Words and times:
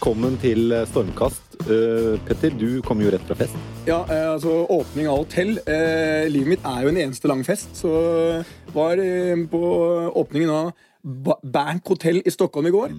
velkommen 0.00 0.38
til 0.40 0.70
Stormkast. 0.88 1.58
Uh, 1.68 2.14
Petter, 2.24 2.54
du 2.56 2.80
kommer 2.80 3.04
jo 3.04 3.10
rett 3.12 3.24
fra 3.28 3.34
fest. 3.36 3.56
Ja, 3.84 3.98
uh, 4.08 4.30
altså 4.30 4.62
åpning 4.72 5.10
av 5.12 5.18
hotell. 5.26 5.58
Uh, 5.66 6.24
livet 6.32 6.48
mitt 6.54 6.64
er 6.64 6.86
jo 6.86 6.92
en 6.94 7.00
eneste 7.02 7.28
lang 7.28 7.42
fest. 7.44 7.74
Så 7.76 7.90
var 8.72 8.96
eh, 8.96 9.36
på 9.52 9.60
åpningen 10.22 10.54
av 10.54 10.70
Ba 11.04 11.36
Bank 11.44 11.92
hotell 11.92 12.22
i 12.24 12.32
Stockholm 12.32 12.70
i 12.70 12.72
går. 12.72 12.96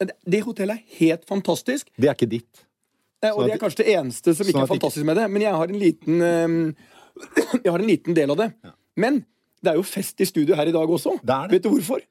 Det, 0.00 0.16
det 0.24 0.40
hotellet 0.46 0.80
er 0.80 0.96
helt 1.02 1.28
fantastisk. 1.28 1.92
Det 2.00 2.08
er 2.08 2.16
ikke 2.16 2.30
ditt. 2.38 2.64
Eh, 3.20 3.28
og 3.28 3.42
Sånn 3.42 3.50
det 3.50 3.58
er 3.58 3.62
kanskje 3.66 3.82
det 3.84 3.98
eneste 3.98 4.36
som 4.40 4.48
ikke 4.48 4.56
sånn 4.56 4.64
er 4.64 4.72
fantastisk 4.72 5.04
ikke- 5.04 5.12
med 5.12 5.20
det. 5.20 5.28
Men 5.36 5.46
jeg 5.50 5.60
har 5.60 5.76
en 5.76 5.80
liten 5.84 6.26
eh, 6.30 6.58
Jeg 7.66 7.68
har 7.74 7.78
en 7.84 7.92
liten 7.92 8.16
del 8.16 8.32
av 8.32 8.40
det. 8.40 8.50
Men 8.96 9.20
det 9.60 9.74
er 9.74 9.82
jo 9.82 9.84
fest 9.84 10.24
i 10.24 10.32
studio 10.32 10.56
her 10.56 10.72
i 10.72 10.76
dag 10.80 10.88
også. 10.96 11.18
Det 11.20 11.40
er 11.42 11.52
det. 11.52 11.58
Vet 11.58 11.68
du 11.68 11.72
hvorfor? 11.76 12.08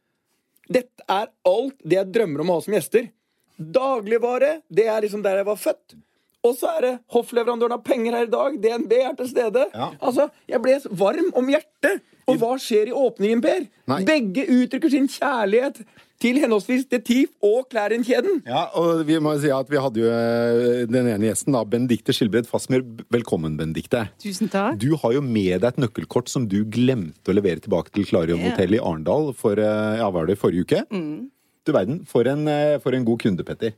Dette 0.70 1.10
er 1.10 1.32
alt 1.48 1.80
det 1.82 2.04
jeg 2.04 2.14
drømmer 2.14 2.46
om 2.46 2.54
å 2.54 2.62
ha 2.62 2.68
som 2.70 2.78
gjester. 2.78 3.10
Dagligvare, 3.58 4.60
det 4.70 4.88
er 4.88 5.02
liksom 5.06 5.24
der 5.26 5.42
jeg 5.42 5.50
var 5.50 5.60
født. 5.62 5.98
Og 6.46 6.54
så 6.56 6.70
er 6.78 6.84
det 6.86 6.94
hoffleverandøren 7.12 7.76
av 7.76 7.84
penger 7.86 8.16
her 8.16 8.28
i 8.28 8.32
dag. 8.32 8.58
DNB 8.64 8.94
er 9.02 9.16
til 9.18 9.32
stede. 9.34 9.66
Ja. 9.74 9.90
Altså, 10.00 10.30
Jeg 10.48 10.62
ble 10.64 10.78
varm 10.92 11.32
om 11.36 11.50
hjertet. 11.52 12.04
Og 12.28 12.42
hva 12.42 12.58
skjer 12.60 12.90
i 12.92 12.96
åpningen, 12.96 13.40
Per? 13.44 13.62
Nei. 13.88 14.02
Begge 14.08 14.44
uttrykker 14.52 14.92
sin 14.92 15.06
kjærlighet 15.08 15.80
til 16.20 16.40
henholdsvis 16.42 16.88
Detif 16.92 17.30
og 17.46 17.70
Klæren-kjeden. 17.72 18.42
Ja, 18.50 18.66
og 18.76 19.06
vi 19.08 19.16
må 19.24 19.36
si 19.40 19.52
at 19.54 19.70
vi 19.72 19.80
hadde 19.80 20.02
jo 20.02 20.10
eh, 20.12 20.82
den 20.90 21.08
ene 21.08 21.30
gjesten, 21.30 21.56
da, 21.56 21.62
Benedikte 21.64 22.12
Skilbred 22.16 22.50
Fasmer. 22.50 22.84
Velkommen, 23.14 23.56
Benedikte. 23.60 24.08
Tusen 24.20 24.52
takk. 24.52 24.76
Du 24.82 24.98
har 25.00 25.16
jo 25.16 25.24
med 25.24 25.62
deg 25.64 25.70
et 25.70 25.82
nøkkelkort 25.86 26.28
som 26.32 26.50
du 26.52 26.60
glemte 26.68 27.32
å 27.32 27.38
levere 27.38 27.64
tilbake 27.64 27.96
til 27.96 28.10
Klarion 28.10 28.44
hotell 28.44 28.76
i 28.76 28.82
Arendal 28.84 29.32
for 29.38 29.56
Ja, 29.62 30.02
ja, 30.02 30.12
var 30.12 30.28
det 30.28 30.36
forrige 30.42 30.68
uke. 30.68 30.84
Du 31.68 31.74
verden, 31.74 32.06
for 32.06 32.24
en, 32.24 32.48
eh, 32.48 32.80
for 32.80 32.96
en 32.96 33.06
god 33.06 33.18
kunde, 33.20 33.44
Petter. 33.44 33.72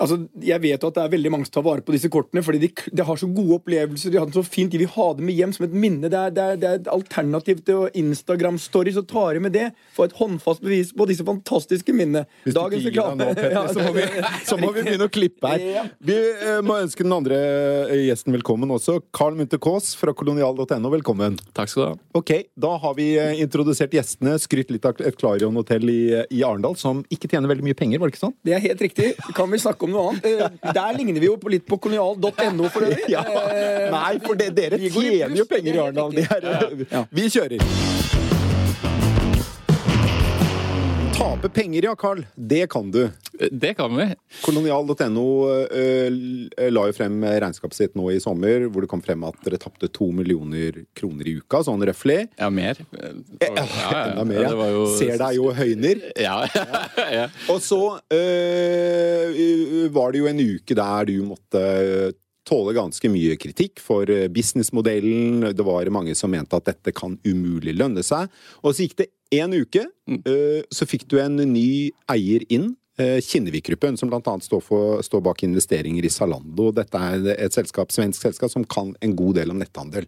Altså, 0.00 0.16
Jeg 0.40 0.62
vet 0.62 0.80
jo 0.80 0.88
at 0.88 0.96
det 0.96 1.02
er 1.02 1.12
veldig 1.12 1.32
mange 1.34 1.46
som 1.48 1.58
tar 1.58 1.66
vare 1.66 1.84
på 1.84 1.92
disse 1.94 2.08
kortene, 2.12 2.42
fordi 2.44 2.62
de, 2.62 2.70
de 2.96 3.04
har 3.04 3.18
så 3.20 3.28
gode 3.28 3.58
opplevelser. 3.60 4.12
De 4.12 4.20
har 4.20 4.28
det 4.28 4.36
så 4.38 4.44
fint, 4.46 4.72
de 4.72 4.80
vil 4.80 4.90
ha 4.94 5.08
det 5.16 5.26
med 5.26 5.36
hjem 5.36 5.52
som 5.56 5.66
et 5.66 5.76
minne. 5.76 6.08
Det 6.08 6.16
er, 6.16 6.32
det 6.34 6.44
er, 6.44 6.60
det 6.60 6.68
er 6.68 6.78
et 6.80 6.90
alternativ 6.92 7.60
til 7.66 7.88
Instagram-stories. 8.00 8.96
Så 8.96 9.04
tar 9.10 9.36
de 9.36 9.44
med 9.44 9.54
det. 9.56 9.66
Få 9.96 10.08
et 10.08 10.16
håndfast 10.16 10.64
bevis 10.64 10.94
på 10.96 11.06
disse 11.10 11.26
fantastiske 11.26 11.92
minnene. 11.92 12.24
Hvis 12.46 12.56
du 12.56 12.60
ikke 12.64 12.80
gir 12.86 12.96
deg 12.96 13.20
nå, 13.20 13.28
Petter, 13.36 13.68
så 13.74 13.84
må, 13.84 13.92
vi, 13.96 14.06
så 14.48 14.58
må 14.60 14.72
vi 14.76 14.86
begynne 14.86 15.10
å 15.10 15.12
klippe 15.12 15.52
her. 15.52 15.90
Vi 16.00 16.16
eh, 16.16 16.62
må 16.64 16.78
ønske 16.80 17.04
den 17.04 17.16
andre 17.16 17.40
eh, 17.90 18.06
gjesten 18.08 18.34
velkommen 18.38 18.72
også. 18.72 19.00
Carl 19.16 19.36
Munthe 19.36 19.60
Kaas 19.60 19.92
fra 20.00 20.16
kolonial.no. 20.16 20.94
Velkommen. 20.96 21.36
Takk 21.56 21.72
skal 21.72 21.82
du 21.82 21.88
ha. 21.90 21.92
Ok, 22.22 22.34
Da 22.56 22.72
har 22.80 22.96
vi 22.96 23.10
eh, 23.20 23.36
introdusert 23.44 23.92
gjestene. 23.96 24.38
Skrytt 24.40 24.72
litt 24.72 24.88
av 24.88 24.96
et 25.04 25.20
Klarion 25.20 25.60
hotell 25.60 25.92
i, 25.92 26.00
i 26.32 26.42
Arendal, 26.46 26.78
som 26.80 27.04
ikke 27.12 27.28
tjener 27.28 27.52
veldig 27.52 27.68
mye 27.68 27.76
penger, 27.76 28.00
var 28.00 28.08
det 28.08 28.16
ikke 28.16 28.24
sånn? 28.24 28.36
Det 28.46 28.56
er 28.56 28.64
helt 28.64 28.88
riktig. 28.88 29.12
Kan 29.36 29.52
vi 29.52 29.60
snakke 29.60 29.86
om 29.86 29.89
noe 29.94 30.10
annet? 30.12 30.26
Eh, 30.30 30.72
Der 30.74 30.96
ligner 30.98 31.20
vi 31.22 31.30
jo 31.30 31.36
litt 31.52 31.66
på 31.68 31.78
kolonial.no 31.82 32.70
for 32.72 32.86
øvrig. 32.88 33.08
Ja. 33.16 33.24
Eh, 33.26 33.88
Nei, 33.92 34.18
for 34.24 34.38
det, 34.38 34.52
dere 34.56 34.78
tjener 34.78 35.36
jo 35.42 35.46
penger 35.50 35.74
i 35.74 35.84
Arendal. 35.86 36.20
Ja. 36.90 37.04
Vi 37.10 37.30
kjører. 37.32 38.29
Tape 41.20 41.48
penger, 41.48 41.84
ja, 41.84 41.96
Carl. 41.96 42.26
Det 42.34 42.66
kan 42.72 42.90
du. 42.90 43.08
Det 43.50 43.74
kan 43.74 43.96
vi. 43.96 44.06
Kolonial.no 44.42 45.24
øh, 45.68 46.14
la 46.72 46.84
jo 46.88 46.94
frem 46.96 47.18
regnskapet 47.24 47.76
sitt 47.76 47.98
nå 47.98 48.06
i 48.14 48.20
sommer, 48.24 48.64
hvor 48.72 48.84
det 48.84 48.88
kom 48.90 49.02
frem 49.04 49.26
at 49.28 49.36
dere 49.44 49.58
tapte 49.60 49.90
to 49.92 50.08
millioner 50.16 50.78
kroner 50.96 51.28
i 51.28 51.34
uka, 51.42 51.60
sånn 51.66 51.84
røftlig. 51.84 52.22
Ja, 52.40 52.48
mer. 52.52 52.80
Ja, 52.96 53.12
ja, 53.50 53.66
ja. 53.66 54.00
Enda 54.14 54.24
mer, 54.32 54.46
ja. 54.48 54.70
jo- 54.72 54.88
Ser 54.96 55.20
deg 55.20 55.36
jo 55.36 55.52
høyner. 55.60 56.00
Ja, 56.24 56.38
ja. 57.18 57.28
Og 57.52 57.60
så 57.68 57.80
øh, 58.16 59.86
var 59.92 60.16
det 60.16 60.24
jo 60.24 60.32
en 60.32 60.40
uke 60.56 60.76
der 60.80 61.08
du 61.12 61.14
måtte 61.28 61.64
tåle 62.48 62.72
ganske 62.74 63.06
mye 63.12 63.36
kritikk 63.38 63.78
for 63.84 64.08
businessmodellen. 64.32 65.50
Det 65.54 65.64
var 65.68 65.92
mange 65.92 66.16
som 66.18 66.32
mente 66.32 66.56
at 66.56 66.72
dette 66.72 66.96
kan 66.96 67.20
umulig 67.28 67.76
lønne 67.76 68.02
seg. 68.02 68.32
Og 68.64 68.72
så 68.74 68.88
gikk 68.88 69.02
det 69.04 69.12
én 69.32 69.52
uke, 69.60 69.86
øh, 70.26 70.62
så 70.74 70.86
fikk 70.90 71.06
du 71.08 71.18
en 71.22 71.36
ny 71.52 71.90
eier 72.10 72.44
inn. 72.50 72.76
øh, 73.00 73.16
Kinnevik-gruppen, 73.24 73.96
som 73.96 74.10
bl.a. 74.10 74.20
Står, 74.44 74.60
for- 74.60 75.00
står 75.02 75.22
bak 75.24 75.40
investeringer 75.46 76.04
i 76.04 76.10
Zalando. 76.12 76.66
Dette 76.76 76.98
er 77.00 77.30
et 77.46 77.54
selskap, 77.54 77.88
svensk 77.94 78.20
selskap 78.20 78.50
som 78.52 78.62
kan 78.68 78.90
en 79.00 79.14
god 79.16 79.36
del 79.38 79.50
om 79.54 79.56
netthandel. 79.62 80.04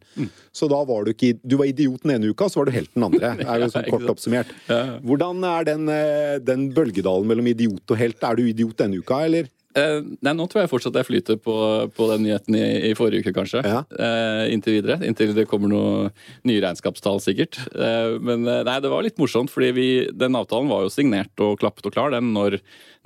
Så 0.53 0.69
da 0.69 0.83
var 0.85 1.05
du 1.07 1.13
ikke 1.15 1.39
Du 1.41 1.57
var 1.57 1.71
idiot 1.71 2.03
den 2.03 2.11
ene 2.19 2.29
uka, 2.35 2.51
så 2.53 2.57
var 2.61 2.67
du 2.69 2.73
helt 2.73 2.93
den 2.93 3.07
andre. 3.09 3.31
er 3.49 3.61
jo 3.65 3.71
sånn 3.73 3.89
kort 3.89 4.11
oppsummert. 4.13 4.53
Hvordan 4.69 5.41
er 5.55 5.65
den, 5.71 5.89
eh, 5.89 6.37
den 6.45 6.69
bølgedalen 6.77 7.27
mellom 7.33 7.49
idiot 7.55 7.89
og 7.91 7.97
helt? 7.97 8.21
Er 8.23 8.37
du 8.37 8.45
idiot 8.51 8.77
denne 8.77 9.01
uka, 9.01 9.23
eller? 9.25 9.49
Eh, 9.79 9.99
nei, 10.21 10.35
nå 10.37 10.47
tror 10.51 10.63
jeg 10.63 10.71
fortsatt 10.73 10.97
jeg 11.01 11.09
flyter 11.09 11.39
på, 11.41 11.55
på 11.97 12.09
den 12.11 12.27
nyheten 12.27 12.57
i, 12.59 12.65
i 12.91 12.93
forrige 12.99 13.25
uke, 13.25 13.35
kanskje. 13.37 13.63
Ja. 13.65 13.81
Uh, 13.97 14.45
inntil 14.53 14.79
videre. 14.79 14.99
Inntil 15.07 15.33
det 15.37 15.47
kommer 15.51 15.73
noe 15.73 16.11
nye 16.49 16.61
regnskapstall, 16.65 17.23
sikkert. 17.25 17.61
Uh, 17.73 18.19
men 18.21 18.45
nei, 18.45 18.77
det 18.85 18.93
var 18.93 19.07
litt 19.07 19.21
morsomt, 19.23 19.53
fordi 19.53 19.73
vi, 19.77 19.89
den 20.13 20.37
avtalen 20.39 20.71
var 20.73 20.85
jo 20.85 20.93
signert 20.93 21.45
og 21.45 21.59
klappet 21.63 21.89
og 21.89 21.97
klar 21.97 22.13
den 22.13 22.35
når, 22.37 22.59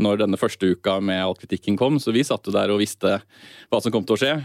når 0.03 0.25
denne 0.25 0.41
første 0.41 0.75
uka 0.75 0.99
med 0.99 1.23
all 1.23 1.39
kritikken 1.39 1.79
kom. 1.79 2.01
Så 2.03 2.15
vi 2.17 2.27
satt 2.27 2.47
jo 2.49 2.57
der 2.57 2.75
og 2.75 2.83
visste 2.83 3.21
hva 3.71 3.83
som 3.83 3.95
kom 3.95 4.07
til 4.07 4.19
å 4.19 4.23
skje. 4.25 4.37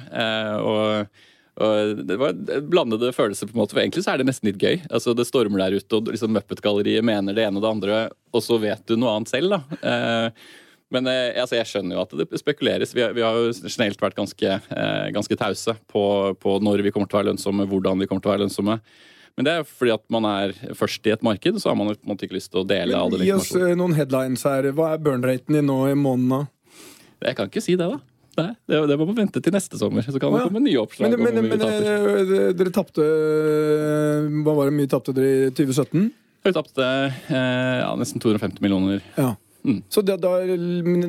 Og 0.62 1.28
og 1.62 2.00
det 2.08 2.16
var 2.20 2.38
blandede 2.72 3.12
følelser, 3.14 3.50
på 3.50 3.56
en 3.56 3.62
måte, 3.62 3.76
for 3.76 3.84
egentlig 3.84 4.06
så 4.06 4.14
er 4.14 4.22
det 4.22 4.28
nesten 4.30 4.50
litt 4.50 4.62
gøy. 4.62 4.80
Altså 4.88 5.14
Det 5.18 5.28
stormer 5.28 5.66
der 5.66 5.78
ute, 5.78 5.98
og 5.98 6.12
liksom 6.14 6.34
Muppet-galleriet 6.36 7.06
mener 7.06 7.36
det 7.36 7.46
ene 7.46 7.60
og 7.60 7.66
det 7.66 7.72
andre, 7.72 8.02
og 8.32 8.46
så 8.46 8.58
vet 8.62 8.86
du 8.88 8.96
noe 8.96 9.18
annet 9.18 9.32
selv, 9.34 9.58
da. 9.58 9.80
Eh, 9.92 10.48
men 10.92 11.08
eh, 11.08 11.40
altså, 11.40 11.56
jeg 11.58 11.70
skjønner 11.70 11.96
jo 11.96 12.04
at 12.04 12.16
det 12.20 12.42
spekuleres. 12.42 12.92
Vi 12.96 13.04
har, 13.06 13.16
vi 13.16 13.24
har 13.24 13.38
jo 13.38 13.54
generelt 13.64 14.02
vært 14.04 14.18
ganske, 14.20 14.58
eh, 14.60 15.08
ganske 15.16 15.38
tause 15.40 15.76
på, 15.92 16.04
på 16.42 16.58
når 16.64 16.84
vi 16.86 16.92
kommer 16.92 17.08
til 17.08 17.18
å 17.18 17.22
være 17.22 17.32
lønnsomme, 17.32 17.68
hvordan 17.72 18.04
vi 18.04 18.10
kommer 18.10 18.24
til 18.24 18.32
å 18.32 18.36
være 18.36 18.46
lønnsomme. 18.46 18.78
Men 19.40 19.48
det 19.48 19.54
er 19.56 19.68
fordi 19.68 19.94
at 19.96 20.04
man 20.12 20.28
er 20.28 20.54
først 20.76 21.08
i 21.08 21.14
et 21.16 21.24
marked, 21.24 21.60
så 21.64 21.72
har 21.72 21.78
man 21.80 21.94
ikke 21.96 22.36
lyst 22.36 22.52
til 22.52 22.64
å 22.64 22.68
dele 22.68 22.98
all 22.98 23.14
den 23.14 23.24
Gi 23.24 23.34
oss 23.38 23.54
eh, 23.56 23.74
noen 23.80 23.96
headlines 23.96 24.44
her. 24.48 24.68
Hva 24.76 24.94
er 24.96 25.04
burn-raten 25.04 25.56
din 25.58 25.70
nå 25.72 25.80
i 25.88 25.96
måneden? 25.96 26.34
da? 26.36 27.30
Jeg 27.30 27.38
kan 27.38 27.52
ikke 27.52 27.64
si 27.64 27.78
det, 27.80 27.88
da. 27.88 28.02
Nei, 28.42 28.52
det, 28.68 28.78
det 28.88 28.96
må 29.00 29.06
man 29.10 29.18
vente 29.18 29.42
til 29.44 29.54
neste 29.54 29.80
sommer, 29.80 30.06
så 30.08 30.16
kan 30.16 30.32
det 30.32 30.40
ja. 30.40 30.48
komme 30.48 30.64
nye 30.64 30.80
oppslag. 30.80 31.16
Men, 31.20 31.36
men, 31.40 31.50
men 31.52 31.64
eh, 31.68 32.52
dere 32.56 32.72
tapte 32.72 33.04
Hva 33.04 34.56
var 34.56 34.70
det 34.70 34.76
mye 34.78 34.92
tapte 34.92 35.16
dere 35.16 35.50
i 35.50 35.56
2017? 35.56 36.06
Vi 36.42 36.54
tapte 36.56 36.86
eh, 36.88 37.80
ja, 37.84 37.92
nesten 38.00 38.24
250 38.24 38.64
millioner. 38.64 39.04
Ja. 39.16 39.36
Mm. 39.64 39.84
Så 39.90 40.02
da, 40.02 40.16
da, 40.18 40.30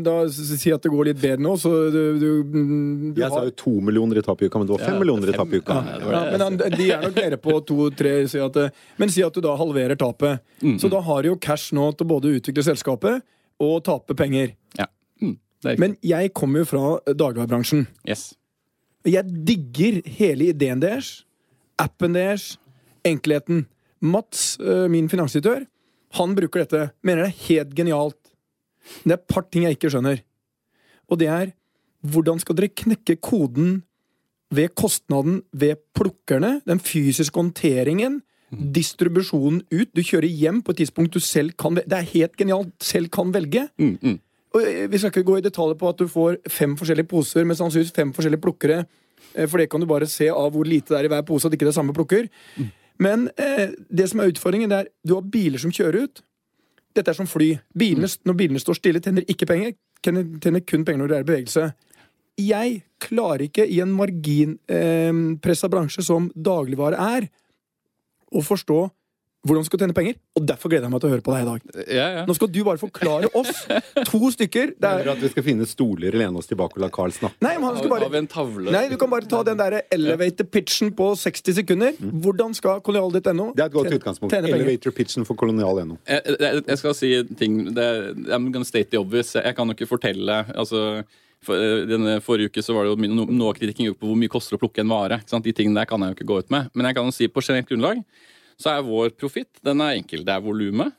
da 0.04 0.14
si 0.28 0.72
at 0.74 0.84
det 0.84 0.90
går 0.92 1.08
litt 1.08 1.20
bedre 1.22 1.40
nå, 1.40 1.54
så 1.60 1.70
du, 1.92 2.00
du, 2.20 2.26
du 3.14 3.20
Jeg 3.20 3.32
sa 3.32 3.46
jo 3.46 3.54
to 3.56 3.72
millioner 3.84 4.20
i 4.20 4.24
tap 4.24 4.42
i 4.44 4.48
uka, 4.50 4.60
men 4.60 4.68
det 4.68 4.74
var 4.74 4.84
fem 4.84 4.96
Ja, 4.96 5.00
millioner 5.00 5.32
i 5.32 5.36
tap 5.36 5.54
i 5.54 5.60
uka. 5.62 5.78
Ja, 5.78 6.00
ja, 6.02 6.24
men 6.34 6.44
han, 6.44 6.58
De 6.60 6.88
er 6.92 7.06
nok 7.06 7.16
nede 7.16 7.38
på 7.40 7.56
to-tre. 7.68 8.14
Si 8.28 8.42
men 9.00 9.14
si 9.14 9.24
at 9.24 9.32
du 9.32 9.40
da 9.44 9.54
halverer 9.56 9.96
tapet. 9.96 10.44
Mm. 10.60 10.76
Så 10.82 10.92
da 10.92 11.00
har 11.00 11.22
du 11.22 11.32
jo 11.32 11.38
cash 11.40 11.72
nå 11.76 11.88
til 11.96 12.10
både 12.12 12.28
å 12.28 12.36
utvikle 12.40 12.66
selskapet 12.66 13.24
og 13.62 13.82
tape 13.88 14.16
penger. 14.18 14.52
Ja. 14.78 14.90
Mm. 15.22 15.36
Men 15.80 15.96
jeg 16.04 16.34
kommer 16.36 16.62
jo 16.62 16.70
fra 16.74 16.86
dagligvarebransjen. 17.08 17.86
yes. 18.08 18.32
Jeg 19.08 19.26
digger 19.48 19.98
hele 20.18 20.52
ideen 20.52 20.82
deres, 20.82 21.24
appen 21.80 22.14
deres, 22.14 22.56
enkelheten. 23.06 23.64
Mats, 24.02 24.58
øh, 24.60 24.88
min 24.90 25.08
finansdirektør, 25.10 25.64
han 26.18 26.34
bruker 26.34 26.62
dette. 26.62 26.90
Mener 27.02 27.24
det 27.24 27.32
er 27.32 27.40
helt 27.48 27.74
genialt. 27.78 28.18
Men 29.02 29.12
det 29.12 29.16
er 29.16 29.20
et 29.20 29.34
par 29.34 29.46
ting 29.50 29.66
jeg 29.66 29.76
ikke 29.78 29.90
skjønner. 29.94 30.22
Og 31.10 31.18
det 31.20 31.28
er 31.28 31.52
hvordan 32.02 32.40
skal 32.42 32.56
dere 32.58 32.72
knekke 32.74 33.16
koden 33.22 33.82
ved 34.52 34.74
kostnaden 34.76 35.40
ved 35.52 35.78
plukkerne, 35.96 36.60
den 36.66 36.80
fysiske 36.82 37.38
håndteringen, 37.38 38.20
distribusjonen 38.52 39.62
ut. 39.72 39.92
Du 39.96 40.02
kjører 40.04 40.28
hjem 40.28 40.60
på 40.64 40.74
et 40.74 40.82
tidspunkt 40.82 41.14
du 41.14 41.22
selv 41.24 41.54
kan 41.56 41.76
velge. 41.78 41.88
Det 41.88 41.98
er 41.98 42.10
helt 42.10 42.36
genialt. 42.36 42.74
Selv 42.84 43.08
kan 43.14 43.32
velge. 43.32 43.68
Mm, 43.80 43.94
mm. 44.02 44.18
Og 44.52 44.66
eh, 44.68 44.90
Vi 44.92 44.98
skal 45.00 45.12
ikke 45.12 45.24
gå 45.30 45.38
i 45.38 45.44
detaljer 45.46 45.78
på 45.80 45.88
at 45.88 46.02
du 46.02 46.08
får 46.10 46.36
fem 46.52 46.74
forskjellige 46.76 47.08
poser 47.08 47.46
med 47.48 47.56
sannsynligvis 47.56 47.94
fem 47.96 48.12
forskjellige 48.12 48.42
plukkere. 48.44 48.84
eh, 49.34 49.48
For 49.48 49.58
det 49.58 49.70
kan 49.70 49.80
du 49.80 49.86
bare 49.88 50.06
se 50.10 50.28
av 50.28 50.52
hvor 50.52 50.68
lite 50.68 50.92
det 50.92 51.00
er 51.00 51.08
i 51.08 51.12
hver 51.14 51.24
pose, 51.24 51.46
at 51.46 51.54
det 51.54 51.60
ikke 51.60 51.70
er 51.70 51.78
samme 51.78 51.96
plukker. 51.96 52.28
Men 53.00 53.30
eh, 53.38 53.72
det 53.88 54.10
som 54.10 54.20
er 54.20 54.34
utfordringen, 54.34 54.68
det 54.68 54.82
er 54.82 54.92
du 55.06 55.14
har 55.16 55.24
biler 55.24 55.58
som 55.58 55.72
kjører 55.72 56.04
ut. 56.04 56.22
Dette 56.92 57.12
er 57.12 57.16
som 57.16 57.28
fly. 57.28 57.54
Bilene, 57.78 58.08
Når 58.24 58.36
bilene 58.36 58.60
står 58.60 58.78
stille, 58.78 59.00
tjener 59.00 59.24
ikke 59.28 59.48
penger. 59.48 59.76
Tjener 60.02 60.64
kun 60.66 60.84
penger 60.84 61.02
når 61.02 61.08
det 61.08 61.16
er 61.16 61.24
i 61.24 61.30
bevegelse. 61.30 61.68
Jeg 62.40 62.82
klarer 63.02 63.46
ikke 63.46 63.66
i 63.68 63.78
en 63.84 63.92
marginpressa 63.92 65.68
bransje 65.72 66.04
som 66.04 66.30
dagligvare 66.32 66.96
er, 67.16 67.28
å 68.32 68.40
forstå 68.40 68.78
hvordan 69.42 69.64
du 69.64 69.68
skal 69.68 69.80
tjene 69.82 69.94
penger. 69.96 70.18
Og 70.38 70.44
derfor 70.46 70.70
gleder 70.70 70.86
jeg 70.86 70.92
meg 70.92 71.02
til 71.02 71.08
å 71.08 71.12
høre 71.16 71.24
på 71.26 71.32
deg 71.34 71.42
i 71.42 71.46
dag. 71.48 71.86
Ja, 71.90 72.06
ja. 72.16 72.22
Nå 72.28 72.34
skal 72.38 72.50
du 72.54 72.60
bare 72.66 72.78
forklare 72.78 73.30
oss, 73.38 73.64
to 74.10 74.20
stykker 74.34 74.74
det 74.78 74.90
er, 74.90 75.10
at 75.12 75.22
vi 75.22 75.30
skal 75.32 75.46
finne 75.46 75.66
stoler 75.68 76.14
lene 76.14 76.38
oss 76.38 76.50
tilbake 76.50 76.78
og 76.78 76.84
la 76.84 76.90
Carl 76.94 77.14
snakke? 77.14 77.38
Nei, 77.42 77.56
men 77.58 77.66
han 77.68 77.80
skal 77.80 77.90
bare 77.90 78.20
en 78.20 78.28
tavle? 78.30 78.74
Nei, 78.74 78.84
du 78.92 78.94
kan 79.00 79.10
bare 79.10 79.26
ta 79.30 79.42
den 79.46 79.58
der 79.58 79.80
elevator 79.94 80.46
pitchen 80.46 80.92
på 80.98 81.10
60 81.18 81.58
sekunder. 81.58 81.98
Hvordan 81.98 82.54
skal 82.58 82.82
kolonial.no 82.86 83.50
Det 83.56 83.64
er 83.64 83.72
et 83.72 83.74
godt 83.74 83.98
utgangspunkt. 83.98 84.38
Elevator 84.38 84.94
pitchen 84.94 85.26
for 85.26 85.38
kolonial.no. 85.38 85.98
Jeg, 86.06 86.38
jeg, 86.38 86.62
jeg 86.68 86.82
skal 86.84 86.96
si 86.98 87.12
ting 87.38 87.58
det, 87.74 87.88
I'm 88.30 88.50
gonna 88.54 88.68
state 88.68 88.94
the 88.94 89.02
obvious. 89.02 89.34
Jeg 89.34 89.58
kan 89.58 89.66
jo 89.66 89.74
ikke 89.74 89.90
fortelle 89.90 90.44
altså, 90.54 91.02
For, 91.42 91.58
eh, 91.58 91.80
denne 91.90 92.20
forrige 92.22 92.52
uke 92.52 92.62
så 92.62 92.76
var 92.76 92.86
det 92.86 92.92
jo 92.94 93.24
noe 93.26 93.54
kritikken 93.56 93.96
på 93.98 94.06
hvor 94.06 94.18
mye 94.18 94.30
koster 94.30 94.54
å 94.54 94.62
plukke 94.62 94.84
en 94.84 94.92
vare. 94.92 95.18
Ikke 95.18 95.34
sant? 95.34 95.42
De 95.42 95.54
tingene 95.56 95.80
der 95.80 95.88
kan 95.90 95.98
jeg 96.04 96.12
jo 96.12 96.18
ikke 96.20 96.28
gå 96.30 96.36
ut 96.44 96.52
med. 96.54 96.70
Men 96.78 96.86
jeg 96.86 96.94
kan 96.94 97.08
jo 97.10 97.14
si 97.16 97.26
på 97.26 97.42
generelt 97.42 97.66
grunnlag 97.66 98.04
så 98.60 98.74
er 98.74 98.86
vår 98.86 99.14
profitt 99.18 99.60
den 99.64 99.82
er 99.84 99.98
enkel. 99.98 100.24
Det 100.26 100.34
er 100.34 100.44
volumet. 100.44 100.94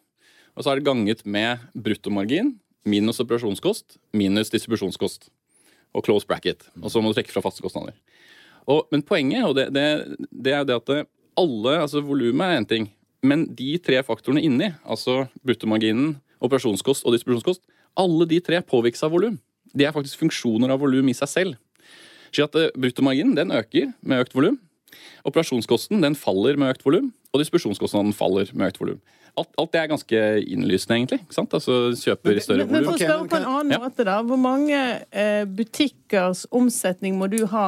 Og 0.53 0.63
så 0.63 0.71
er 0.71 0.79
det 0.79 0.87
ganget 0.87 1.23
med 1.25 1.61
bruttomargin 1.73 2.53
minus 2.85 3.21
operasjonskost 3.23 3.97
minus 4.13 4.51
distribusjonskost. 4.53 5.29
Og 5.93 6.05
close 6.05 6.27
bracket. 6.27 6.65
Og 6.81 6.89
så 6.89 7.01
må 7.01 7.11
du 7.11 7.17
trekke 7.19 7.33
fra 7.33 7.43
faste 7.45 7.61
kostnader. 7.61 7.93
Og, 8.65 8.87
men 8.93 9.03
poenget 9.05 9.45
og 9.45 9.57
det, 9.57 9.67
det, 9.75 9.85
det 10.31 10.53
er 10.53 10.63
jo 10.63 10.69
det 10.69 10.79
at 10.79 11.09
alle, 11.37 11.77
altså 11.81 12.01
volumet 12.05 12.45
er 12.45 12.61
én 12.61 12.69
ting, 12.69 12.87
men 13.23 13.45
de 13.55 13.75
tre 13.81 13.99
faktorene 14.05 14.43
inni, 14.43 14.69
altså 14.83 15.25
bruttomarginen, 15.45 16.15
operasjonskost 16.43 17.05
og 17.05 17.15
distribusjonskost, 17.15 17.63
alle 17.99 18.27
de 18.29 18.39
tre 18.43 18.59
påvirkes 18.65 19.05
av 19.05 19.13
volum. 19.13 19.37
De 19.73 19.85
er 19.85 19.93
faktisk 19.95 20.21
funksjoner 20.21 20.73
av 20.73 20.81
volum 20.83 21.09
i 21.09 21.15
seg 21.17 21.31
selv. 21.31 21.59
Så 22.33 22.47
at 22.47 22.57
eh, 22.57 22.71
Bruttomarginen 22.73 23.35
den 23.37 23.53
øker 23.53 23.91
med 24.01 24.25
økt 24.25 24.35
volum. 24.35 24.57
Operasjonskosten 25.27 26.03
den 26.03 26.17
faller 26.19 26.59
med 26.59 26.75
økt 26.75 26.85
volum, 26.85 27.11
og 27.33 27.41
distribusjonskostnaden 27.41 28.13
faller 28.17 28.49
med 28.53 28.73
økt 28.73 28.81
volum. 28.81 29.01
Alt, 29.33 29.49
alt 29.57 29.71
det 29.73 29.79
er 29.81 29.87
ganske 29.89 30.19
innlysende, 30.45 30.99
egentlig. 30.99 31.23
ikke 31.23 31.37
sant? 31.39 31.53
Altså 31.57 31.77
Kjøper 31.97 32.37
i 32.37 32.41
større 32.45 32.67
Men, 32.67 32.75
men 32.75 32.85
for 32.85 32.93
å 32.93 33.01
spørre 33.01 33.29
på 33.31 33.39
en 33.39 33.47
annen 33.49 33.81
måte, 33.81 34.05
da. 34.05 34.19
Hvor 34.21 34.37
mange 34.37 34.81
eh, 35.09 35.45
butikkers 35.49 36.45
omsetning 36.53 37.17
må 37.17 37.31
du 37.33 37.39
ha? 37.49 37.67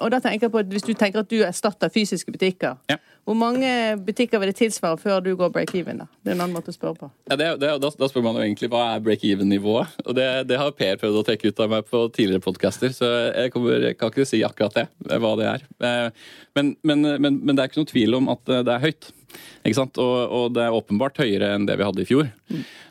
Og 0.00 0.10
da 0.14 0.18
tenker 0.20 0.46
jeg 0.46 0.52
på 0.54 0.58
at 0.62 0.66
Hvis 0.72 0.82
du 0.86 0.92
tenker 0.94 1.20
at 1.20 1.28
du 1.30 1.42
erstatter 1.44 1.88
fysiske 1.92 2.32
butikker, 2.32 2.76
Ja. 2.90 2.96
hvor 3.24 3.34
mange 3.34 3.68
butikker 4.06 4.38
vil 4.40 4.48
det 4.52 4.56
tilsvare 4.56 4.96
før 4.98 5.20
du 5.22 5.34
går 5.36 5.50
break-even? 5.52 5.98
da? 5.98 6.06
Det 6.24 6.30
er 6.32 6.34
en 6.34 6.40
annen 6.46 6.56
måte 6.56 6.72
å 6.72 6.76
spørre 6.76 6.96
på. 6.98 7.10
Ja, 7.30 7.36
det, 7.36 7.48
det, 7.60 7.70
da, 7.82 7.90
da 7.98 8.08
spør 8.08 8.22
man 8.24 8.34
jo 8.36 8.42
egentlig 8.46 8.70
hva 8.72 8.94
er 8.96 9.00
break-even-nivået. 9.04 9.86
Og 10.06 10.14
det, 10.14 10.28
det 10.48 10.58
har 10.58 10.70
Per 10.72 10.96
prøvd 10.96 11.20
å 11.20 11.24
trekke 11.26 11.48
ut 11.52 11.60
av 11.60 11.70
meg 11.70 11.84
på 11.90 12.04
tidligere 12.14 12.40
podcaster, 12.44 12.88
så 12.96 13.10
jeg, 13.34 13.52
kommer, 13.52 13.78
jeg 13.88 13.98
kan 13.98 14.10
ikke 14.10 14.26
si 14.26 14.42
akkurat 14.46 14.74
det, 14.80 14.86
hva 15.20 15.36
det 15.38 15.46
er. 15.56 15.66
Eh, 15.82 16.10
Men, 16.54 16.76
men, 16.84 17.00
men, 17.20 17.38
men 17.40 17.56
det 17.56 17.62
er 17.62 17.68
ikke 17.70 17.80
noen 17.80 17.88
tvil 17.88 18.14
om 18.18 18.26
at 18.28 18.42
det 18.44 18.68
er 18.68 18.82
høyt. 18.82 19.06
Ikke 19.62 19.78
sant? 19.78 19.98
Og, 20.02 20.16
og 20.38 20.46
det 20.56 20.64
er 20.66 20.74
åpenbart 20.76 21.20
høyere 21.22 21.52
enn 21.56 21.66
det 21.68 21.76
vi 21.78 21.86
hadde 21.86 22.02
i 22.02 22.08
fjor. 22.08 22.28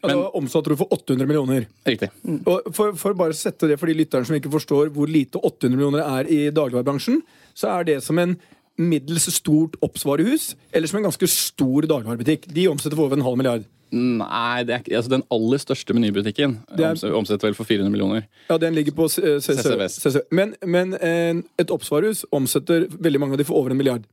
Altså, 0.02 0.22
omsatte 0.40 0.72
du 0.72 0.78
for 0.80 0.94
800 0.96 1.28
millioner. 1.30 1.68
Riktig. 1.88 2.10
Og 2.48 2.72
for, 2.76 2.96
for 3.00 3.18
bare 3.20 3.36
å 3.36 3.38
sette 3.38 3.68
det 3.70 3.78
for 3.82 3.92
de 3.92 3.98
lytterne 4.00 4.26
som 4.30 4.38
ikke 4.38 4.54
forstår 4.54 4.90
hvor 4.96 5.12
lite 5.12 5.42
800 5.42 5.76
millioner 5.78 6.06
er 6.22 6.32
i 6.32 6.42
dagligvarebransjen, 6.56 7.22
så 7.54 7.74
er 7.80 7.90
det 7.92 8.00
som 8.06 8.20
en 8.24 8.38
middels 8.82 9.28
stort 9.36 9.76
oppsvarehus 9.84 10.54
eller 10.72 10.88
som 10.90 11.02
en 11.02 11.10
ganske 11.10 11.28
stor 11.30 11.86
dagligvarebutikk. 11.92 12.48
De 12.56 12.70
omsetter 12.72 12.98
for 12.98 13.10
over 13.10 13.20
en 13.20 13.26
halv 13.28 13.38
milliard. 13.42 13.68
Nei, 13.92 14.64
det 14.64 14.72
er 14.78 14.86
altså 15.02 15.12
den 15.12 15.26
aller 15.36 15.60
største 15.60 15.92
menybutikken 15.94 16.54
er- 16.80 17.02
omsetter 17.18 17.50
vel 17.50 17.58
for 17.58 17.68
400 17.68 17.92
millioner. 17.92 18.24
Ja, 18.48 18.56
den 18.58 18.74
ligger 18.78 18.96
på 18.96 19.10
CC. 19.12 20.22
Men, 20.32 20.56
men 20.64 20.94
eh, 20.96 21.42
et 21.60 21.74
oppsvarehus 21.76 22.24
omsetter 22.32 22.88
veldig 22.88 23.20
mange 23.20 23.36
av 23.36 23.42
de 23.44 23.48
for 23.50 23.60
over 23.60 23.76
en 23.76 23.82
milliard. 23.82 24.08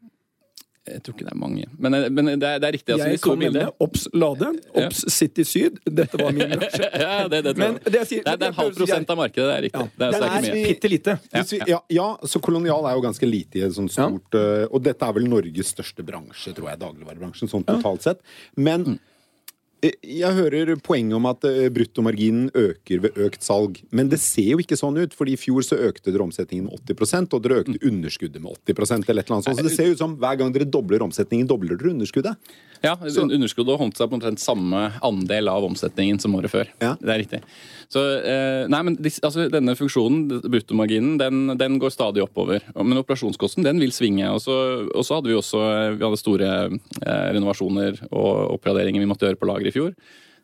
Jeg 0.92 1.02
tror 1.06 1.14
ikke 1.16 1.26
det 1.28 1.32
er 1.34 1.38
mange. 1.40 1.64
Men, 1.78 1.96
men 2.14 2.30
det, 2.32 2.48
er, 2.48 2.58
det 2.62 2.68
er 2.68 2.74
riktig. 2.76 2.94
Altså, 2.94 3.08
Jeg 3.12 3.20
kan 3.24 3.38
nevne. 3.42 3.64
Obs 3.84 4.06
Lade, 4.14 4.48
Obs 4.82 5.02
City 5.14 5.44
Syd. 5.48 5.78
Dette 5.84 6.20
var 6.20 6.32
min 6.36 6.50
bransje. 6.58 6.88
Ja, 7.02 7.28
det, 7.32 7.42
det, 7.46 7.54
Men 7.60 7.76
det 7.84 7.94
jeg 8.00 8.08
sier- 8.12 8.24
det, 8.24 8.32
er, 8.34 8.40
det 8.40 8.48
er 8.48 8.54
en 8.54 8.58
halv 8.60 8.74
prosent 8.78 9.12
av 9.14 9.20
markedet, 9.20 9.48
det 9.48 9.56
er 9.58 9.66
riktig. 9.68 9.84
Ja. 9.84 9.98
Det 9.98 10.08
er, 10.08 10.28
er 10.28 10.46
Det 10.48 10.52
er 10.54 10.68
bitte 10.72 10.92
lite. 10.94 11.16
Hvis 11.34 11.52
vi, 11.56 11.60
ja, 11.72 11.80
ja, 11.98 12.08
så 12.28 12.40
kolonial 12.44 12.88
er 12.90 12.96
jo 12.98 13.04
ganske 13.08 13.28
lite 13.28 13.60
i 13.60 13.66
et 13.68 13.76
sånt 13.76 13.92
stort 13.94 14.38
eh, 14.38 14.64
Og 14.70 14.82
dette 14.86 15.04
er 15.08 15.12
vel 15.18 15.28
Norges 15.28 15.74
største 15.76 16.04
bransje, 16.06 16.54
tror 16.56 16.70
jeg, 16.72 16.80
dagligvarebransjen, 16.82 17.50
sånn 17.52 17.66
totalt 17.68 18.06
sett. 18.06 18.24
Men 18.56 18.86
eh, 18.96 19.04
jeg 19.78 20.34
hører 20.34 20.72
poenget 20.82 21.14
om 21.14 21.26
at 21.30 21.44
eh, 21.46 21.68
bruttomarginen 21.70 22.48
øker 22.50 23.02
ved 23.04 23.18
økt 23.28 23.44
salg. 23.46 23.78
Men 23.94 24.10
det 24.10 24.18
ser 24.18 24.56
jo 24.56 24.62
ikke 24.62 24.78
sånn 24.78 24.98
ut, 24.98 25.14
fordi 25.14 25.36
i 25.36 25.38
fjor 25.38 25.62
så 25.62 25.78
økte 25.88 26.10
dere 26.10 26.24
omsetningen 26.26 26.66
med 26.66 26.90
80 26.98 27.28
og 27.36 27.44
dere 27.44 27.60
økte 27.62 27.78
underskuddet 27.86 28.42
med 28.42 28.56
80 28.66 28.74
eller 28.74 29.22
et 29.22 29.28
eller 29.28 29.36
annet 29.36 29.46
sånt. 29.46 29.60
Så 29.60 29.66
det 29.68 29.76
ser 29.76 29.92
ut 29.92 30.02
som 30.02 30.16
hver 30.18 30.40
gang 30.40 30.50
dere 30.54 30.66
dobler 30.66 31.04
omsetningen, 31.06 31.46
dobler 31.46 31.78
dere 31.78 31.92
underskuddet. 31.94 32.50
Ja, 32.82 32.96
så. 33.06 33.26
Underskuddet 33.26 33.78
holdt 33.78 33.98
seg 33.98 34.10
på 34.10 34.18
omtrent 34.18 34.42
samme 34.42 34.84
andel 35.04 35.50
av 35.50 35.66
omsetningen 35.66 36.18
som 36.22 36.34
året 36.38 36.52
før. 36.52 36.70
Ja. 36.82 36.96
Det 36.98 37.14
er 37.14 37.22
riktig. 37.22 37.40
Så, 37.88 38.02
eh, 38.18 38.66
nei, 38.68 38.82
men 38.84 38.98
altså, 38.98 39.46
Denne 39.48 39.74
funksjonen, 39.78 40.42
bruttomarginen, 40.44 41.16
den, 41.20 41.54
den 41.58 41.78
går 41.80 41.94
stadig 41.94 42.22
oppover. 42.22 42.66
Men 42.76 43.00
operasjonskosten 43.00 43.66
den 43.66 43.80
vil 43.82 43.94
svinge. 43.94 44.28
Og 44.34 44.42
så, 44.42 45.14
hadde 45.14 45.30
vi 45.30 45.38
også 45.38 45.62
vi 45.96 46.04
hadde 46.04 46.20
store 46.20 46.50
eh, 46.68 47.28
renovasjoner 47.34 48.02
og 48.10 48.58
oppgraderinger 48.58 49.02
vi 49.02 49.08
måtte 49.08 49.26
gjøre 49.28 49.40
på 49.40 49.48
lager 49.48 49.67
i 49.68 49.74
fjor. 49.74 49.92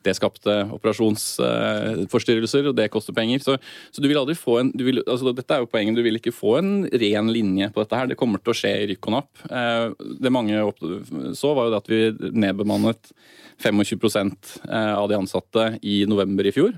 Det 0.04 0.12
skapte 0.18 0.52
operasjonsforstyrrelser, 0.74 2.68
og 2.68 2.74
det 2.76 2.90
koster 2.92 3.16
penger. 3.16 3.40
Så, 3.40 3.56
så 3.88 4.02
du 4.02 4.08
vil 4.10 4.20
aldri 4.20 4.36
få 4.36 4.58
en 4.60 4.72
vil, 4.76 5.00
altså 5.00 5.32
Dette 5.32 5.56
er 5.56 5.62
jo 5.64 5.70
poenget, 5.70 5.96
du 5.96 6.04
vil 6.04 6.18
ikke 6.20 6.34
få 6.34 6.58
en 6.60 6.72
ren 6.92 7.30
linje 7.32 7.70
på 7.72 7.80
dette 7.80 7.96
her. 8.00 8.10
Det 8.10 8.18
kommer 8.20 8.42
til 8.42 8.52
å 8.52 8.58
skje 8.58 8.74
i 8.82 8.86
rykk 8.92 9.08
og 9.08 9.16
napp. 9.16 9.32
Eh, 9.48 9.86
Det 10.20 10.34
mange 10.34 10.60
så, 11.32 11.54
var 11.56 11.66
jo 11.66 11.72
det 11.72 11.80
at 11.80 11.90
vi 11.92 12.02
nedbemannet 12.36 13.14
25 13.64 14.12
eh, 14.68 14.92
av 14.92 15.08
de 15.08 15.18
ansatte 15.18 15.68
i 15.80 16.02
november 16.10 16.44
i 16.48 16.54
fjor. 16.54 16.76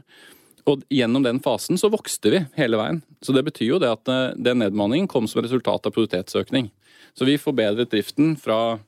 Og 0.66 0.82
gjennom 0.90 1.22
den 1.22 1.38
fasen 1.42 1.78
så 1.78 1.90
vokste 1.90 2.32
vi 2.32 2.42
hele 2.58 2.78
veien. 2.78 3.02
Så 3.22 3.34
det 3.34 3.46
betyr 3.46 3.74
jo 3.74 3.82
det 3.82 3.90
at 3.90 4.10
eh, 4.12 4.34
den 4.38 4.62
nedbemanningen 4.62 5.10
kom 5.10 5.26
som 5.30 5.42
resultat 5.42 5.86
av 5.86 5.94
produktivitetsøkning. 5.94 6.70
Så 7.16 7.26
vi 7.26 7.40
forbedret 7.40 7.90
driften 7.90 8.34
fra 8.38 8.78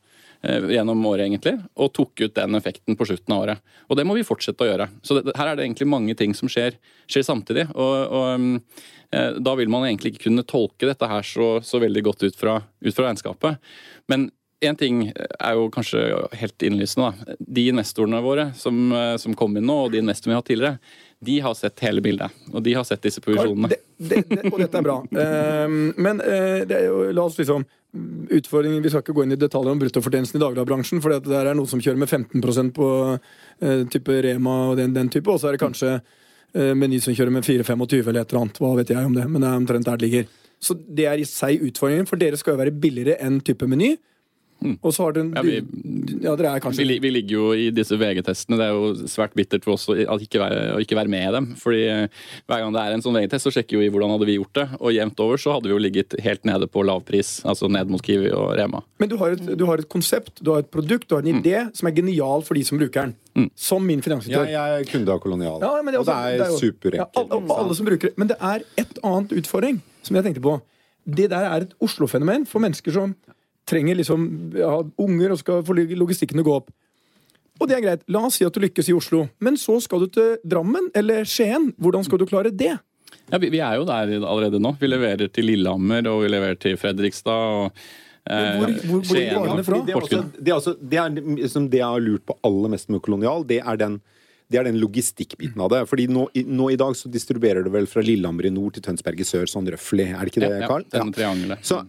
gjennom 0.43 1.01
året, 1.11 1.27
egentlig, 1.27 1.57
og 1.75 1.91
tok 1.97 2.23
ut 2.23 2.35
den 2.37 2.55
effekten 2.55 2.97
på 2.99 3.07
slutten 3.09 3.35
av 3.35 3.43
året. 3.43 3.73
Og 3.91 3.99
det 3.99 4.05
må 4.07 4.15
vi 4.15 4.27
fortsette 4.27 4.63
å 4.63 4.69
gjøre. 4.69 4.87
Så 5.03 5.19
det, 5.19 5.35
her 5.35 5.51
er 5.51 5.59
det 5.59 5.67
egentlig 5.67 5.89
mange 5.91 6.15
ting 6.19 6.35
som 6.37 6.51
skjer, 6.53 6.77
skjer 7.11 7.27
samtidig. 7.27 7.65
Og, 7.75 7.95
og 8.15 8.29
mm, 8.39 8.55
eh, 9.19 9.39
da 9.43 9.55
vil 9.59 9.73
man 9.73 9.89
egentlig 9.89 10.15
ikke 10.15 10.29
kunne 10.29 10.47
tolke 10.47 10.87
dette 10.87 11.11
her 11.11 11.27
så, 11.27 11.57
så 11.67 11.83
veldig 11.83 12.05
godt 12.07 12.23
ut 12.29 12.39
fra, 12.39 12.61
ut 12.63 12.95
fra 12.95 13.09
regnskapet. 13.09 13.59
Men 14.13 14.29
én 14.61 14.79
ting 14.79 15.03
er 15.15 15.55
jo 15.55 15.69
kanskje 15.71 16.01
helt 16.41 16.63
innlysende. 16.67 17.13
da. 17.13 17.37
De 17.39 17.67
investorene 17.71 18.21
våre 18.23 18.53
som, 18.55 18.93
eh, 18.93 19.17
som 19.17 19.35
kom 19.35 19.57
inn 19.57 19.67
nå, 19.67 19.85
og 19.85 19.93
de 19.93 19.99
investorene 20.03 20.33
vi 20.33 20.35
har 20.35 20.43
hatt 20.43 20.51
tidligere, 20.53 20.79
de 21.21 21.41
har 21.41 21.55
sett 21.55 21.81
hele 21.81 22.01
bildet. 22.01 22.31
Og 22.53 22.63
de 22.63 22.75
har 22.75 22.85
sett 22.85 23.03
disse 23.03 23.21
provisjonene. 23.21 23.69
Det, 23.69 23.81
det, 23.99 24.23
det, 24.29 24.53
og 24.53 24.59
dette 24.59 24.79
er 24.79 24.87
bra. 24.87 25.01
Ehm, 25.19 25.93
men 25.97 26.21
eh, 26.21 26.65
det 26.69 26.85
jo, 26.87 27.11
la 27.13 27.27
oss 27.27 27.39
liksom 27.39 27.67
Utfordringen, 27.89 28.83
Vi 28.83 28.91
skal 28.91 29.01
ikke 29.01 29.15
gå 29.17 29.23
inn 29.25 29.33
i 29.33 29.37
detaljer 29.41 29.73
om 29.73 29.79
bruttofortjenesten 29.81 30.37
i 30.37 30.43
dagligvarebransjen, 30.43 31.01
for 31.01 31.09
det 31.09 31.25
der 31.25 31.49
er 31.49 31.57
noe 31.57 31.67
som 31.67 31.81
kjører 31.81 31.97
med 31.97 32.11
15% 32.11 32.75
på 32.77 32.89
eh, 33.65 33.87
type 33.89 34.13
Rema 34.27 34.57
og 34.69 34.77
den, 34.77 34.93
den 34.93 35.09
type, 35.09 35.33
og 35.33 35.41
så 35.41 35.49
er 35.49 35.57
det 35.57 35.63
kanskje 35.63 35.95
Meny 36.53 37.01
som 37.01 37.17
kjører 37.17 37.33
med 37.33 37.45
4-25 37.45 38.09
eller 38.09 38.21
et 38.21 38.31
eller 38.31 38.43
annet. 38.43 38.61
Hva 38.61 38.75
vet 38.77 38.93
jeg 38.93 39.09
om 39.09 39.17
det, 39.17 39.25
men 39.25 39.41
det 39.41 39.49
er 39.49 39.57
omtrent 39.63 39.89
der 39.89 39.97
det 39.97 40.05
ligger. 40.05 40.29
Så 40.61 40.77
det 40.77 41.09
er 41.09 41.21
i 41.21 41.27
seg 41.29 41.65
utfordringen, 41.65 42.07
for 42.09 42.21
dere 42.21 42.37
skal 42.41 42.55
jo 42.55 42.61
være 42.61 42.77
billigere 42.77 43.17
enn 43.25 43.41
type 43.45 43.69
Meny. 43.69 43.95
Og 44.83 44.91
så 44.91 45.05
har 45.05 45.13
dere 45.15 45.25
en 45.27 45.33
Ja, 45.37 45.43
vi- 45.43 46.23
Ja, 46.23 46.35
dere 46.35 46.57
er 46.57 46.61
kanskje 46.61 46.87
Vi, 46.87 46.99
vi 46.99 47.11
ligger 47.11 47.31
jo 47.31 47.53
i 47.53 47.71
disse 47.71 47.95
VG-testene. 47.97 48.57
Det 48.59 48.67
er 48.67 48.75
jo 48.75 49.07
svært 49.07 49.35
bittert 49.35 49.63
for 49.65 49.73
oss 49.75 49.87
å 49.87 49.95
ikke 49.95 50.41
være, 50.43 50.75
å 50.75 50.81
ikke 50.83 50.97
være 50.99 51.09
med 51.09 51.29
i 51.29 51.33
dem. 51.33 51.47
Fordi 51.55 51.83
eh, 51.87 52.09
hver 52.49 52.65
gang 52.65 52.73
det 52.75 52.81
er 52.83 52.93
en 52.97 53.03
sånn 53.05 53.15
VG-test, 53.15 53.47
så 53.47 53.53
sjekker 53.55 53.79
vi 53.79 53.87
i 53.87 53.91
hvordan 53.91 54.11
hadde 54.17 54.27
vi 54.27 54.37
gjort 54.39 54.55
det. 54.59 54.67
Og 54.81 54.93
jevnt 54.93 55.21
over 55.21 55.37
så 55.39 55.55
hadde 55.55 55.71
vi 55.71 55.75
jo 55.77 55.79
ligget 55.79 56.19
helt 56.25 56.45
nede 56.45 56.67
på 56.67 56.83
lavpris. 56.83 57.45
Altså 57.45 57.71
ned 57.71 57.89
mot 57.89 58.03
Kiwi 58.03 58.33
og 58.35 58.57
Rema. 58.59 58.83
Men 58.99 59.09
du 59.09 59.17
har, 59.17 59.37
et, 59.37 59.45
du 59.59 59.65
har 59.67 59.79
et 59.79 59.89
konsept, 59.89 60.43
du 60.43 60.51
har 60.53 60.65
et 60.65 60.71
produkt, 60.71 61.09
du 61.09 61.15
har 61.15 61.23
en 61.23 61.39
idé 61.43 61.69
som 61.77 61.87
er 61.89 61.95
genial 61.95 62.43
for 62.43 62.55
de 62.59 62.65
som 62.65 62.79
bruker 62.79 63.07
den. 63.07 63.51
Som 63.55 63.87
min 63.87 64.03
Ja, 64.03 64.43
jeg 64.43 64.81
er 64.81 64.85
kunde 64.91 65.09
av 65.15 65.21
Kolonial. 65.21 65.61
Ja, 65.63 65.77
det 65.83 65.95
også, 65.95 66.01
og 66.01 66.07
det 66.07 66.41
er, 66.41 66.45
er, 66.49 66.59
superenkelt. 66.59 67.15
Ja, 67.15 67.23
alle, 67.23 67.55
alle 67.55 67.75
som 67.79 67.87
bruker 67.87 68.09
det. 68.11 68.19
Men 68.19 68.29
det 68.29 68.37
er 68.41 68.65
et 68.77 68.99
annet 69.05 69.31
utfordring 69.39 69.81
som 70.03 70.17
jeg 70.17 70.25
tenkte 70.25 70.43
på. 70.43 70.61
Det 71.09 71.31
der 71.31 71.47
er 71.47 71.63
et 71.69 71.75
Oslo-fenomen 71.81 72.47
for 72.49 72.59
mennesker 72.61 72.93
som 72.93 73.15
trenger 73.69 73.99
liksom 74.01 74.27
ja, 74.57 74.75
unger 75.05 75.35
og 75.35 75.41
skal 75.43 75.63
få 75.67 75.77
logistikken 75.77 76.39
til 76.41 76.45
å 76.47 76.49
gå 76.51 76.57
opp. 76.63 76.71
Og 77.59 77.67
det 77.69 77.77
er 77.79 77.83
greit. 77.85 78.03
La 78.15 78.21
oss 78.29 78.37
si 78.39 78.47
at 78.47 78.55
du 78.55 78.61
lykkes 78.63 78.89
i 78.89 78.95
Oslo, 78.95 79.25
men 79.43 79.57
så 79.59 79.81
skal 79.83 80.05
du 80.05 80.11
til 80.15 80.37
Drammen 80.47 80.91
eller 80.97 81.25
Skien. 81.27 81.73
Hvordan 81.83 82.05
skal 82.07 82.21
du 82.23 82.27
klare 82.31 82.53
det? 82.55 82.77
Ja, 83.33 83.39
vi, 83.43 83.49
vi 83.51 83.59
er 83.65 83.81
jo 83.81 83.87
der 83.89 84.13
allerede 84.21 84.61
nå. 84.63 84.77
Vi 84.81 84.87
leverer 84.89 85.29
til 85.33 85.49
Lillehammer, 85.51 86.07
og 86.13 86.23
vi 86.23 86.29
leverer 86.31 86.59
til 86.61 86.77
Fredrikstad. 86.79 87.33
og 87.33 87.73
eh, 88.31 88.61
Hvor- 88.61 88.69
hvor- 88.69 89.03
hvor 89.03 89.03
Skien 89.11 89.35
går 89.35 89.49
varene 89.49 89.65
fra? 89.67 89.81
Det 89.89 89.95
er, 89.97 90.01
også, 90.01 90.23
det, 90.39 90.53
er 90.53 90.55
også, 90.61 90.77
det, 90.79 90.99
er, 91.03 91.19
liksom 91.43 91.67
det 91.73 91.81
jeg 91.83 91.89
har 91.97 92.01
lurt 92.05 92.25
på 92.31 92.39
aller 92.47 92.69
mest 92.77 92.89
med 92.95 93.03
Kolonial, 93.03 93.45
det 93.49 93.61
er 93.65 93.77
den 93.85 93.99
det 94.49 94.57
er 94.57 94.65
den 94.65 94.79
logistikkbiten 94.81 95.61
av 95.61 95.69
det. 95.69 95.83
Fordi 95.91 96.07
nå, 96.09 96.23
i- 96.33 96.47
nå 96.49 96.71
i 96.73 96.77
dag 96.81 96.95
så 96.97 97.11
distribuerer 97.13 97.61
du 97.67 97.69
vel 97.75 97.85
fra 97.91 98.01
Lillehammer 98.01 98.47
i 98.49 98.51
nord 98.55 98.73
til 98.79 98.83
Tønsberg 98.87 99.19
i 99.21 99.27
sør, 99.29 99.45
sånn 99.45 99.67
røftlig. 99.69 100.07
Er 100.15 100.25
det 100.25 100.31
ikke 100.33 100.41
det, 100.47 100.61
Ja, 100.63 100.79
ja, 100.95 101.03
triangelet. 101.13 101.59
Så 101.69 101.83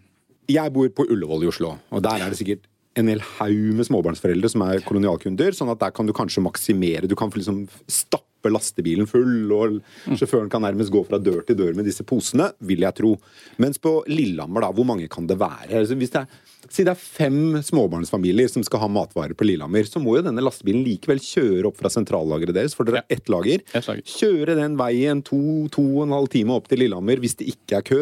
jeg 0.49 0.73
bor 0.73 0.89
på 0.95 1.05
Ullevål 1.13 1.45
i 1.45 1.51
Oslo, 1.51 1.75
og 1.93 2.03
der 2.05 2.23
er 2.23 2.31
det 2.31 2.39
sikkert 2.39 2.65
en 2.97 3.09
hel 3.11 3.21
haug 3.37 3.75
med 3.77 3.87
småbarnsforeldre 3.87 4.49
som 4.51 4.63
er 4.65 4.81
kolonialkunder, 4.85 5.55
sånn 5.55 5.71
at 5.71 5.79
der 5.83 5.93
kan 5.95 6.09
du 6.09 6.13
kanskje 6.15 6.43
maksimere. 6.43 7.07
Du 7.07 7.15
kan 7.19 7.31
liksom 7.33 7.63
stappe 7.85 8.51
lastebilen 8.51 9.07
full, 9.09 9.51
og 9.53 9.79
sjåføren 10.17 10.49
kan 10.51 10.63
nærmest 10.65 10.91
gå 10.93 11.03
fra 11.07 11.19
dør 11.21 11.43
til 11.47 11.59
dør 11.59 11.77
med 11.77 11.87
disse 11.87 12.05
posene, 12.07 12.49
vil 12.65 12.85
jeg 12.85 12.97
tro. 12.97 13.13
Mens 13.61 13.81
på 13.81 13.99
Lillehammer, 14.09 14.65
da, 14.65 14.71
hvor 14.75 14.87
mange 14.89 15.09
kan 15.11 15.29
det 15.29 15.39
være? 15.39 15.83
Altså, 15.83 15.97
hvis 15.99 16.15
det 16.15 16.23
er 16.23 16.48
Si 16.69 16.83
det 16.85 16.91
er 16.93 16.99
fem 17.01 17.57
småbarnsfamilier 17.65 18.49
som 18.51 18.63
skal 18.65 18.83
ha 18.83 18.87
matvarer 18.93 19.33
på 19.37 19.45
Lillehammer, 19.47 19.87
så 19.89 19.97
må 20.01 20.17
jo 20.19 20.25
denne 20.27 20.43
lastebilen 20.45 20.83
likevel 20.85 21.17
kjøre 21.23 21.65
opp 21.71 21.79
fra 21.81 21.89
sentrallageret 21.89 22.53
deres, 22.53 22.75
for 22.77 22.85
dere 22.85 23.01
har 23.01 23.15
ett 23.17 23.29
lager. 23.31 23.63
Kjøre 24.05 24.55
den 24.59 24.75
veien 24.79 25.23
to, 25.25 25.39
to 25.73 25.81
og 25.97 26.03
en 26.05 26.13
halv 26.13 26.29
time 26.33 26.53
opp 26.53 26.69
til 26.69 26.83
Lillehammer 26.83 27.17
hvis 27.23 27.35
det 27.41 27.49
ikke 27.55 27.79
er 27.81 27.87
kø. 27.89 28.01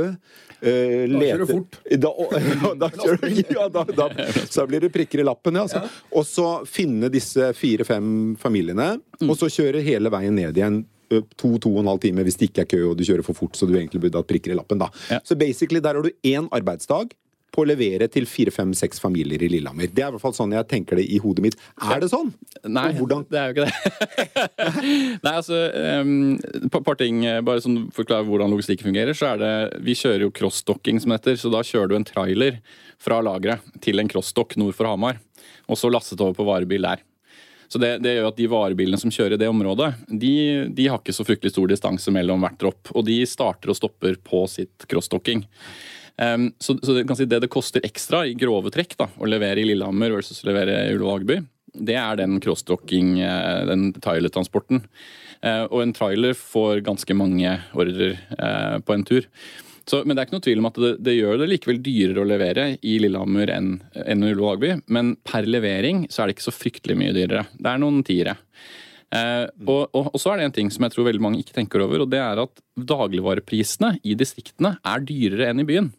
Uh, 0.58 1.06
Da 1.08 1.22
kjører 1.22 1.44
du 1.44 1.52
fort. 1.54 1.80
Da, 2.04 2.12
ja, 2.18 2.74
da, 2.82 2.90
kjører, 2.90 3.22
du- 3.22 3.56
ja, 3.56 3.68
da, 3.70 3.84
da, 4.02 4.08
så 4.50 4.66
blir 4.68 4.82
det 4.84 4.92
prikker 4.96 5.22
i 5.22 5.26
lappen, 5.28 5.56
ja. 5.56 5.64
Altså. 5.68 5.84
Og 6.18 6.26
så 6.28 6.48
finne 6.68 7.12
disse 7.14 7.52
fire-fem 7.58 8.36
familiene, 8.42 8.98
Mm. 9.18 9.32
og 9.34 9.38
så 9.40 9.48
kjøre 9.50 9.80
hele 9.82 10.12
veien 10.14 10.36
ned 10.38 10.54
igjen. 10.60 10.76
To, 11.10 11.54
to 11.58 11.70
og 11.72 11.80
en 11.80 11.88
halv 11.90 12.02
time 12.04 12.22
hvis 12.28 12.36
det 12.38 12.50
ikke 12.52 12.62
er 12.66 12.68
kø 12.70 12.80
og 12.92 12.98
du 13.00 13.04
kjører 13.08 13.24
for 13.26 13.34
fort, 13.34 13.56
så 13.58 13.66
du 13.66 13.72
egentlig 13.80 14.02
burde 14.04 14.20
hatt 14.20 14.28
prikker 14.30 14.52
i 14.54 14.58
lappen. 14.60 14.78
da. 14.78 14.90
Ja. 15.10 15.18
Så 15.26 15.38
basically, 15.40 15.80
der 15.82 15.96
har 15.96 16.04
du 16.06 16.12
én 16.28 16.46
arbeidsdag 16.54 17.14
på 17.54 17.64
å 17.64 17.68
levere 17.68 18.08
til 18.12 18.28
fire-fem-seks 18.30 19.00
familier 19.02 19.42
i 19.44 19.50
Lillehammer. 19.50 19.90
Det 19.90 20.04
er 20.04 20.12
i 20.12 20.16
hvert 20.16 20.24
fall 20.24 20.36
sånn 20.36 20.54
jeg 20.54 20.68
tenker 20.70 21.00
det 21.00 21.08
i 21.10 21.20
hodet 21.24 21.46
mitt. 21.46 21.58
Er 21.82 22.02
det 22.04 22.12
sånn? 22.12 22.30
Nei, 22.68 22.92
det 22.94 23.40
er 23.40 23.52
jo 23.52 23.56
ikke 23.56 23.68
det. 23.68 24.36
Nei, 25.26 25.34
altså 25.34 25.62
um, 26.04 26.72
par 26.76 27.00
ting, 27.00 27.24
eh, 27.26 27.42
bare 27.46 27.64
sånn 27.64 27.88
forklare 27.96 28.28
hvordan 28.28 28.54
logistikk 28.54 28.84
fungerer. 28.86 29.18
så 29.18 29.32
er 29.34 29.44
det, 29.44 29.54
Vi 29.88 29.98
kjører 29.98 30.28
jo 30.28 30.34
crossdocking, 30.36 31.02
som 31.02 31.14
det 31.14 31.22
heter. 31.22 31.40
Så 31.42 31.54
da 31.54 31.64
kjører 31.66 31.94
du 31.94 32.00
en 32.00 32.08
trailer 32.08 32.60
fra 33.02 33.22
lageret 33.26 33.64
til 33.84 34.04
en 34.04 34.12
crossdock 34.12 34.58
nord 34.62 34.78
for 34.78 34.90
Hamar. 34.90 35.22
Og 35.68 35.80
så 35.80 35.92
lastet 35.92 36.22
over 36.22 36.38
på 36.38 36.48
varebil 36.48 36.86
der. 36.86 37.04
Så 37.68 37.80
det, 37.84 37.98
det 38.04 38.16
gjør 38.16 38.30
at 38.30 38.38
de 38.38 38.48
varebilene 38.48 39.00
som 39.00 39.12
kjører 39.12 39.36
i 39.36 39.42
det 39.42 39.50
området, 39.52 39.90
de, 40.08 40.36
de 40.72 40.88
har 40.88 41.02
ikke 41.02 41.16
så 41.16 41.26
fryktelig 41.28 41.52
stor 41.52 41.68
distanse 41.68 42.14
mellom 42.16 42.44
hvert 42.44 42.60
dropp. 42.62 42.94
Og 42.96 43.04
de 43.08 43.20
starter 43.28 43.74
og 43.74 43.80
stopper 43.80 44.16
på 44.24 44.46
sitt 44.52 44.88
crossdocking. 44.88 45.44
Um, 46.18 46.48
så, 46.58 46.74
så 46.82 46.96
det, 46.96 47.04
kan 47.06 47.18
si 47.20 47.28
det 47.30 47.44
det 47.44 47.52
koster 47.54 47.84
ekstra 47.86 48.24
i 48.26 48.34
grove 48.34 48.72
trekk 48.74 48.96
da, 48.98 49.06
å 49.22 49.30
levere 49.30 49.62
i 49.62 49.68
Lillehammer 49.70 50.16
versus 50.16 50.42
å 50.42 50.50
levere 50.50 50.80
i 50.88 50.96
Ullevål 50.96 51.28
det 51.78 51.98
er 52.00 52.18
den 52.20 52.40
crossdocking, 52.42 53.20
eh, 53.22 53.66
den 53.68 53.92
trailertransporten. 53.94 54.84
Eh, 55.42 55.64
Og 55.64 55.82
en 55.84 55.94
trailer 55.94 56.34
får 56.34 56.82
ganske 56.86 57.14
mange 57.14 57.60
ordrer 57.74 58.18
eh, 58.38 58.80
på 58.80 58.94
en 58.94 59.06
tur. 59.06 59.28
Så, 59.88 60.02
men 60.04 60.16
det 60.16 60.22
er 60.22 60.28
ikke 60.28 60.36
noe 60.36 60.44
tvil 60.44 60.60
om 60.60 60.68
at 60.68 60.80
det, 60.84 60.96
det 61.00 61.14
gjør 61.16 61.38
det 61.40 61.48
likevel 61.48 61.78
dyrere 61.84 62.24
å 62.24 62.28
levere 62.28 62.66
i 62.84 62.98
Lillehammer 63.00 63.54
enn 63.54 63.70
enn 64.04 64.26
i 64.26 64.34
Ullevål 64.34 64.82
Men 64.88 65.16
per 65.24 65.48
levering 65.48 66.08
så 66.10 66.24
er 66.24 66.28
det 66.28 66.38
ikke 66.38 66.50
så 66.50 66.56
fryktelig 66.56 66.98
mye 67.00 67.16
dyrere. 67.16 67.46
Det 67.56 67.72
er 67.72 67.80
noen 67.80 68.04
tiere. 68.04 68.36
Eh, 69.16 69.46
og, 69.64 69.88
og, 69.96 70.10
og 70.12 70.20
så 70.20 70.34
er 70.34 70.42
det 70.42 70.50
en 70.50 70.58
ting 70.58 70.72
som 70.74 70.84
jeg 70.84 70.96
tror 70.96 71.08
veldig 71.08 71.24
mange 71.24 71.40
ikke 71.40 71.56
tenker 71.56 71.86
over, 71.86 72.04
og 72.04 72.12
det 72.12 72.20
er 72.20 72.42
at 72.44 72.60
dagligvareprisene 72.76 73.94
i 74.04 74.18
distriktene 74.20 74.76
er 74.84 75.06
dyrere 75.08 75.54
enn 75.54 75.64
i 75.64 75.68
byen. 75.70 75.94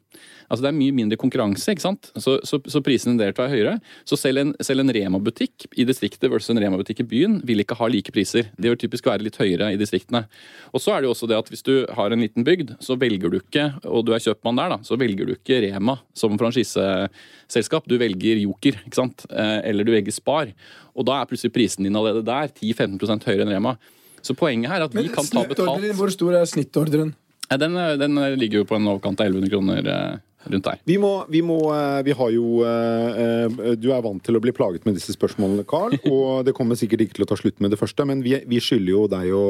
Altså 0.49 0.65
Det 0.65 0.69
er 0.71 0.77
mye 0.79 0.95
mindre 0.97 1.19
konkurranse, 1.21 1.75
ikke 1.75 1.85
sant? 1.85 2.09
Så, 2.17 2.39
så, 2.49 2.57
så 2.65 2.81
prisene 2.85 3.19
der 3.21 3.35
er 3.37 3.51
høyere. 3.53 3.75
Så 4.09 4.17
selv 4.17 4.41
en, 4.41 4.55
selv 4.65 4.81
en 4.81 4.93
Rema-butikk 4.97 5.67
i 5.77 5.85
distriktet 5.85 6.31
versus 6.33 6.55
en 6.55 6.61
Rema-butikk 6.63 7.03
i 7.05 7.07
byen 7.11 7.35
vil 7.47 7.61
ikke 7.61 7.77
ha 7.77 7.89
like 7.93 8.15
priser. 8.15 8.49
De 8.57 8.71
vil 8.73 8.81
typisk 8.81 9.11
være 9.11 9.27
litt 9.27 9.37
høyere 9.37 9.69
i 9.75 9.81
distriktene. 9.81 10.25
Og 10.73 10.81
så 10.81 10.95
er 10.95 11.03
det 11.05 11.11
jo 11.11 11.13
også 11.13 11.29
det 11.29 11.37
at 11.37 11.53
hvis 11.53 11.67
du 11.69 11.75
har 11.99 12.15
en 12.17 12.25
liten 12.25 12.47
bygd, 12.49 12.79
så 12.81 12.97
velger 12.97 13.29
du 13.35 13.39
ikke, 13.43 13.69
og 13.85 14.07
du 14.09 14.15
er 14.17 14.25
kjøpmann 14.25 14.63
der, 14.63 14.73
da, 14.73 14.81
så 14.89 14.97
velger 15.01 15.29
du 15.29 15.37
ikke 15.37 15.61
Rema 15.67 15.99
som 16.17 16.39
franchiseselskap. 16.41 17.85
Du 17.91 17.99
velger 18.01 18.41
Joker, 18.47 18.81
ikke 18.89 19.03
sant? 19.03 19.29
Eh, 19.29 19.59
Eller 19.69 19.85
du 19.85 19.93
velger 19.93 20.17
Spar. 20.17 20.55
Og 20.97 21.05
da 21.07 21.21
er 21.21 21.29
plutselig 21.31 21.53
prisen 21.55 21.85
din 21.85 21.97
allerede 21.99 22.25
der 22.25 22.49
10-15% 22.57 23.29
høyere 23.29 23.45
enn 23.45 23.53
Rema. 23.59 23.77
Så 24.25 24.35
poenget 24.35 24.73
her 24.73 24.81
er 24.81 24.89
at 24.89 24.97
vi 24.97 25.05
Men 25.05 25.13
kan 25.15 25.29
ta 25.29 25.45
betalt. 25.47 25.85
hvor 25.97 26.11
stor 26.11 26.41
er 26.41 26.49
snittordren? 26.49 27.13
Den, 27.57 27.75
den 27.99 28.15
ligger 28.39 28.61
jo 28.61 28.65
på 28.69 28.77
en 28.77 28.89
overkant 28.91 29.21
av 29.21 29.27
1100 29.31 29.49
kroner 29.53 29.87
eh, 29.89 30.19
rundt 30.53 30.65
der. 30.69 30.79
Vi 30.85 30.99
må, 31.01 31.11
vi 31.33 31.41
må 31.45 31.57
eh, 31.73 32.03
Vi 32.05 32.13
har 32.19 32.31
jo 32.35 32.61
eh, 32.65 33.23
eh, 33.25 33.75
Du 33.81 33.89
er 33.95 34.03
vant 34.05 34.21
til 34.25 34.37
å 34.37 34.43
bli 34.45 34.53
plaget 34.53 34.85
med 34.85 34.95
disse 34.99 35.15
spørsmålene, 35.17 35.65
Carl. 35.69 35.97
Og 36.13 36.45
det 36.45 36.53
kommer 36.57 36.77
sikkert 36.77 37.07
ikke 37.07 37.17
til 37.19 37.25
å 37.25 37.31
ta 37.33 37.39
slutt 37.41 37.59
med 37.65 37.73
det 37.73 37.81
første, 37.81 38.05
men 38.09 38.21
vi, 38.25 38.37
vi 38.49 38.61
skylder 38.61 38.93
jo 38.93 39.07
deg 39.09 39.33
å 39.33 39.47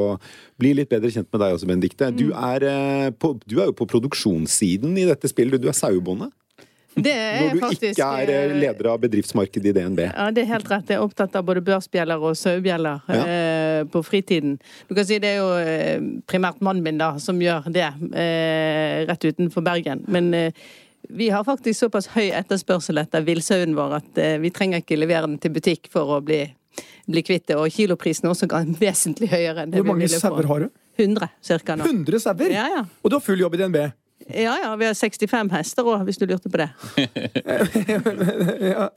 bli 0.62 0.74
litt 0.78 0.90
bedre 0.94 1.10
kjent 1.10 1.26
med 1.34 1.42
deg 1.42 1.56
også, 1.58 1.66
Benedicte. 1.70 2.12
Du, 2.14 2.28
er, 2.34 2.68
eh, 2.70 3.08
på- 3.18 3.34
du 3.46 3.58
er 3.58 3.72
jo 3.72 3.76
på 3.82 3.88
produksjonssiden 3.90 4.94
i 4.98 5.08
dette 5.10 5.30
spillet. 5.30 5.58
Du 5.62 5.66
er 5.70 5.76
sauebonde. 5.76 6.30
Det 7.04 7.12
er 7.14 7.40
Når 7.44 7.54
du 7.54 7.60
faktisk 7.62 7.86
ikke 7.98 8.08
er 8.22 8.32
eh, 8.34 8.54
leder 8.60 8.88
av 8.92 8.98
bedriftsmarkedet 9.02 9.70
i 9.70 9.74
DNB. 9.76 10.00
Ja, 10.08 10.30
det 10.34 10.42
er 10.44 10.50
helt 10.54 10.70
rett. 10.72 10.88
Jeg 10.92 10.98
er 10.98 11.04
opptatt 11.06 11.36
av 11.38 11.44
både 11.48 11.62
børsbjeller 11.66 12.24
og 12.30 12.36
sauebjeller 12.36 13.00
Ja. 13.08 13.22
eh, 13.24 13.84
på 13.92 14.02
fritiden. 14.04 14.58
Du 14.88 14.94
kan 14.94 15.04
si 15.06 15.18
Det 15.18 15.28
er 15.34 15.38
jo 15.38 15.48
eh, 15.58 16.00
primært 16.26 16.60
mannen 16.60 16.82
min 16.82 16.98
da, 16.98 17.12
som 17.22 17.38
gjør 17.40 17.70
det, 17.72 17.88
eh, 18.14 19.04
rett 19.08 19.24
utenfor 19.24 19.62
Bergen. 19.64 20.04
Men 20.08 20.32
eh, 20.34 20.52
vi 21.08 21.28
har 21.30 21.44
faktisk 21.46 21.80
såpass 21.86 22.08
høy 22.12 22.30
etterspørsel 22.34 22.98
etter 23.00 23.22
villsauen 23.24 23.74
vår 23.78 23.94
at 24.02 24.18
eh, 24.18 24.36
vi 24.42 24.50
trenger 24.50 24.82
ikke 24.82 24.98
levere 24.98 25.26
den 25.30 25.38
til 25.38 25.54
butikk 25.54 25.88
for 25.92 26.18
å 26.18 26.20
bli, 26.24 26.42
bli 27.08 27.22
kvitt 27.24 27.46
det. 27.48 27.56
Og 27.56 27.70
kiloprisen 27.72 28.26
er 28.28 28.34
også 28.34 28.48
vesentlig 28.82 29.30
høyere 29.32 29.64
enn 29.64 29.70
det 29.72 29.78
Hvor 29.80 29.86
vi 29.86 29.92
mange 29.94 30.06
ville 30.08 30.20
få. 30.20 30.28
sauer 30.34 30.50
har 30.52 30.66
du? 30.66 30.68
100 30.98 31.28
cirka 31.46 31.76
nå. 31.78 31.86
100 31.86 32.18
sauer? 32.24 32.50
Ja, 32.50 32.66
ja. 32.74 32.84
Og 33.04 33.10
du 33.10 33.14
har 33.14 33.22
full 33.22 33.38
jobb 33.38 33.54
i 33.54 33.58
DNB? 33.62 33.76
Ja, 34.34 34.54
ja. 34.62 34.70
Vi 34.76 34.84
har 34.88 34.94
65 34.98 35.50
hester 35.54 35.86
òg, 35.88 36.04
hvis 36.08 36.18
du 36.20 36.26
lurte 36.28 36.50
på 36.52 36.60
det. 36.60 36.68
Ja. 38.68 38.88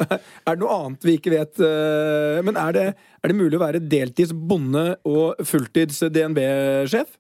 Er 0.46 0.56
det 0.56 0.60
noe 0.62 0.76
annet 0.76 1.06
vi 1.08 1.16
ikke 1.20 1.34
vet? 1.34 1.60
eh, 1.64 2.42
Men 2.46 2.58
er 2.60 2.72
det, 2.76 2.86
er 3.24 3.32
det 3.32 3.38
mulig 3.38 3.58
å 3.60 3.64
være 3.64 3.82
deltids 3.92 4.34
bonde 4.34 4.96
og 5.08 5.40
fulltids 5.48 6.02
DNB-sjef? 6.12 7.18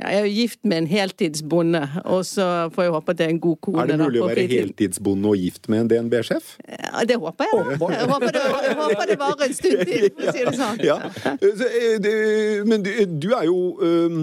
Ja, 0.00 0.08
jeg 0.14 0.20
er 0.22 0.26
jo 0.28 0.32
gift 0.32 0.60
med 0.64 0.78
en 0.80 0.86
heltidsbonde, 0.88 1.80
og 2.08 2.22
så 2.24 2.44
får 2.72 2.86
jeg 2.86 2.92
håpe 2.94 3.12
at 3.12 3.18
det 3.18 3.24
er 3.26 3.32
en 3.34 3.40
god 3.42 3.58
kone. 3.66 3.82
Er 3.82 3.90
det 3.90 3.96
da, 4.00 4.06
mulig 4.08 4.22
å 4.22 4.28
være 4.30 4.44
heltidsbonde 4.48 5.28
og 5.34 5.36
gift 5.42 5.68
med 5.68 5.82
en 5.82 5.90
DNB-sjef? 5.90 6.54
Ja, 6.70 7.02
det 7.10 7.18
håper 7.20 7.50
jeg. 7.50 7.58
da. 7.58 7.90
Jeg 7.98 8.08
håper 8.08 8.36
det, 8.38 8.44
jeg 8.64 8.78
håper 8.78 9.10
det 9.10 9.18
varer 9.20 9.44
en 9.50 9.56
stund 9.58 9.82
til, 9.90 10.06
for 10.14 10.30
å 10.30 10.36
si 10.38 10.46
det 10.46 10.54
sånn. 10.62 10.80
Ja. 10.90 10.96
Så, 11.42 11.68
eh, 11.82 12.62
Men 12.70 12.86
du, 12.86 12.92
du 13.20 13.28
er 13.36 13.44
jo 13.50 13.58
um, 13.82 14.22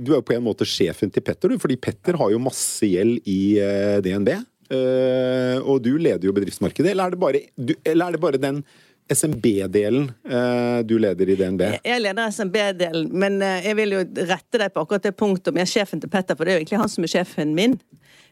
Du 0.00 0.14
er 0.14 0.20
jo 0.20 0.26
på 0.26 0.36
en 0.36 0.46
måte 0.46 0.66
sjefen 0.68 1.12
til 1.12 1.24
Petter, 1.24 1.52
du, 1.52 1.60
fordi 1.60 1.76
Petter 1.80 2.16
har 2.20 2.32
jo 2.32 2.40
masse 2.42 2.88
gjeld 2.88 3.20
i 3.28 3.40
eh, 3.60 3.98
DNB. 4.04 4.32
Eh, 4.70 5.58
og 5.60 5.82
du 5.82 5.96
leder 5.98 6.24
jo 6.28 6.34
bedriftsmarkedet. 6.36 6.92
Eller 6.92 7.08
er 7.08 7.14
det 7.14 7.20
bare, 7.20 7.42
du, 7.58 7.74
eller 7.84 8.06
er 8.06 8.16
det 8.16 8.22
bare 8.22 8.40
den 8.40 8.62
SMB-delen 9.10 10.10
eh, 10.30 10.80
du 10.86 10.98
leder 11.02 11.28
i 11.32 11.36
DNB? 11.38 11.62
Jeg 11.84 12.02
leder 12.02 12.30
SMB-delen, 12.30 13.08
men 13.12 13.40
eh, 13.42 13.66
jeg 13.68 13.78
vil 13.80 13.96
jo 13.98 14.04
rette 14.30 14.60
deg 14.62 14.74
på 14.74 14.84
akkurat 14.84 15.08
det 15.08 15.16
punktet 15.18 15.52
om 15.52 15.60
jeg 15.60 15.68
er 15.68 15.72
sjefen 15.74 16.02
til 16.02 16.12
Petter, 16.12 16.38
for 16.38 16.46
det 16.46 16.54
er 16.54 16.60
jo 16.60 16.64
egentlig 16.64 16.82
han 16.84 16.92
som 16.92 17.06
er 17.06 17.12
sjefen 17.14 17.56
min. 17.56 17.78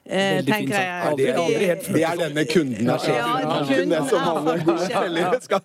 Eh, 0.09 0.39
tenker 0.47 0.73
jeg. 0.73 1.01
Fordi- 1.05 1.33
aldri 1.37 1.65
helt 1.69 1.89
Det 1.93 2.03
er 2.03 2.17
denne 2.17 2.45
kunden 2.49 2.89
er 2.89 2.99
sjefen. 2.99 3.41
Ja, 3.45 3.57
kunden 3.69 3.93
er 3.93 4.07
som 4.09 4.23
er 4.23 4.97
alle 5.03 5.25
gode 5.25 5.43
skal. 5.45 5.61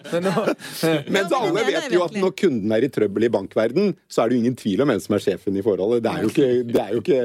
Mens 1.07 1.31
alle 1.39 1.65
vet 1.69 1.93
jo 1.93 2.03
at 2.03 2.17
når 2.19 2.35
kunden 2.41 2.71
er 2.75 2.83
i 2.83 2.89
trøbbel 2.91 3.23
i 3.23 3.31
bankverden, 3.31 3.93
så 4.09 4.23
er 4.23 4.29
det 4.29 4.35
jo 4.35 4.43
ingen 4.43 4.57
tvil 4.59 4.83
om 4.83 4.91
hvem 4.91 4.99
som 4.99 5.15
er 5.15 5.23
sjefen 5.23 5.55
i 5.55 5.63
forholdet. 5.63 6.03
Det 6.03 6.11
er 6.11 6.25
jo 6.25 6.33
ikke, 6.33 6.49
det 6.73 6.81
er 6.81 6.91
jo 6.91 7.03
ikke 7.05 7.21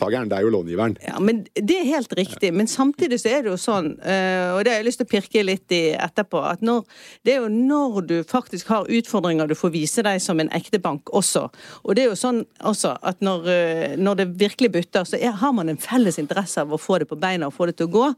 låntakeren, 0.00 0.28
det 0.28 0.36
er 0.38 0.42
jo 0.42 0.50
långiveren. 0.50 0.96
Ja, 1.06 1.18
men 1.20 1.46
Det 1.54 1.76
er 1.80 1.84
helt 1.84 2.12
riktig. 2.12 2.52
Men 2.54 2.66
samtidig 2.66 3.20
så 3.20 3.28
er 3.30 3.42
det 3.42 3.50
jo 3.50 3.56
sånn, 3.56 3.98
eh, 4.00 4.52
og 4.54 4.64
det 4.64 4.72
har 4.72 4.78
jeg 4.80 4.86
lyst 4.86 4.98
til 5.00 5.06
å 5.06 5.10
pirke 5.10 5.44
litt 5.44 5.70
i 5.72 5.92
etterpå, 5.94 6.40
at 6.44 6.60
når, 6.62 6.84
det 7.24 7.34
er 7.34 7.40
jo 7.42 7.48
når 7.48 8.06
du 8.06 8.16
faktisk 8.24 8.68
har 8.68 8.86
utfordringer 8.88 9.48
du 9.48 9.54
får 9.54 9.70
vise 9.74 10.02
deg 10.02 10.20
som 10.20 10.40
en 10.40 10.48
ekte 10.50 10.80
bank 10.80 11.10
også. 11.12 11.48
Og 11.84 11.94
det 11.96 12.04
er 12.04 12.10
jo 12.10 12.16
sånn 12.18 12.44
også 12.64 12.96
at 13.02 13.20
når, 13.20 13.48
eh, 13.48 13.96
når 13.96 14.16
det 14.16 14.28
virkelig 14.40 14.72
butter, 14.72 15.04
så 15.04 15.18
er, 15.20 15.32
har 15.32 15.52
man 15.52 15.68
en 15.68 15.76
felles 15.80 16.18
interesse 16.18 16.60
av 16.60 16.72
å 16.72 16.78
få 16.80 16.98
det 16.98 17.08
på 17.10 17.18
beina 17.20 17.46
og 17.50 17.54
få 17.54 17.66
det 17.70 17.76
til 17.76 17.86
å 17.90 17.94
gå. 17.94 18.14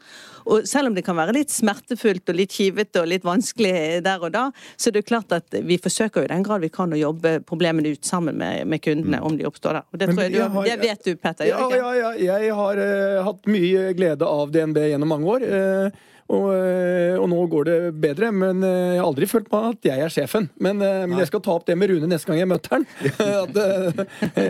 Og 0.46 0.66
selv 0.66 0.88
om 0.88 0.94
det 0.94 1.04
kan 1.04 1.16
være 1.16 1.34
litt 1.36 1.50
smertefullt 1.50 2.28
og 2.28 2.36
litt 2.36 2.52
kivete 2.52 3.00
og 3.02 3.08
litt 3.08 3.24
vanskelig 3.24 4.02
der 4.04 4.22
og 4.22 4.32
da, 4.34 4.50
så 4.76 4.88
er 4.90 4.92
det 4.96 5.02
jo 5.04 5.10
klart 5.14 5.32
at 5.32 5.50
vi 5.62 5.78
forsøker 5.78 6.22
jo 6.22 6.24
i 6.28 6.32
den 6.34 6.42
grad 6.46 6.60
vi 6.62 6.68
kan 6.72 6.92
å 6.92 6.98
jobbe 6.98 7.40
problemene 7.46 7.92
ut 7.94 8.04
sammen 8.04 8.36
med, 8.38 8.66
med 8.66 8.82
kundene 8.82 9.20
om 9.22 9.36
de 9.38 9.46
oppstår 9.48 9.78
der. 9.80 9.86
Og 9.92 9.98
det, 9.98 10.06
Men 10.08 10.16
tror 10.16 10.24
jeg 10.28 10.32
du, 10.32 10.40
har- 10.42 10.64
det 10.66 10.78
vet 10.82 11.04
du, 11.04 11.16
Petter. 11.16 11.46
Ja? 11.46 11.58
Ja, 11.78 11.90
ja. 11.98 12.14
Jeg 12.38 12.54
har 12.56 12.80
uh, 12.80 13.18
hatt 13.28 13.50
mye 13.50 13.90
glede 13.98 14.28
av 14.28 14.54
DNB 14.54 14.80
gjennom 14.92 15.14
mange 15.16 15.36
år. 15.36 15.46
Uh, 15.46 16.08
og, 16.32 16.46
eh, 16.54 17.18
og 17.18 17.26
nå 17.28 17.38
går 17.50 17.66
det 17.66 17.74
bedre, 18.00 18.30
men 18.32 18.62
jeg 18.64 18.96
har 18.96 19.04
aldri 19.04 19.26
følt 19.28 19.50
meg 19.52 19.64
at 19.68 19.88
jeg 19.90 20.00
er 20.00 20.12
sjefen. 20.14 20.46
Men, 20.64 20.78
men 20.80 21.18
jeg 21.18 21.28
skal 21.28 21.42
ta 21.44 21.52
opp 21.58 21.66
det 21.68 21.74
med 21.76 21.90
Rune 21.90 22.08
neste 22.08 22.30
gang 22.30 22.38
jeg 22.40 22.48
møter 22.48 22.76
han. 22.78 22.86
At, 23.42 23.58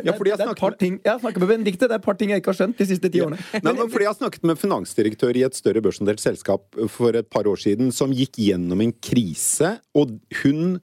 Ja, 0.05 0.15
det 0.15 0.37
er 0.37 0.45
et 0.45 0.61
par 0.61 0.77
ting, 0.79 1.01
jeg 1.03 1.11
har 1.11 1.19
snakket 1.25 1.43
med 1.43 1.51
Benedicte, 1.51 1.89
det 1.89 1.97
er 1.97 1.99
et 1.99 2.05
par 2.05 2.19
ting 2.21 2.31
jeg 2.31 2.43
ikke 2.43 2.53
har 2.53 2.59
skjønt 2.61 2.79
de 2.79 2.87
siste 2.87 3.11
ti 3.11 3.25
årene. 3.25 3.41
Nei, 3.57 3.73
men 3.73 3.91
fordi 3.91 4.07
Jeg 4.07 4.13
har 4.13 4.19
snakket 4.21 4.47
med 4.53 4.61
finansdirektør 4.61 5.41
i 5.41 5.43
et 5.49 5.59
større 5.59 5.83
børsnotert 5.83 6.23
selskap 6.23 6.79
for 6.93 7.19
et 7.19 7.33
par 7.33 7.51
år 7.51 7.59
siden, 7.65 7.91
som 7.91 8.15
gikk 8.15 8.39
gjennom 8.45 8.85
en 8.85 8.95
krise, 9.03 9.73
og 9.99 10.15
hun 10.45 10.77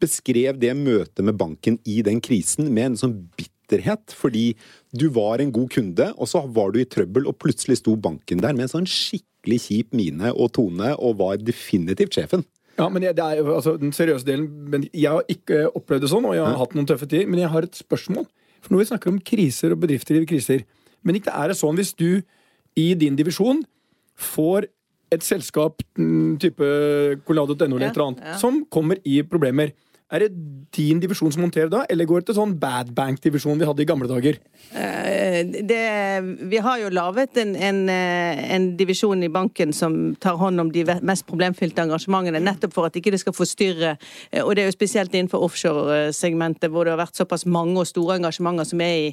beskrev 0.00 0.56
det 0.60 0.72
møtet 0.78 1.24
med 1.26 1.36
banken 1.36 1.78
i 1.84 2.00
den 2.06 2.22
krisen 2.24 2.70
med 2.72 2.92
en 2.92 2.98
sånn 3.00 3.18
bitterhet. 3.66 4.14
Fordi 4.14 4.56
du 4.92 5.08
var 5.10 5.40
en 5.40 5.52
god 5.52 5.68
kunde, 5.74 6.12
og 6.16 6.28
så 6.28 6.46
var 6.46 6.72
du 6.72 6.80
i 6.80 6.88
trøbbel, 6.88 7.26
og 7.26 7.38
plutselig 7.38 7.80
sto 7.82 7.96
banken 7.96 8.42
der 8.42 8.54
med 8.54 8.68
en 8.68 8.74
sånn 8.78 8.90
skikkelig 8.90 9.60
kjip 9.66 9.92
mine 9.96 10.32
og 10.34 10.52
tone, 10.54 10.94
og 10.96 11.18
var 11.18 11.36
definitivt 11.42 12.14
sjefen. 12.14 12.46
Ja, 12.76 12.88
men 12.92 13.02
jeg, 13.02 13.16
det 13.16 13.24
er 13.24 13.40
jo 13.40 13.54
altså 13.54 13.76
den 13.80 13.92
seriøse 13.96 14.26
delen 14.26 14.50
men 14.68 14.82
Jeg 14.92 15.08
har 15.08 15.24
ikke 15.32 15.62
opplevd 15.78 16.04
det 16.04 16.10
sånn, 16.12 16.26
og 16.28 16.34
jeg 16.36 16.44
har 16.44 16.58
hatt 16.60 16.74
noen 16.76 16.88
tøffe 16.88 17.08
tider. 17.08 17.28
Men 17.30 17.40
jeg 17.40 17.48
har 17.48 17.64
et 17.64 17.78
spørsmål. 17.78 18.26
For 18.60 18.74
når 18.74 18.82
vi 18.82 18.88
snakker 18.90 19.12
om 19.12 19.20
kriser 19.22 19.72
og 19.72 19.80
bedrifter 19.80 20.18
i 20.18 20.26
kriser 20.28 20.64
Men 21.06 21.16
ikke 21.20 21.30
er 21.30 21.52
det 21.52 21.56
sånn 21.56 21.76
hvis 21.78 21.92
du 21.94 22.20
i 22.76 22.86
din 22.98 23.16
divisjon 23.16 23.62
får 24.18 24.66
et 25.14 25.22
selskap 25.22 25.80
mm, 25.96 26.36
type 26.42 26.66
Colado.no 27.28 27.76
eller 27.76 27.86
Ja, 27.86 27.90
et 27.92 27.96
eller 27.96 28.06
annet, 28.08 28.24
ja. 28.26 28.36
som 28.40 28.58
kommer 28.72 28.98
i 29.06 29.20
problemer. 29.22 29.70
Er 30.06 30.22
det 30.22 30.28
din 30.76 31.00
divisjon 31.02 31.32
som 31.34 31.42
monterer 31.42 31.70
da, 31.72 31.80
eller 31.90 32.06
går 32.06 32.22
det 32.22 32.28
til 32.28 32.36
sånn 32.38 32.52
bad 32.62 32.92
bank-divisjon 32.94 33.58
vi 33.58 33.66
hadde 33.66 33.82
i 33.82 33.88
gamle 33.90 34.06
dager? 34.06 34.38
Eh, 34.70 35.25
det, 35.44 35.80
vi 36.50 36.60
har 36.62 36.78
jo 36.80 36.88
laget 36.94 37.36
en, 37.42 37.54
en, 37.56 37.80
en 37.90 38.68
divisjon 38.78 39.22
i 39.22 39.30
banken 39.32 39.72
som 39.76 40.14
tar 40.20 40.38
hånd 40.40 40.60
om 40.60 40.72
de 40.72 40.84
mest 41.06 41.26
problemfylte 41.28 41.84
engasjementene, 41.84 42.40
nettopp 42.40 42.74
for 42.74 42.88
at 42.88 42.96
ikke 42.96 43.14
det 43.14 43.20
skal 43.22 43.36
forstyrre. 43.36 43.96
Og 44.42 44.54
det 44.56 44.64
er 44.64 44.70
jo 44.70 44.76
spesielt 44.76 45.14
innenfor 45.14 45.44
offshore-segmentet, 45.46 46.70
hvor 46.70 46.86
det 46.86 46.94
har 46.94 47.02
vært 47.04 47.18
såpass 47.18 47.46
mange 47.46 47.78
og 47.80 47.88
store 47.88 48.18
engasjementer 48.20 48.70
som 48.70 48.80
er 48.84 48.96
i, 48.96 49.10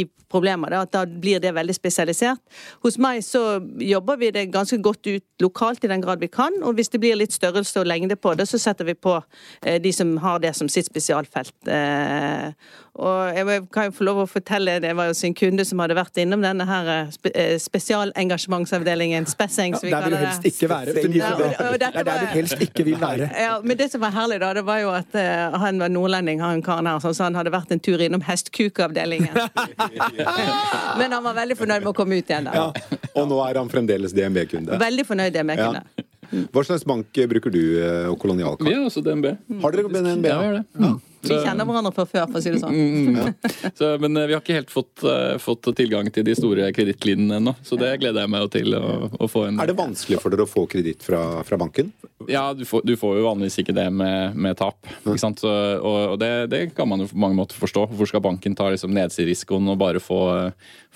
i 0.00 0.04
problemer. 0.30 0.70
Da, 0.70 0.84
at 0.86 0.92
da 0.94 1.04
blir 1.06 1.40
det 1.42 1.54
veldig 1.56 1.74
spesialisert. 1.74 2.42
Hos 2.84 2.98
meg 3.02 3.24
så 3.26 3.60
jobber 3.82 4.20
vi 4.20 4.30
det 4.34 4.52
ganske 4.54 4.78
godt 4.82 5.06
ut 5.10 5.26
lokalt 5.42 5.84
i 5.84 5.90
den 5.90 6.04
grad 6.04 6.22
vi 6.22 6.30
kan, 6.30 6.60
og 6.62 6.76
hvis 6.78 6.92
det 6.92 7.00
blir 7.02 7.18
litt 7.18 7.34
størrelse 7.34 7.80
og 7.80 7.88
lengde 7.90 8.16
på 8.20 8.34
det, 8.38 8.46
så 8.50 8.60
setter 8.60 8.86
vi 8.86 8.94
på 8.94 9.16
eh, 9.64 9.80
de 9.82 9.92
som 9.94 10.16
har 10.22 10.38
det 10.42 10.54
som 10.56 10.68
sitt 10.70 10.86
spesialfelt. 10.90 11.56
Eh, 11.66 12.52
Og 13.00 13.36
jeg 13.36 13.62
kan 13.72 13.86
jo 13.88 13.94
få 13.96 14.04
lov 14.04 14.18
å 14.24 14.28
fortelle, 14.28 14.80
det 14.82 14.90
var 14.98 15.06
jo 15.08 15.14
sin 15.16 15.34
kunde 15.34 15.59
som 15.68 15.78
hadde 15.82 15.94
vært 15.98 16.16
innom 16.22 16.42
denne 16.44 16.66
her 16.68 16.88
eh, 16.94 17.10
spe, 17.14 17.30
eh, 17.34 17.56
spesialengasjementsavdelingen, 17.62 19.26
Spesseng, 19.30 19.74
som 19.78 19.86
vi 19.86 19.92
Der 19.94 20.02
vil 20.06 20.14
du 20.16 20.20
helst 20.20 20.44
ikke 20.50 20.68
være. 20.70 20.94
De 20.94 21.18
Ja, 21.18 21.30
som, 21.30 21.42
og- 21.42 21.72
og 21.72 21.78
det 21.80 21.88
er 21.94 22.04
der 22.04 22.20
du 22.20 22.26
helst 22.34 22.60
ikke 22.60 22.84
vil 22.84 22.96
være. 23.00 23.30
Ja, 23.46 23.60
men 23.62 23.76
det 23.76 23.90
som 23.92 24.00
var 24.00 24.10
herlig, 24.14 24.40
da, 24.40 24.52
det 24.54 24.64
var 24.66 24.78
jo 24.82 24.90
at 24.90 25.14
uh, 25.14 25.58
han 25.58 25.78
var 25.80 25.88
nordlending, 25.88 26.40
han 26.40 26.62
karen 26.62 26.86
her, 26.86 26.98
så 27.00 27.14
han 27.24 27.34
hadde 27.34 27.50
vært 27.52 27.70
en 27.72 27.80
tur 27.80 27.98
innom 28.00 28.22
hestkukavdelingen. 28.22 29.34
men 31.00 31.12
han 31.12 31.22
var 31.24 31.34
veldig 31.34 31.56
fornøyd 31.58 31.82
med 31.84 31.90
å 31.92 31.96
komme 31.96 32.18
ut 32.20 32.30
igjen, 32.30 32.44
da. 32.50 32.54
Ja. 32.54 32.98
Og 33.14 33.28
nå 33.30 33.40
er 33.48 33.58
han 33.60 33.68
fremdeles 33.72 34.12
DNB-kunde. 34.16 34.78
Veldig 34.80 35.06
fornøyd 35.08 35.34
DNB-kunde. 35.34 35.82
Ja. 35.84 36.06
Hva 36.54 36.62
slags 36.62 36.84
bank 36.86 37.10
bruker 37.32 37.50
du 37.50 37.62
eh, 37.82 38.06
og 38.06 38.14
Vi 38.14 38.20
kolonialkart? 38.22 38.68
har 38.70 38.84
også 38.86 39.02
DNB. 39.02 39.32
Har 39.64 39.74
dere 39.74 39.88
DNB? 39.90 40.28
Ja, 40.30 40.38
vi 40.38 40.46
har 40.46 40.60
det. 40.60 40.92
Vi 41.22 41.36
kjenner 41.44 41.66
hverandre 41.68 41.92
fra 41.94 42.06
før, 42.08 42.26
for 42.30 42.40
å 42.40 42.42
si 42.42 42.52
det 42.54 42.60
sånn. 42.62 42.74
Mm, 42.74 43.34
Så, 43.76 43.90
men 44.00 44.16
eh, 44.16 44.26
vi 44.30 44.34
har 44.36 44.40
ikke 44.42 44.56
helt 44.56 44.72
fått, 44.72 45.04
eh, 45.04 45.36
fått 45.42 45.68
tilgang 45.76 46.08
til 46.14 46.24
de 46.26 46.34
store 46.38 46.70
kredittlinjene 46.76 47.40
ennå, 47.40 47.54
så 47.66 47.76
det 47.80 47.90
gleder 48.00 48.24
jeg 48.24 48.32
meg 48.32 48.44
jo 48.46 48.50
til 48.54 48.76
å, 48.78 48.84
å 49.20 49.28
få 49.30 49.46
en 49.48 49.60
Er 49.60 49.70
det 49.70 49.76
vanskelig 49.78 50.20
for 50.22 50.32
dere 50.32 50.46
å 50.46 50.50
få 50.50 50.64
kreditt 50.70 51.04
fra, 51.04 51.20
fra 51.46 51.58
banken? 51.60 51.92
Ja, 52.28 52.50
du 52.56 52.64
får, 52.68 52.84
du 52.88 52.94
får 53.00 53.18
jo 53.20 53.26
vanligvis 53.26 53.60
ikke 53.62 53.76
det 53.76 53.86
med, 53.92 54.36
med 54.36 54.58
tap. 54.60 54.78
Ikke 55.04 55.20
sant? 55.20 55.40
Så, 55.40 55.52
og 55.80 55.98
og 56.10 56.18
det, 56.20 56.30
det 56.52 56.60
kan 56.76 56.88
man 56.88 57.02
jo 57.04 57.08
på 57.10 57.20
mange 57.20 57.36
måter 57.38 57.58
forstå. 57.60 57.86
Hvorfor 57.92 58.08
skal 58.10 58.22
banken 58.24 58.56
ta 58.58 58.70
liksom 58.72 58.92
nedsiderisikoen 58.96 59.68
og 59.72 59.78
bare 59.80 60.00
få, 60.02 60.20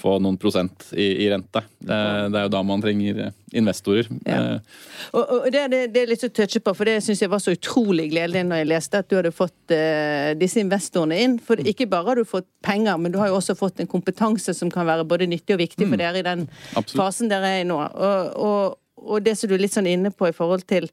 få 0.01 0.17
noen 0.25 0.39
prosent 0.41 0.89
i, 0.93 1.07
i 1.25 1.31
rente? 1.33 1.63
Det, 1.79 1.99
det 2.33 2.41
er 2.41 2.49
jo 2.49 2.53
da 2.57 2.63
man 2.67 2.83
trenger 2.85 3.29
investorer. 3.55 4.09
Ja. 4.27 4.39
Eh, 4.57 4.83
Og, 5.15 5.23
og 5.23 5.49
det, 5.53 5.65
det, 5.73 5.81
det 5.95 6.03
er 6.03 6.11
litt 6.11 6.25
å 6.27 6.31
touche 6.35 6.61
på, 6.65 6.75
for 6.75 6.89
det 6.89 6.97
syns 7.05 7.23
jeg 7.23 7.31
var 7.31 7.43
så 7.43 7.55
utrolig 7.55 8.09
gledelig 8.13 8.45
når 8.49 8.63
jeg 8.63 8.71
leste 8.71 9.01
at 9.03 9.11
du 9.11 9.17
hadde 9.19 9.35
fått 9.35 9.75
uh, 9.75 10.31
disse 10.41 10.63
investorene 10.63 11.19
inn. 11.23 11.37
For 11.43 11.61
ikke 11.61 11.89
bare 11.91 12.11
har 12.13 12.21
du 12.21 12.29
fått 12.29 12.49
penger, 12.65 12.97
men 12.99 13.15
du 13.15 13.19
har 13.21 13.31
jo 13.31 13.41
også 13.41 13.57
fått 13.59 13.83
en 13.85 13.91
kompetanse 13.91 14.55
som 14.57 14.73
kan 14.73 14.89
være 14.89 15.05
både 15.09 15.29
nyttig 15.31 15.57
og 15.57 15.63
viktig 15.63 15.89
for 15.91 16.01
dere 16.01 16.23
i 16.23 16.27
den 16.27 16.47
Absolutt. 16.75 16.97
fasen 16.99 17.31
dere 17.33 17.53
er 17.59 17.65
i 17.65 17.69
nå. 17.69 17.79
Og, 17.79 18.41
og, 18.49 18.79
og 19.05 19.27
det 19.27 19.37
som 19.39 19.51
du 19.51 19.59
er 19.59 19.63
litt 19.67 19.77
sånn 19.77 19.91
inne 19.91 20.15
på 20.15 20.31
i 20.31 20.35
forhold 20.37 20.65
til 20.71 20.89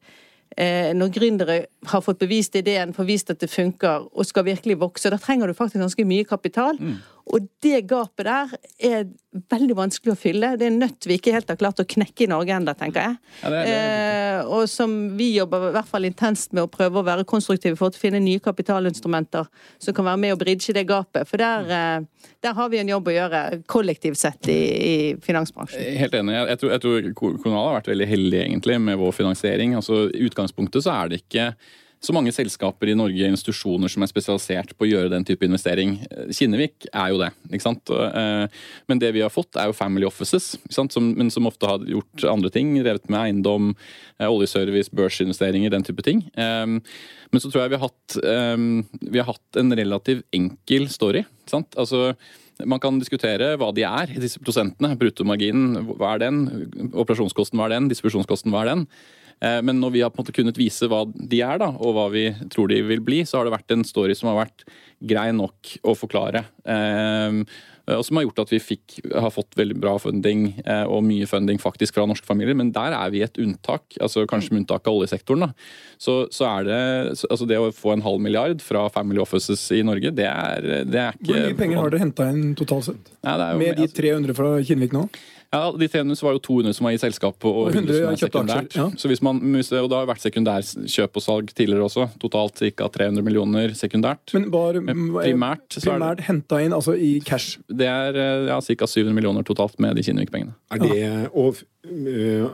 eh, 0.57 0.91
når 0.97 1.13
gründere 1.15 1.57
har 1.93 2.03
fått 2.03 2.19
bevist 2.21 2.55
ideen, 2.59 2.93
får 2.93 3.07
vist 3.07 3.31
at 3.33 3.39
det 3.41 3.49
funker, 3.51 4.09
og 4.11 4.27
skal 4.27 4.45
virkelig 4.49 4.79
vokse, 4.81 5.09
da 5.13 5.19
trenger 5.21 5.47
du 5.47 5.55
faktisk 5.57 5.81
ganske 5.81 6.07
mye 6.07 6.27
kapital. 6.27 6.77
Og 7.27 7.45
det 7.61 7.83
gapet 7.87 8.25
der 8.25 8.53
er 8.81 9.03
veldig 9.51 9.75
vanskelig 9.77 10.13
å 10.15 10.19
fylle. 10.19 10.57
Det 10.57 10.65
er 10.67 10.71
en 10.73 10.79
nøtt 10.81 11.05
vi 11.07 11.15
ikke 11.19 11.31
helt 11.35 11.47
har 11.53 11.59
klart 11.59 11.79
å 11.79 11.85
knekke 11.87 12.25
i 12.25 12.29
Norge 12.31 12.55
ennå, 12.55 12.73
tenker 12.77 13.01
jeg. 13.05 13.17
Ja, 13.43 13.49
det 13.49 13.59
er- 13.61 13.65
det 13.65 13.75
er 13.75 14.21
Eh, 14.31 14.45
og 14.47 14.67
som 14.69 15.17
vi 15.17 15.35
jobber 15.37 15.69
i 15.69 15.73
hvert 15.75 15.87
fall 15.87 16.05
intenst 16.07 16.53
med 16.53 16.63
å 16.63 16.69
prøve 16.71 17.01
å 17.01 17.05
være 17.05 17.25
konstruktive 17.27 17.77
for 17.77 17.89
å 17.91 17.95
finne 17.95 18.19
nye 18.19 18.39
kapitalinstrumenter 18.39 19.47
som 19.79 19.93
kan 19.93 20.05
være 20.05 20.19
med 20.19 20.33
å 20.35 20.39
bridge 20.39 20.73
det 20.73 20.87
gapet. 20.87 21.27
For 21.27 21.37
der, 21.37 21.59
eh, 21.69 22.05
der 22.41 22.53
har 22.53 22.69
vi 22.69 22.79
en 22.79 22.87
jobb 22.87 23.05
å 23.07 23.15
gjøre 23.15 23.63
kollektivt 23.67 24.17
sett 24.17 24.47
i, 24.47 24.57
i 25.11 25.15
finansbransjen. 25.21 25.97
Helt 25.97 26.13
enig. 26.13 26.33
Jeg, 26.47 26.59
tror, 26.59 26.71
jeg 26.71 26.81
tror 26.81 27.13
Kommunal 27.43 27.67
har 27.69 27.81
vært 27.81 27.91
veldig 27.93 28.07
heldig 28.07 28.41
egentlig 28.47 28.81
med 28.81 28.97
vår 28.97 29.11
finansiering. 29.13 29.75
Altså, 29.75 30.09
I 30.09 30.27
utgangspunktet 30.29 30.83
så 30.83 30.91
er 31.03 31.09
det 31.09 31.21
ikke 31.23 31.53
så 32.01 32.13
mange 32.15 32.31
selskaper 32.33 32.89
i 32.89 32.95
Norge, 32.97 33.27
institusjoner 33.29 33.91
som 33.93 34.01
er 34.01 34.09
spesialisert 34.09 34.71
på 34.73 34.87
å 34.87 34.89
gjøre 34.89 35.11
den 35.13 35.25
type 35.27 35.45
investering. 35.45 35.99
Kinnevik 36.33 36.87
er 36.89 37.11
jo 37.13 37.19
det. 37.21 37.29
ikke 37.51 37.61
sant? 37.67 37.91
Eh, 37.93 38.47
Men 38.89 38.99
det 38.99 39.11
vi 39.13 39.21
har 39.21 39.29
fått, 39.29 39.53
er 39.55 39.69
jo 39.69 39.77
family 39.77 40.07
offices, 40.09 40.55
ikke 40.63 40.73
sant? 40.79 40.95
Som, 40.97 41.11
men 41.13 41.29
som 41.29 41.45
ofte 41.45 41.69
har 41.69 41.85
gjort 41.85 42.25
andre 42.25 42.49
ting. 42.49 42.73
Drevet 42.81 43.05
med 43.07 43.19
eiendom, 43.21 43.75
eh, 44.17 44.25
oljeservice, 44.25 44.89
børsinvesteringer, 44.89 45.69
den 45.69 45.85
type 45.85 46.01
ting. 46.01 46.25
Eh, 46.35 46.65
Men 47.31 47.39
så 47.39 47.47
tror 47.51 47.61
jeg 47.63 47.69
vi 47.71 47.77
har 47.79 47.87
hatt, 47.87 48.17
eh, 48.25 48.57
vi 49.11 49.19
har 49.21 49.29
hatt 49.29 49.61
en 49.61 49.71
relativt 49.71 50.25
enkel 50.33 50.89
story. 50.89 51.21
ikke 51.45 51.53
sant? 51.53 51.77
Altså, 51.77 52.15
man 52.65 52.79
kan 52.79 52.99
diskutere 52.99 53.55
hva 53.57 53.71
de 53.73 53.83
er, 53.83 54.07
disse 54.19 54.39
prosentene. 54.41 54.97
Bruttomarginen, 54.97 55.85
hva 55.97 56.15
er 56.15 56.19
den? 56.25 56.91
Operasjonskosten, 56.93 57.57
hva 57.57 57.69
er 57.69 57.77
den? 57.77 57.89
Distribusjonskosten, 57.89 58.51
hva 58.51 58.65
er 58.65 58.73
den? 58.75 58.87
Eh, 59.41 59.61
Men 59.65 59.79
når 59.81 59.91
vi 59.91 60.01
har 60.05 60.09
på 60.13 60.19
en 60.21 60.25
måte 60.25 60.35
kunnet 60.37 60.57
vise 60.57 60.87
hva 60.87 61.03
de 61.11 61.41
er, 61.41 61.57
da, 61.57 61.71
og 61.73 61.95
hva 61.97 62.07
vi 62.13 62.27
tror 62.53 62.67
de 62.69 62.81
vil 62.85 63.01
bli, 63.01 63.23
så 63.25 63.39
har 63.39 63.45
det 63.49 63.55
vært 63.57 63.71
en 63.75 63.83
story 63.83 64.13
som 64.15 64.29
har 64.31 64.45
vært 64.45 64.65
grei 65.01 65.31
nok 65.33 65.77
å 65.83 65.95
forklare. 65.97 66.45
Eh, 66.65 67.43
Og 67.91 68.05
som 68.05 68.15
har 68.15 68.23
gjort 68.23 68.39
at 68.43 68.51
vi 68.53 68.59
fikk, 68.61 68.99
har 69.11 69.31
fått 69.33 69.55
veldig 69.57 69.75
bra 69.81 69.95
funding, 69.99 70.61
eh, 70.63 70.83
og 70.85 71.01
mye 71.03 71.25
funding 71.27 71.57
faktisk 71.59 71.95
fra 71.97 72.05
norske 72.07 72.27
familier. 72.29 72.53
Men 72.55 72.69
der 72.71 72.93
er 72.93 73.09
vi 73.11 73.23
et 73.25 73.33
unntak, 73.41 73.97
altså 73.99 74.23
kanskje 74.29 74.51
med 74.53 74.61
unntak 74.61 74.85
av 74.87 74.93
oljesektoren. 74.99 75.39
da. 75.47 75.49
Så, 75.97 76.29
så 76.31 76.45
er 76.45 76.63
det 76.69 76.77
altså 77.27 77.47
det 77.49 77.57
å 77.57 77.71
få 77.73 77.91
en 77.97 78.01
halv 78.05 78.21
milliard 78.21 78.61
fra 78.61 78.85
Family 78.93 79.19
Offices 79.19 79.65
i 79.75 79.81
Norge, 79.83 80.13
det 80.15 80.29
er, 80.29 80.85
det 80.85 81.01
er 81.01 81.17
ikke 81.17 81.33
Hvor 81.33 81.41
mye 81.49 81.57
penger 81.57 81.81
har 81.81 81.89
dere 81.89 82.03
henta 82.05 82.29
inn 82.31 82.55
totalt 82.55 82.85
sett? 82.91 83.11
Nei, 83.25 83.35
jo- 83.51 83.59
Med 83.65 83.75
de 83.81 83.87
300 83.87 84.35
fra 84.37 84.53
Kinnvik 84.63 84.93
nå? 84.95 85.09
Ja, 85.51 85.65
De 85.75 85.87
300 85.91 86.15
var 86.23 86.37
jo 86.37 86.39
200 86.39 86.73
som 86.77 86.85
var 86.87 86.93
i 86.95 86.99
selskapet, 87.01 87.43
og 87.49 87.65
Og 87.67 87.73
100 87.75 87.91
som 87.91 88.05
100 88.05 88.11
er 88.13 88.19
sekundært. 88.21 88.75
ja. 88.77 88.85
Så 88.95 89.09
hvis 89.11 89.21
man, 89.21 89.41
og 89.43 89.89
det 89.91 89.97
har 89.97 90.07
vært 90.07 90.23
sekundærkjøp 90.23 91.19
og 91.19 91.25
salg 91.25 91.51
tidligere 91.51 91.83
også. 91.89 92.05
Totalt 92.23 92.61
ca. 92.61 92.87
300 92.87 93.25
millioner 93.25 93.75
sekundært. 93.75 94.31
Men 94.37 94.47
var 94.53 94.79
Men 94.79 95.09
primært 95.11 95.75
primært 95.83 96.23
henta 96.29 96.61
inn 96.63 96.71
altså 96.71 96.95
i 96.95 97.19
cash? 97.19 97.59
det 97.67 97.87
er 97.87 98.15
eh, 98.15 98.47
ja, 98.47 98.61
ca. 98.61 98.87
700 98.87 99.13
millioner 99.17 99.43
totalt 99.43 99.75
med 99.83 99.99
de 99.99 100.05
Kinnevik-pengene. 100.07 100.55
Er 100.71 100.79
det, 100.79 101.29
og 101.35 101.59
øh, 101.83 102.47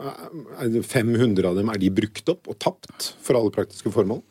er 0.58 0.68
det 0.74 0.84
500 0.84 1.46
av 1.46 1.54
dem, 1.56 1.70
er 1.70 1.78
de 1.78 1.90
brukt 1.94 2.28
opp 2.34 2.50
og 2.50 2.58
tapt 2.58 3.12
for 3.22 3.38
alle 3.38 3.54
praktiske 3.54 3.94
formål? 3.94 4.24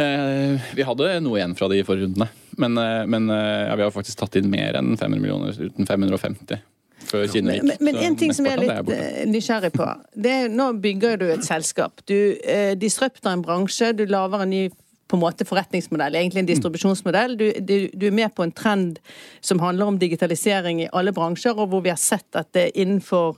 Eh, 0.00 0.56
vi 0.72 0.84
hadde 0.88 1.20
noe 1.20 1.36
igjen 1.36 1.52
fra 1.58 1.68
de 1.68 1.82
forrige 1.84 2.06
rundene, 2.08 2.30
men, 2.56 2.78
eh, 2.80 3.04
men 3.04 3.28
eh, 3.28 3.68
ja, 3.68 3.76
vi 3.76 3.84
har 3.84 3.92
faktisk 3.92 4.22
tatt 4.22 4.38
inn 4.40 4.48
mer 4.48 4.78
enn 4.80 4.94
500 4.96 5.20
millioner, 5.20 5.52
uten 5.60 5.84
550 5.84 6.62
før 7.08 7.26
Kinnevik. 7.32 7.64
Men, 7.68 7.80
men 7.80 8.00
en 8.06 8.18
ting 8.18 8.34
som 8.36 8.46
jeg 8.48 8.58
er 8.58 8.62
litt 8.62 8.92
eh, 8.94 9.24
nysgjerrig 9.30 9.72
på 9.74 9.88
det 10.14 10.36
er, 10.44 10.52
Nå 10.52 10.72
bygger 10.82 11.18
du 11.20 11.26
et 11.32 11.44
selskap. 11.46 12.04
Du 12.08 12.16
eh, 12.16 12.72
disrupter 12.78 13.32
en 13.32 13.44
bransje. 13.44 13.92
Du 13.96 14.04
lager 14.10 14.44
en 14.44 14.52
ny 14.52 14.64
på 15.12 15.18
en 15.18 15.20
måte 15.26 15.44
forretningsmodell, 15.44 16.14
egentlig 16.16 16.40
en 16.40 16.48
distribusjonsmodell. 16.48 17.34
Du, 17.36 17.44
du, 17.60 17.74
du 17.92 18.06
er 18.08 18.14
med 18.16 18.32
på 18.32 18.46
en 18.46 18.52
trend 18.56 18.96
som 19.44 19.60
handler 19.60 19.90
om 19.90 19.98
digitalisering 20.00 20.80
i 20.86 20.88
alle 20.96 21.12
bransjer, 21.12 21.52
og 21.52 21.68
hvor 21.68 21.82
vi 21.84 21.92
har 21.92 22.00
sett 22.00 22.38
at 22.38 22.48
det 22.56 22.70
innenfor 22.80 23.36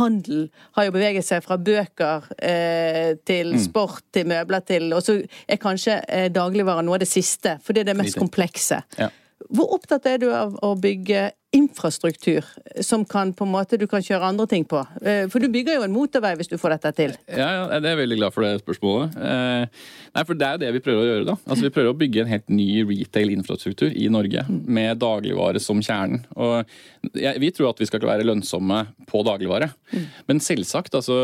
handel 0.00 0.48
har 0.74 0.88
jo 0.88 0.94
beveget 0.96 1.28
seg 1.28 1.44
fra 1.44 1.60
bøker 1.62 2.26
eh, 2.42 3.14
til 3.28 3.54
sport 3.62 4.02
til 4.10 4.26
møbler 4.32 4.66
til 4.66 4.90
Og 4.96 5.04
så 5.06 5.20
er 5.46 5.62
kanskje 5.62 6.00
eh, 6.08 6.26
dagligvare 6.34 6.82
noe 6.82 6.98
av 6.98 7.04
det 7.04 7.12
siste, 7.12 7.54
for 7.62 7.70
det 7.70 7.84
er 7.84 7.92
det 7.92 8.00
mest 8.02 8.18
komplekse. 8.18 8.82
Ja. 8.98 9.12
Hvor 9.52 9.76
opptatt 9.78 10.08
er 10.10 10.18
du 10.22 10.30
av 10.34 10.58
å 10.58 10.74
bygge 10.80 11.28
infrastruktur 11.52 12.44
som 12.80 13.04
kan 13.04 13.32
på 13.36 13.44
en 13.44 13.52
måte 13.52 13.76
du 13.78 13.84
kan 13.90 14.02
kjøre 14.04 14.28
andre 14.32 14.46
ting 14.48 14.64
på? 14.68 14.80
Eh, 15.04 15.26
For 15.32 15.42
du 15.42 15.48
bygger 15.52 15.76
jo 15.78 15.84
en 15.86 15.92
motorvei 15.94 16.32
hvis 16.38 16.48
du 16.50 16.56
får 16.60 16.76
dette 16.76 16.92
til. 16.96 17.12
Ja, 17.28 17.48
ja, 17.68 17.80
det 17.82 17.90
er 17.92 17.98
veldig 18.00 18.18
glad 18.20 18.34
for 18.34 18.46
det 18.46 18.62
spørsmålet. 18.62 19.16
Eh, 19.20 19.82
nei, 20.16 20.24
for 20.28 20.34
Det 20.38 20.46
er 20.48 20.56
jo 20.56 20.62
det 20.64 20.72
vi 20.78 20.82
prøver 20.86 21.02
å 21.02 21.10
gjøre. 21.10 21.26
da. 21.28 21.36
Altså, 21.46 21.62
Vi 21.66 21.74
prøver 21.76 21.92
å 21.92 21.98
bygge 21.98 22.24
en 22.24 22.32
helt 22.32 22.48
ny 22.50 22.68
retail-infrastruktur 22.88 23.92
i 23.92 24.08
Norge, 24.08 24.46
med 24.48 24.98
dagligvare 24.98 25.60
som 25.60 25.80
kjernen. 25.84 26.24
Og 26.36 26.64
Vi 27.12 27.50
tror 27.50 27.70
at 27.70 27.78
vi 27.82 27.86
skal 27.86 28.00
være 28.00 28.24
lønnsomme 28.24 28.86
på 29.10 29.22
dagligvare. 29.26 29.72
Men 30.28 30.40
selvsagt, 30.40 30.94
altså, 30.94 31.16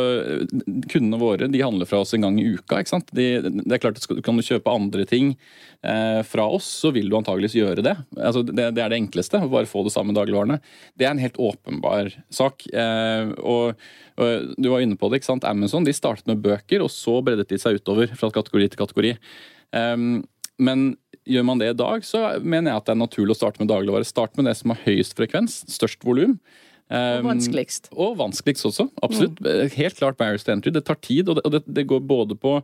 kundene 0.91 1.21
våre 1.21 1.49
de 1.51 1.61
handler 1.63 1.87
fra 1.89 2.01
oss 2.03 2.13
en 2.15 2.27
gang 2.27 2.39
i 2.41 2.55
uka. 2.57 2.81
ikke 2.83 2.93
sant? 2.93 3.11
De, 3.15 3.41
det 3.43 3.73
er 3.73 3.79
klart 3.83 3.97
at 4.03 4.25
Kan 4.25 4.37
du 4.37 4.43
kjøpe 4.43 4.73
andre 4.75 5.07
ting 5.09 5.37
eh, 5.83 6.23
fra 6.27 6.45
oss, 6.51 6.67
så 6.83 6.93
vil 6.93 7.09
du 7.09 7.17
antageligvis 7.17 7.57
gjøre 7.59 7.83
det. 7.87 7.97
Altså, 8.19 8.43
det. 8.45 8.75
Det 8.75 8.83
er 8.85 8.91
det 8.93 8.99
enkleste. 9.01 9.41
bare 9.49 9.67
få 9.71 9.85
det 9.87 9.93
samme 9.95 10.15
dagligvarene. 10.19 10.59
Det 10.99 11.07
er 11.07 11.15
en 11.15 11.23
helt 11.23 11.39
åpenbar 11.41 12.13
sak. 12.35 12.67
Eh, 12.69 13.33
og, 13.39 13.79
og 14.19 14.55
Du 14.59 14.71
var 14.73 14.85
inne 14.85 14.99
på 14.99 15.09
det. 15.09 15.21
ikke 15.21 15.31
sant? 15.33 15.47
Amazon 15.49 15.87
de 15.87 15.95
startet 15.97 16.29
med 16.31 16.43
bøker, 16.45 16.85
og 16.85 16.93
så 16.93 17.21
breddet 17.25 17.51
de 17.51 17.61
seg 17.61 17.81
utover 17.81 18.11
fra 18.19 18.33
kategori 18.35 18.69
til 18.69 18.83
kategori. 18.83 19.15
Um, 19.73 20.25
men 20.59 20.97
gjør 21.29 21.45
man 21.47 21.61
det 21.61 21.73
i 21.73 21.77
dag, 21.77 22.05
så 22.07 22.39
mener 22.41 22.73
jeg 22.73 22.81
at 22.81 22.89
det 22.89 22.95
er 22.95 23.03
naturlig 23.03 23.37
å 23.37 23.39
starte 23.39 23.63
med 23.63 23.71
dagligvare. 23.71 24.07
Start 24.09 24.39
med 24.39 24.49
det 24.49 24.57
som 24.59 24.73
har 24.73 24.81
høyest 24.87 25.17
frekvens, 25.19 25.61
størst 25.71 26.05
volum. 26.07 26.39
Og 26.89 27.27
vanskeligst. 27.27 27.91
Og 27.93 28.15
vanskeligst 28.17 28.65
også, 28.71 28.87
absolutt. 29.05 29.41
Helt 29.75 29.99
klart 29.99 30.17
barriers 30.21 30.47
to 30.47 30.55
entry. 30.55 30.73
Det 30.73 30.85
tar 30.89 30.97
tid, 31.05 31.29
og 31.29 31.37
det, 31.37 31.45
og 31.45 31.53
det, 31.53 31.61
det 31.67 31.85
går 31.91 32.01
både 32.09 32.37
på 32.41 32.55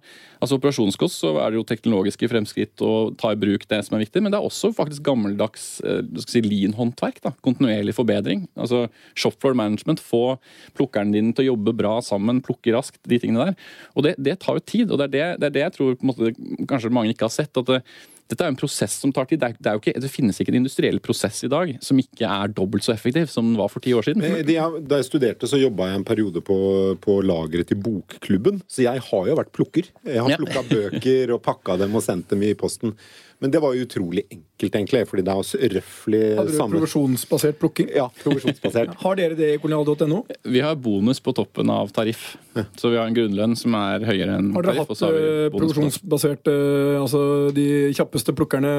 altså 0.41 0.57
operasjonskost, 0.57 1.19
så 1.21 1.35
er 1.43 1.53
det 1.53 1.61
jo 1.61 1.67
teknologiske 1.69 2.31
fremskritt 2.33 2.85
å 2.85 3.11
ta 3.21 3.35
i 3.35 3.41
bruk 3.41 3.67
det 3.69 3.83
som 3.85 3.99
er 3.99 4.05
viktig, 4.07 4.23
men 4.25 4.33
det 4.33 4.41
er 4.41 4.49
også 4.49 4.73
faktisk 4.77 5.05
gammeldags 5.05 5.67
eh, 5.85 6.01
si, 6.25 6.41
lean-håndverk. 6.45 7.21
da, 7.27 7.35
Kontinuerlig 7.45 7.97
forbedring. 7.99 8.47
Altså 8.57 8.87
shopfloor 9.13 9.59
management, 9.61 10.01
få 10.01 10.39
plukkeren 10.79 11.13
din 11.15 11.35
til 11.35 11.47
å 11.47 11.51
jobbe 11.53 11.77
bra 11.77 11.99
sammen, 12.05 12.41
plukke 12.45 12.73
raskt, 12.77 13.03
de 13.05 13.21
tingene 13.21 13.51
der. 13.51 13.71
Og 13.93 14.09
det, 14.09 14.17
det 14.25 14.39
tar 14.45 14.57
jo 14.57 14.65
tid, 14.65 14.89
og 14.89 15.03
det 15.03 15.11
er 15.11 15.15
det, 15.15 15.29
det, 15.43 15.51
er 15.51 15.57
det 15.59 15.67
jeg 15.67 15.77
tror 15.77 16.01
måte, 16.07 16.35
kanskje 16.71 16.95
mange 16.95 17.13
ikke 17.13 17.29
har 17.29 17.37
sett. 17.37 17.53
at 17.61 17.69
det, 17.69 17.83
dette 18.31 18.41
er 18.41 18.49
jo 18.49 18.55
en 18.55 18.57
prosess 18.57 18.95
som 19.03 19.13
tar 19.13 19.27
tid. 19.29 19.41
Det, 19.43 19.49
er, 19.51 19.57
det, 19.61 19.69
er 19.71 19.81
ikke, 19.81 20.01
det 20.01 20.09
finnes 20.11 20.39
ikke 20.41 20.53
en 20.55 20.57
industriell 20.63 21.01
prosess 21.05 21.43
i 21.45 21.51
dag 21.53 21.75
som 21.85 21.99
ikke 22.01 22.25
er 22.25 22.55
dobbelt 22.57 22.87
så 22.87 22.95
effektiv 22.95 23.29
som 23.29 23.51
den 23.51 23.59
var 23.61 23.69
for 23.69 23.85
ti 23.85 23.93
år 23.93 24.07
siden. 24.07 24.25
Eh, 24.25 24.41
Da 24.45 24.97
jeg 25.03 25.09
studerte, 25.11 25.47
så 25.51 25.61
jobba 25.61 25.91
jeg 25.91 26.01
en 26.01 26.07
periode 26.09 26.41
på, 26.45 26.57
på 27.05 27.19
lageret 27.23 27.69
til 27.69 27.77
Bokklubben. 27.85 28.63
Så 28.67 28.87
jeg 28.87 29.03
har 29.11 29.29
jo 29.29 29.37
vært 29.37 29.53
plukker. 29.53 29.91
Jeg 30.09 30.25
har 30.25 30.31
Ja. 30.35 30.63
bøker 30.71 31.35
og 31.37 31.43
pakka 31.45 31.77
dem 31.85 31.95
og 31.95 32.03
sendt 32.03 32.29
dem 32.33 32.43
i 32.43 32.55
posten. 32.55 32.97
Men 33.43 33.51
det 33.53 33.61
var 33.61 33.75
jo 33.75 33.85
utrolig 33.85 34.23
enkelt, 34.31 34.75
egentlig, 34.79 35.01
fordi 35.11 35.23
det 35.27 35.33
er 35.33 35.41
også 35.43 35.59
røftlig 35.75 36.21
samme 36.55 36.79
provisjonsbasert 36.79 37.59
plukking? 37.61 37.89
Ja, 37.93 38.07
provisjonsbasert. 38.23 38.95
Har 39.03 39.19
dere 39.19 39.37
det 39.37 39.49
i 39.55 39.59
kolonial.no? 39.61 40.21
Vi 40.49 40.63
har 40.65 40.77
bonus 40.81 41.21
på 41.21 41.35
toppen 41.37 41.69
av 41.75 41.91
tariff. 41.93 42.37
Så 42.79 42.93
vi 42.93 42.97
har 43.01 43.09
en 43.11 43.17
grunnlønn 43.17 43.57
som 43.59 43.75
er 43.75 44.05
høyere 44.07 44.37
enn 44.39 44.53
Har 44.55 44.63
dere 44.63 44.77
tariff. 44.77 44.85
hatt 44.87 44.95
og 44.95 44.99
så 45.01 45.09
har 45.11 45.17
vi 45.17 45.25
eh, 45.25 45.33
toppen. 45.51 45.59
provisjonsbasert 45.65 46.51
eh, 46.53 47.01
Altså 47.03 47.23
de 47.57 47.67
kjappeste 47.99 48.35
plukkerne 48.39 48.75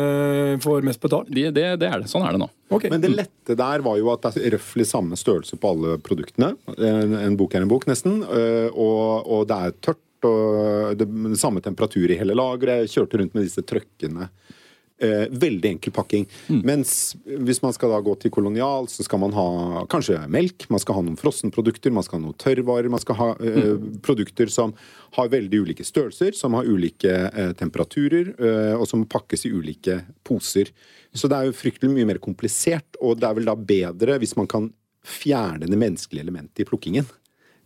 får 0.64 0.88
mest 0.88 1.04
betalt? 1.04 1.28
De, 1.36 1.44
det, 1.52 1.68
det 1.84 1.90
er 1.92 2.02
det. 2.06 2.10
Sånn 2.12 2.24
er 2.26 2.38
det 2.38 2.42
nå. 2.46 2.50
Okay. 2.72 2.90
Men 2.94 3.04
det 3.04 3.12
lette 3.14 3.58
der 3.60 3.84
var 3.86 4.00
jo 4.00 4.10
at 4.16 4.24
det 4.32 4.46
er 4.48 4.56
røftlig 4.56 4.88
samme 4.90 5.20
størrelse 5.20 5.60
på 5.62 5.76
alle 5.76 6.00
produktene. 6.02 6.54
En, 6.80 7.14
en 7.20 7.38
bok 7.38 7.54
er 7.60 7.68
en 7.68 7.70
bok, 7.76 7.86
nesten. 7.92 8.22
øh, 8.24 8.72
Og, 8.72 9.28
og 9.28 9.46
det 9.52 9.60
er 9.68 9.78
tørt. 9.90 10.02
Og 10.28 11.00
det, 11.00 11.08
det 11.08 11.40
samme 11.42 11.64
temperatur 11.64 12.12
i 12.12 12.20
hele 12.20 12.38
lageret. 12.38 12.92
Kjørte 12.92 13.22
rundt 13.22 13.38
med 13.38 13.48
disse 13.48 13.64
trøkkene. 13.66 14.30
Eh, 14.98 15.26
veldig 15.30 15.74
enkel 15.74 15.92
pakking. 15.92 16.24
Mens 16.64 17.18
hvis 17.26 17.60
man 17.60 17.74
skal 17.76 17.92
da 17.92 17.98
gå 18.00 18.14
til 18.16 18.32
kolonial, 18.32 18.88
så 18.88 19.04
skal 19.04 19.20
man 19.26 19.34
ha 19.36 19.82
kanskje 19.92 20.22
melk, 20.32 20.70
man 20.72 20.80
skal 20.80 20.96
ha 20.96 21.04
noen 21.04 21.18
frossenprodukter, 21.20 21.92
man 21.92 22.06
skal 22.08 22.22
ha 22.22 22.24
noen 22.24 22.38
tørrvarer, 22.40 22.88
man 22.94 23.04
skal 23.04 23.20
ha 23.20 23.28
eh, 23.44 23.74
produkter 24.06 24.48
som 24.54 24.72
har 25.18 25.34
veldig 25.34 25.66
ulike 25.66 25.84
størrelser, 25.84 26.32
som 26.40 26.56
har 26.56 26.70
ulike 26.72 27.12
eh, 27.12 27.52
temperaturer, 27.60 28.32
eh, 28.40 28.72
og 28.78 28.88
som 28.88 29.04
pakkes 29.04 29.44
i 29.50 29.52
ulike 29.52 30.00
poser. 30.24 30.72
Så 31.12 31.28
det 31.28 31.42
er 31.42 31.52
jo 31.52 31.60
fryktelig 31.60 31.92
mye 31.92 32.14
mer 32.14 32.24
komplisert, 32.24 32.96
og 33.04 33.20
det 33.20 33.28
er 33.28 33.36
vel 33.42 33.52
da 33.52 33.60
bedre 33.60 34.16
hvis 34.24 34.38
man 34.40 34.48
kan 34.48 34.72
fjerne 35.06 35.68
det 35.68 35.78
menneskelige 35.80 36.24
elementet 36.24 36.64
i 36.64 36.70
plukkingen. 36.72 37.12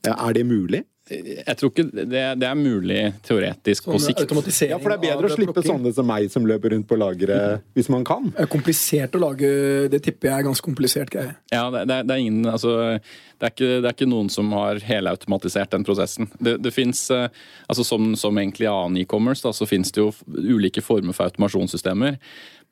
Er 0.08 0.34
det 0.34 0.46
mulig? 0.48 0.84
Jeg 1.10 1.58
tror 1.58 1.72
ikke 1.72 1.88
det, 1.90 2.20
det 2.38 2.46
er 2.46 2.54
mulig 2.60 3.00
teoretisk 3.26 3.88
på 3.88 3.96
Sånn 3.98 4.12
sikt. 4.12 4.60
Ja, 4.70 4.78
for 4.78 4.92
det 4.94 4.98
er 5.00 5.02
bedre 5.08 5.26
å 5.26 5.32
slippe 5.34 5.56
plukking. 5.56 5.72
sånne 5.80 5.94
som 5.98 6.06
meg 6.06 6.28
som 6.30 6.46
løper 6.46 6.76
rundt 6.76 6.86
på 6.86 7.00
lageret, 7.02 7.64
hvis 7.74 7.90
man 7.90 8.04
kan. 8.06 8.28
Det 8.36 8.44
er 8.46 8.52
komplisert 8.52 9.18
å 9.18 9.22
lage 9.24 9.50
Det 9.90 10.04
tipper 10.06 10.30
jeg 10.30 10.36
er 10.38 10.46
ganske 10.46 10.68
komplisert 10.68 11.10
greie. 11.10 11.34
Ja, 11.50 11.64
det, 11.74 11.88
det, 11.90 11.96
er- 11.98 12.06
det 12.12 12.14
er 12.14 12.22
ingen 12.28 12.46
altså, 12.46 12.76
det, 13.02 13.42
er 13.42 13.56
ikke, 13.56 13.72
det 13.82 13.90
er 13.90 13.98
ikke 13.98 14.10
noen 14.12 14.30
som 14.30 14.54
har 14.54 14.84
helautomatisert 14.86 15.74
den 15.74 15.88
prosessen. 15.88 16.30
Det, 16.38 16.60
det 16.62 16.76
finnes, 16.78 17.02
eh, 17.16 17.26
altså 17.66 17.88
Som, 17.90 18.14
som 18.16 18.38
egentlig 18.38 18.70
annen 18.70 19.02
e-commerce, 19.02 19.50
så 19.50 19.66
finnes 19.66 19.90
det 19.96 20.04
jo 20.06 20.12
ulike 20.30 20.86
former 20.86 21.18
for 21.18 21.26
automasjonssystemer. 21.26 22.20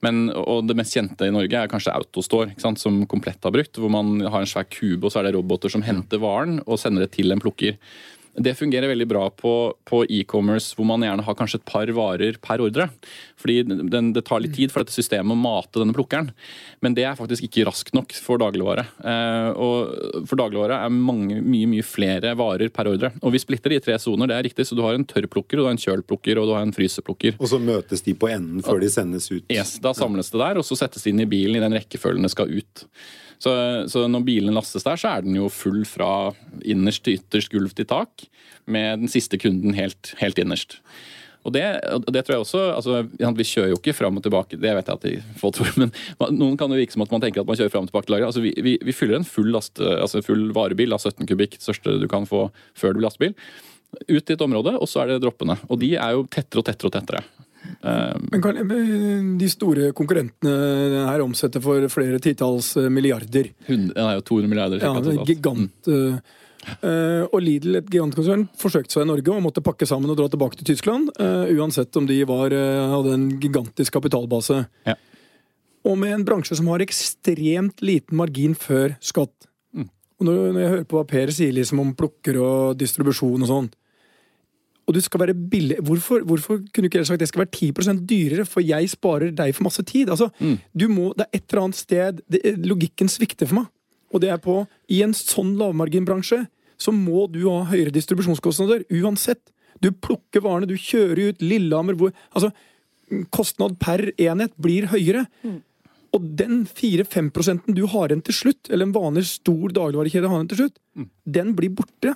Men, 0.05 0.27
og 0.29 0.67
Det 0.69 0.75
mest 0.77 0.93
kjente 0.93 1.25
i 1.25 1.33
Norge 1.33 1.57
er 1.57 1.71
kanskje 1.71 1.95
Autostore, 1.95 2.53
som 2.62 2.99
Komplett 3.10 3.43
har 3.43 3.53
brukt. 3.55 3.79
Hvor 3.81 3.91
man 3.93 4.19
har 4.21 4.43
en 4.43 4.49
svær 4.49 4.67
kube, 4.69 5.07
og 5.07 5.13
så 5.13 5.21
er 5.21 5.29
det 5.29 5.38
roboter 5.38 5.73
som 5.73 5.86
henter 5.86 6.21
varen 6.21 6.60
og 6.65 6.77
sender 6.81 7.05
det 7.05 7.15
til 7.17 7.33
en 7.33 7.41
plukker. 7.41 7.79
Det 8.38 8.54
fungerer 8.54 8.91
veldig 8.91 9.08
bra 9.10 9.23
på, 9.34 9.52
på 9.89 10.04
e-commerce, 10.13 10.76
hvor 10.78 10.86
man 10.86 11.02
gjerne 11.02 11.23
har 11.26 11.36
kanskje 11.38 11.58
et 11.58 11.65
par 11.65 11.89
varer 11.97 12.38
per 12.41 12.62
ordre. 12.62 12.86
Fordi 13.41 13.56
den, 13.65 14.12
Det 14.13 14.23
tar 14.28 14.43
litt 14.43 14.54
tid 14.54 14.73
for 14.73 14.84
dette 14.84 14.93
systemet 14.93 15.34
å 15.34 15.39
mate 15.39 15.82
denne 15.82 15.95
plukkeren. 15.97 16.30
Men 16.86 16.93
det 16.97 17.08
er 17.10 17.17
faktisk 17.17 17.47
ikke 17.47 17.65
raskt 17.65 17.95
nok 17.97 18.13
for 18.13 18.38
dagligvare. 18.41 18.86
Eh, 19.02 19.50
og 19.58 20.23
For 20.30 20.38
dagligvare 20.38 20.84
er 20.86 20.93
mange, 20.93 21.41
mye 21.41 21.69
mye 21.73 21.86
flere 21.86 22.36
varer 22.38 22.69
per 22.73 22.91
ordre. 22.93 23.12
Og 23.23 23.34
Vi 23.34 23.41
splitter 23.41 23.73
det 23.73 23.82
i 23.82 23.86
tre 23.89 23.97
soner, 24.02 24.30
det 24.30 24.38
er 24.38 24.45
riktig. 24.52 24.69
Så 24.69 24.78
du 24.78 24.86
har 24.86 24.93
en 24.93 25.08
tørrplukker, 25.08 25.58
du 25.58 25.65
har 25.65 25.73
en 25.73 25.82
kjølplukker 25.82 26.38
og 26.38 26.52
du 26.52 26.54
har 26.54 26.65
en 26.67 26.76
fryseplukker. 26.78 27.39
Og 27.41 27.50
så 27.50 27.58
møtes 27.62 28.06
de 28.06 28.13
på 28.13 28.30
enden 28.30 28.62
før 28.65 28.82
de 28.86 28.93
sendes 28.93 29.32
ut. 29.34 29.45
Yes, 29.50 29.80
Da 29.82 29.97
samles 29.97 30.30
det 30.30 30.43
der, 30.43 30.62
og 30.62 30.67
så 30.67 30.78
settes 30.78 31.04
de 31.06 31.13
inn 31.15 31.26
i 31.26 31.30
bilen 31.30 31.58
i 31.58 31.63
den 31.63 31.73
rekkefølgen 31.73 32.21
det 32.21 32.36
skal 32.38 32.54
ut. 32.54 32.86
Så, 33.43 33.52
så 33.91 34.08
når 34.10 34.26
bilen 34.28 34.56
lastes 34.56 34.86
der, 34.88 34.97
så 35.00 35.12
er 35.13 35.26
den 35.26 35.38
jo 35.38 35.52
full 35.54 35.84
fra 35.88 36.32
innerst 36.65 37.06
til 37.06 37.19
ytterst 37.19 37.54
gulv 37.54 37.76
til 37.78 37.88
tak, 37.89 38.26
med 38.65 39.04
den 39.04 39.12
siste 39.12 39.39
kunden 39.41 39.78
helt, 39.78 40.15
helt 40.21 40.41
innerst. 40.41 40.80
Og 41.47 41.54
det, 41.56 41.63
og 41.93 42.10
det 42.12 42.26
tror 42.26 42.36
jeg 42.36 42.43
også, 42.43 42.62
altså, 42.76 43.30
Vi 43.38 43.45
kjører 43.47 43.69
jo 43.71 43.78
ikke 43.80 43.95
fram 43.95 44.17
og 44.19 44.26
tilbake, 44.26 44.60
det 44.60 44.73
vet 44.76 44.89
jeg 44.89 44.97
at 44.97 45.06
de 45.06 45.39
få 45.39 45.52
tror, 45.56 45.69
men 45.80 45.93
noen 46.36 46.58
kan 46.60 46.71
jo 46.73 46.80
virke 46.80 46.95
som 46.95 47.06
at 47.06 47.13
man 47.13 47.23
tenker 47.23 47.43
at 47.43 47.47
man 47.47 47.60
kjører 47.60 47.71
fram 47.71 47.88
og 47.88 47.93
tilbake 47.93 48.10
til 48.10 48.17
lageret. 48.17 48.34
Altså, 48.34 48.43
vi, 48.43 48.52
vi, 48.65 48.76
vi 48.84 48.95
fyller 48.95 49.21
en 49.21 49.28
full, 49.28 49.54
last, 49.56 49.80
altså 49.80 50.23
full 50.26 50.50
varebil 50.58 50.95
av 50.97 51.00
17 51.00 51.23
kubikk, 51.30 51.56
det 51.56 51.63
største 51.69 51.95
du 52.02 52.08
kan 52.12 52.28
få 52.28 52.50
før 52.76 52.91
du 52.91 53.00
blir 53.00 53.08
lastebil, 53.08 53.36
ut 54.10 54.23
til 54.26 54.36
et 54.36 54.43
område, 54.43 54.76
og 54.76 54.89
så 54.91 55.06
er 55.06 55.13
det 55.13 55.21
droppene. 55.23 55.56
Og 55.71 55.80
de 55.80 55.93
er 55.95 56.17
jo 56.17 56.28
tettere 56.28 56.63
og 56.63 56.67
tettere 56.67 56.91
og 56.91 56.97
tettere. 56.97 57.23
Men 58.32 58.41
kan, 58.43 58.58
De 59.39 59.50
store 59.52 59.91
konkurrentene 59.98 61.06
her 61.08 61.24
omsetter 61.24 61.63
for 61.63 61.88
flere 61.91 62.20
titalls 62.24 62.74
eh, 62.80 62.89
milliarder. 62.93 63.52
100, 63.67 63.93
det 63.93 64.04
er 64.04 64.26
200 64.26 64.52
milliarder. 64.52 64.84
Ja, 64.84 64.93
det 65.04 65.15
er 65.15 65.26
gigant. 65.28 65.89
Mm. 65.89 66.20
Uh, 66.67 67.24
og 67.32 67.39
Lidl, 67.39 67.78
et 67.80 67.88
gigantkonsern, 67.88 68.48
forsøkte 68.60 68.91
seg 68.91 69.06
i 69.06 69.08
Norge 69.08 69.32
og 69.32 69.43
måtte 69.46 69.63
pakke 69.63 69.88
sammen 69.88 70.12
og 70.12 70.17
dra 70.20 70.28
tilbake 70.32 70.60
til 70.60 70.67
Tyskland. 70.74 71.13
Uh, 71.15 71.48
uansett 71.56 71.96
om 72.00 72.08
de 72.10 72.17
var, 72.28 72.52
uh, 72.52 72.89
hadde 72.91 73.13
en 73.15 73.28
gigantisk 73.39 73.96
kapitalbase. 73.96 74.65
Ja. 74.88 74.98
Og 75.88 75.96
med 76.02 76.12
en 76.12 76.26
bransje 76.28 76.58
som 76.60 76.67
har 76.74 76.84
ekstremt 76.84 77.84
liten 77.86 78.20
margin 78.20 78.58
før 78.60 78.98
skatt. 79.00 79.48
Mm. 79.72 79.88
Og 80.20 80.28
når, 80.28 80.41
når 80.50 80.62
jeg 80.63 80.74
hører 80.74 80.88
på 80.89 81.00
hva 81.00 81.06
Per 81.08 81.34
sier 81.38 81.56
liksom 81.56 81.84
om 81.86 81.96
plukker 81.96 82.41
og 82.43 82.80
distribusjon 82.82 83.48
og 83.48 83.52
sånn 83.54 83.70
og 84.88 84.95
du 84.95 85.02
skal 85.04 85.19
være 85.19 85.34
billig 85.36 85.78
Hvorfor, 85.84 86.23
hvorfor 86.23 86.62
kunne 86.73 86.88
ikke 86.88 87.04
sagt 87.04 87.17
at 87.17 87.26
det 87.26 87.28
skal 87.28 87.43
være 87.43 87.71
10% 87.73 88.06
dyrere, 88.08 88.45
for 88.47 88.63
jeg 88.63 88.88
sparer 88.89 89.34
deg 89.36 89.54
for 89.56 89.63
masse 89.67 89.84
tid? 89.84 90.10
Altså, 90.10 90.30
Mm. 90.39 90.58
du 90.76 90.88
må, 90.88 91.13
Det 91.17 91.26
er 91.28 91.38
et 91.38 91.43
eller 91.52 91.63
annet 91.63 91.76
sted 91.76 92.21
det, 92.30 92.41
Logikken 92.65 93.10
svikter 93.10 93.47
for 93.47 93.56
meg. 93.56 93.67
Og 94.13 94.21
det 94.21 94.30
er 94.30 94.38
på 94.38 94.65
I 94.89 95.02
en 95.04 95.13
sånn 95.13 95.58
lavmarginbransje 95.58 96.47
så 96.78 96.91
må 96.93 97.30
du 97.32 97.50
ha 97.50 97.65
høyere 97.65 97.91
distribusjonskostnader 97.91 98.86
uansett. 99.02 99.52
Du 99.82 99.91
plukker 99.91 100.41
varene, 100.41 100.67
du 100.67 100.76
kjører 100.76 101.30
ut 101.34 101.41
Lillehammer 101.41 101.95
hvor 101.97 102.13
Altså, 102.34 102.54
kostnad 103.32 103.78
per 103.80 104.12
enhet 104.17 104.54
blir 104.60 104.88
høyere. 104.88 105.28
Og 106.13 106.36
den 106.38 106.65
4-5% 106.65 107.73
du 107.76 107.86
har 107.88 108.08
igjen 108.08 108.23
til 108.23 108.34
slutt, 108.34 108.69
eller 108.69 108.86
en 108.88 108.93
vanlig 108.95 109.26
stor 109.26 109.67
dagligvarekjede 109.76 110.30
har 110.30 110.39
igjen 110.39 110.50
til 110.50 110.58
slutt, 110.63 110.78
den 111.28 111.54
blir 111.56 111.69
borte. 111.76 112.15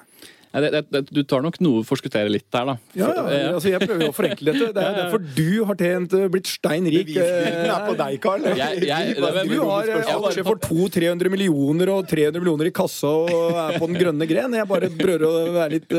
Nei, 0.52 0.62
det, 0.68 0.82
det, 0.92 1.02
du 1.16 1.22
tar 1.24 1.44
nok 1.46 1.58
noe 1.64 1.84
forskuttere 1.88 2.28
litt 2.32 2.48
der, 2.52 2.66
da. 2.72 2.76
Ja, 2.98 3.10
ja, 3.16 3.24
eh, 3.32 3.46
altså 3.56 3.72
Jeg 3.72 3.82
prøver 3.86 4.04
jo 4.04 4.12
å 4.12 4.16
forenkle 4.18 4.52
dette. 4.52 4.72
Det 4.76 4.84
er 4.84 4.98
derfor 5.00 5.24
du 5.38 5.64
har 5.70 5.80
tjent, 5.80 6.16
eh, 6.18 6.28
blitt 6.34 6.50
stein 6.52 6.90
rik. 6.92 7.08
Bevisbyrden 7.12 7.72
er 7.76 7.86
på 7.88 7.96
deg, 8.02 8.18
Carl. 8.26 8.48
Jeg- 8.60 8.84
jeg- 8.90 9.16
Du 9.52 9.58
har 9.70 9.90
eh, 9.90 10.12
aksjer 10.18 10.44
for 10.44 10.60
200-300 10.68 11.32
millioner 11.32 11.90
og 11.96 12.08
300 12.12 12.40
millioner 12.44 12.68
i 12.68 12.76
kassa 12.76 13.08
og 13.08 13.56
er 13.64 13.80
på 13.80 13.88
den 13.88 14.00
grønne 14.02 14.28
gren. 14.28 14.54
Jeg 14.60 14.68
bare 14.68 14.90
prøver 14.90 15.26
å 15.28 15.34
være 15.56 15.72
litt 15.78 15.98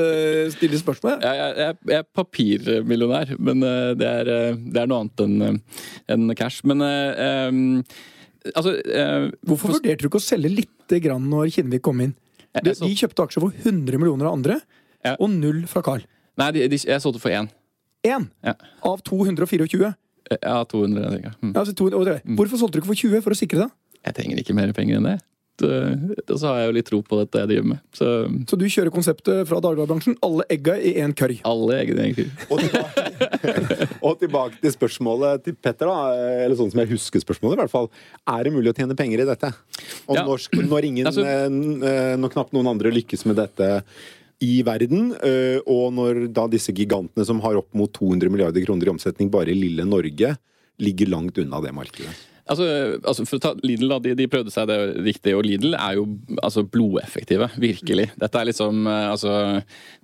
stille 0.53 0.79
spørsmål. 0.81 1.21
Jeg, 1.23 1.37
jeg, 1.43 1.77
jeg, 1.89 1.99
er 1.99 2.07
papirmillionær, 2.17 3.37
men 3.39 3.63
eh, 3.67 3.93
det 3.99 4.09
er, 4.09 4.31
eh, 4.33 4.57
det 4.73 4.83
er 4.83 4.91
noe 4.91 5.05
annet 5.05 5.23
enn 5.25 5.37
eh, 5.49 5.85
enn 6.13 6.35
cash. 6.39 6.61
Men 6.69 6.83
eh, 6.87 7.23
em, 7.49 7.61
altså 8.55 8.75
eh, 8.85 9.31
Hvorfor 9.47 9.77
vurderte 9.77 10.05
du 10.05 10.11
ikke 10.11 10.21
å 10.21 10.25
selge 10.25 10.53
lite 10.53 11.01
grann 11.05 11.29
når 11.31 11.53
Kinnevik 11.57 11.85
kom 11.89 12.03
inn? 12.05 12.15
Jeg- 12.55 12.65
De, 12.65 12.75
så- 12.75 12.87
de 12.87 12.95
kjøpte 12.95 13.23
aksjer 13.27 13.41
for 13.41 13.51
100 13.65 13.99
millioner 13.99 14.27
av 14.27 14.33
andre, 14.35 14.61
Ja. 15.05 15.17
og 15.19 15.31
null 15.31 15.67
fra 15.67 15.83
Carl. 15.83 16.03
Nei, 16.39 16.51
de, 16.53 16.69
de, 16.69 16.77
jeg 16.77 17.01
solgte 17.01 17.21
for 17.21 17.31
én. 17.31 17.49
Én 18.05 18.31
Ja. 18.45 18.55
av 18.83 19.03
224. 19.03 19.95
Eh, 20.31 20.37
Ja, 20.43 20.65
200 20.65 21.11
cirka. 21.11 21.35
Mm. 21.43 21.53
Ja, 21.55 21.61
altså 21.61 21.75
to, 21.77 21.85
og 21.87 22.05
det- 22.07 22.23
Hvorfor 22.25 22.57
solgte 22.59 22.73
du 22.73 22.81
ikke 22.81 22.87
for 22.87 22.95
20 22.95 23.21
for 23.23 23.31
å 23.31 23.37
sikre 23.37 23.59
deg? 23.63 23.71
Jeg 24.05 24.15
trenger 24.15 24.39
ikke 24.39 24.55
mer 24.55 24.73
penger 24.73 24.97
enn 24.97 25.05
det. 25.05 25.23
Det- 25.59 26.31
Og 26.31 26.39
så 26.41 26.47
har 26.49 26.59
jeg 26.63 26.69
jo 26.69 26.73
litt 26.79 26.87
tro 26.89 27.03
på 27.03 27.19
dette 27.21 27.39
jeg 27.39 27.49
driver 27.49 27.67
med. 27.69 27.81
Så 27.93 28.07
Så 28.49 28.57
du 28.59 28.65
kjører 28.67 28.91
konseptet 28.91 29.47
fra 29.47 29.61
dagligvarebransjen. 29.61 30.17
Alle 30.23 30.45
egga 30.51 30.75
i 30.81 30.95
én 30.99 31.13
kørg. 31.15 31.41
alle 31.45 31.73
egne 31.85 32.01
egentlig. 32.07 32.31
Og 32.51 32.59
tilbake, 32.59 33.89
og 34.03 34.19
tilbake 34.21 34.61
til 34.63 34.73
spørsmålet 34.73 35.45
til 35.45 35.55
Petter, 35.55 35.87
da. 35.87 36.15
Eller 36.47 36.57
sånn 36.57 36.71
som 36.73 36.81
jeg 36.81 36.89
husker 36.95 37.21
spørsmålet, 37.21 37.59
i 37.59 37.63
hvert 37.63 37.71
fall. 37.71 37.91
Er 38.27 38.45
det 38.45 38.53
mulig 38.53 38.73
å 38.73 38.77
tjene 38.77 38.97
penger 38.97 39.21
i 39.21 39.29
dette? 39.29 39.53
Og 40.09 40.17
Ja. 40.17 40.25
når, 40.25 40.49
når 40.69 40.85
ingen 40.85 41.07
Altså- 41.07 41.25
eh, 41.25 41.47
eh, 41.47 42.17
Når 42.17 42.33
knapt 42.33 42.53
noen 42.53 42.67
andre 42.69 42.91
lykkes 42.91 43.25
med 43.27 43.37
dette 43.37 43.83
i 44.41 44.63
verden, 44.63 45.13
eh, 45.23 45.61
og 45.67 45.93
når 45.93 46.33
da 46.33 46.49
disse 46.49 46.73
gigantene 46.75 47.25
som 47.25 47.39
har 47.41 47.55
opp 47.57 47.73
mot 47.75 47.93
200 47.93 48.29
milliarder 48.29 48.65
kroner 48.67 48.87
i 48.89 48.91
omsetning 48.91 49.31
bare 49.31 49.49
i 49.53 49.55
lille 49.55 49.85
Norge, 49.87 50.37
ligger 50.81 51.07
langt 51.09 51.39
unna 51.39 51.61
det 51.63 51.73
markedet. 51.73 52.11
Altså, 52.53 52.67
altså 53.01 53.25
For 53.29 53.39
å 53.39 53.43
ta 53.43 53.53
Lidl, 53.65 53.89
da. 53.91 54.01
De, 54.03 54.15
de 54.19 54.29
prøvde 54.31 54.53
seg 54.53 54.69
det 54.71 54.79
riktig, 55.07 55.35
og 55.37 55.47
Lidl 55.47 55.77
er 55.79 55.97
jo 55.99 56.07
altså, 56.39 56.65
blodeffektive. 56.69 57.49
Virkelig. 57.63 58.11
Dette 58.21 58.41
er 58.41 58.51
liksom 58.51 58.85
eh, 58.91 59.09
altså, 59.13 59.33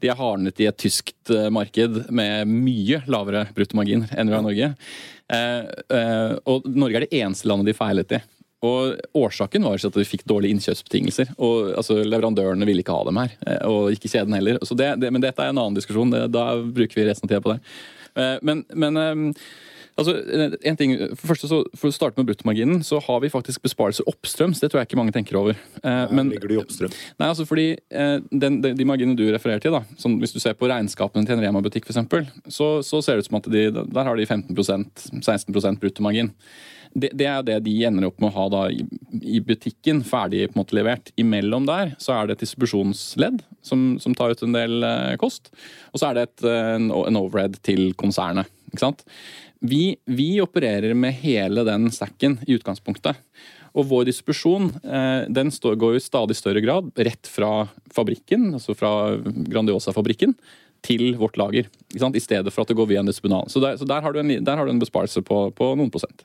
De 0.01 0.11
er 0.11 0.19
hardnet 0.19 0.65
i 0.65 0.69
et 0.71 0.81
tyskt 0.81 1.35
eh, 1.35 1.51
marked 1.55 2.03
med 2.15 2.49
mye 2.51 3.03
lavere 3.11 3.47
bruttomargin 3.57 4.09
enn 4.15 4.31
vi 4.31 4.37
har 4.37 4.43
i 4.43 4.49
Norge. 4.49 4.73
Eh, 5.29 5.71
eh, 5.99 6.35
og 6.49 6.67
Norge 6.73 7.01
er 7.01 7.07
det 7.07 7.21
eneste 7.21 7.49
landet 7.51 7.73
de 7.73 7.77
feilet 7.77 8.17
i. 8.17 8.23
Og 8.67 8.99
Årsaken 9.15 9.63
var 9.69 9.79
at 9.87 9.95
de 9.95 10.07
fikk 10.09 10.25
dårlige 10.27 10.57
innkjøpsbetingelser. 10.57 11.37
og 11.37 11.77
altså, 11.79 12.01
Leverandørene 12.03 12.67
ville 12.67 12.83
ikke 12.83 12.97
ha 12.97 13.05
dem 13.07 13.21
her, 13.21 13.37
eh, 13.47 13.63
og 13.69 13.95
ikke 13.95 14.11
kjeden 14.11 14.35
heller. 14.35 14.59
Det, 14.59 14.91
det, 15.03 15.13
men 15.15 15.23
dette 15.23 15.45
er 15.45 15.53
en 15.53 15.61
annen 15.61 15.79
diskusjon. 15.79 16.17
Da 16.33 16.51
bruker 16.59 16.99
vi 16.99 17.07
resten 17.11 17.29
av 17.29 17.35
tida 17.35 17.45
på 17.45 17.55
det. 17.55 17.63
Men, 18.43 18.65
men 18.75 18.97
Altså, 19.99 20.15
en 20.63 20.79
ting, 20.79 20.93
for, 21.17 21.33
første, 21.33 21.49
så, 21.51 21.61
for 21.75 21.91
å 21.91 21.95
starte 21.95 22.21
med 22.21 22.29
bruttomarginen, 22.29 22.85
så 22.87 23.01
har 23.03 23.19
vi 23.25 23.33
faktisk 23.33 23.65
besparelser 23.65 24.07
oppstrøms. 24.11 24.61
Det 24.63 24.71
tror 24.71 24.83
jeg 24.83 24.91
ikke 24.91 25.01
mange 25.01 25.15
tenker 25.17 25.41
over. 25.41 25.59
Eh, 25.83 26.15
men, 26.15 26.31
ligger 26.31 26.53
du 26.53 26.55
i 26.55 26.61
oppstrøm? 26.63 26.95
Nei, 27.19 27.31
altså 27.33 27.47
fordi 27.49 27.67
eh, 27.75 28.15
den, 28.31 28.61
de, 28.63 28.73
de 28.79 28.87
marginene 28.87 29.19
du 29.19 29.27
refererer 29.35 29.65
til, 29.65 29.75
da, 29.75 29.83
som 29.99 30.15
hvis 30.23 30.37
du 30.37 30.39
ser 30.43 30.55
på 30.59 30.71
regnskapene 30.71 31.27
til 31.27 31.35
en 31.35 31.43
Rema-butikk 31.43 31.91
f.eks., 31.91 32.31
så, 32.55 32.71
så 32.87 33.03
ser 33.03 33.19
det 33.19 33.27
ut 33.27 33.31
som 33.33 33.41
at 33.41 33.51
de, 33.51 33.69
der 33.75 34.11
har 34.11 34.19
de 34.19 34.27
15% 34.29 35.09
16% 35.19 35.81
bruttomargin. 35.83 36.31
Det, 36.95 37.11
det, 37.19 37.27
er 37.29 37.43
det 37.45 37.59
de 37.67 37.75
ender 37.85 38.07
opp 38.09 38.21
med 38.23 38.31
å 38.31 38.37
ha 38.37 38.47
da 38.53 38.61
i, 38.73 38.85
i 39.19 39.41
butikken, 39.45 40.01
ferdig 40.07 40.47
på 40.49 40.57
en 40.57 40.63
måte 40.63 40.77
levert. 40.79 41.11
Imellom 41.21 41.67
der 41.69 41.95
så 42.01 42.15
er 42.15 42.29
det 42.29 42.39
et 42.39 42.47
distribusjonsledd 42.47 43.43
som, 43.67 43.91
som 44.03 44.15
tar 44.17 44.33
ut 44.33 44.47
en 44.47 44.57
del 44.57 44.87
eh, 44.87 45.17
kost. 45.21 45.53
Og 45.93 46.01
så 46.01 46.11
er 46.11 46.17
det 46.17 46.29
et, 46.29 46.47
en, 46.49 46.89
en 46.89 47.21
overhead 47.21 47.59
til 47.67 47.91
konsernet. 47.99 48.49
Vi, 49.61 49.97
vi, 50.05 50.41
opererer 50.41 50.95
med 50.95 51.17
hele 51.23 51.65
den 51.67 51.91
stacken 51.95 52.39
i 52.47 52.59
utgangspunktet. 52.59 53.19
Og 53.79 53.87
vår 53.91 54.09
distribusjon 54.09 54.71
eh, 54.83 55.27
den 55.29 55.53
går 55.53 55.99
i 55.99 56.03
stadig 56.03 56.37
større 56.39 56.63
grad 56.65 56.91
rett 56.97 57.29
fra 57.31 57.69
fabrikken, 57.95 58.53
altså 58.57 58.75
fra 58.79 58.93
Grandiosa-fabrikken, 59.19 60.35
til 60.85 61.17
vårt 61.19 61.37
lager. 61.37 61.69
I 61.89 62.21
stedet 62.21 62.53
for 62.53 62.63
at 62.63 62.69
det 62.69 62.77
går 62.77 62.87
via 62.91 63.01
en 63.01 63.09
distribunal. 63.09 63.49
Så, 63.49 63.61
der, 63.61 63.77
så 63.81 63.87
der, 63.89 64.03
har 64.05 64.13
en, 64.21 64.29
der, 64.45 64.57
har 64.57 64.67
du 64.67 64.71
en, 64.71 64.79
besparelse 64.79 65.23
på, 65.25 65.39
på, 65.57 65.71
noen 65.79 65.89
prosent. 65.91 66.25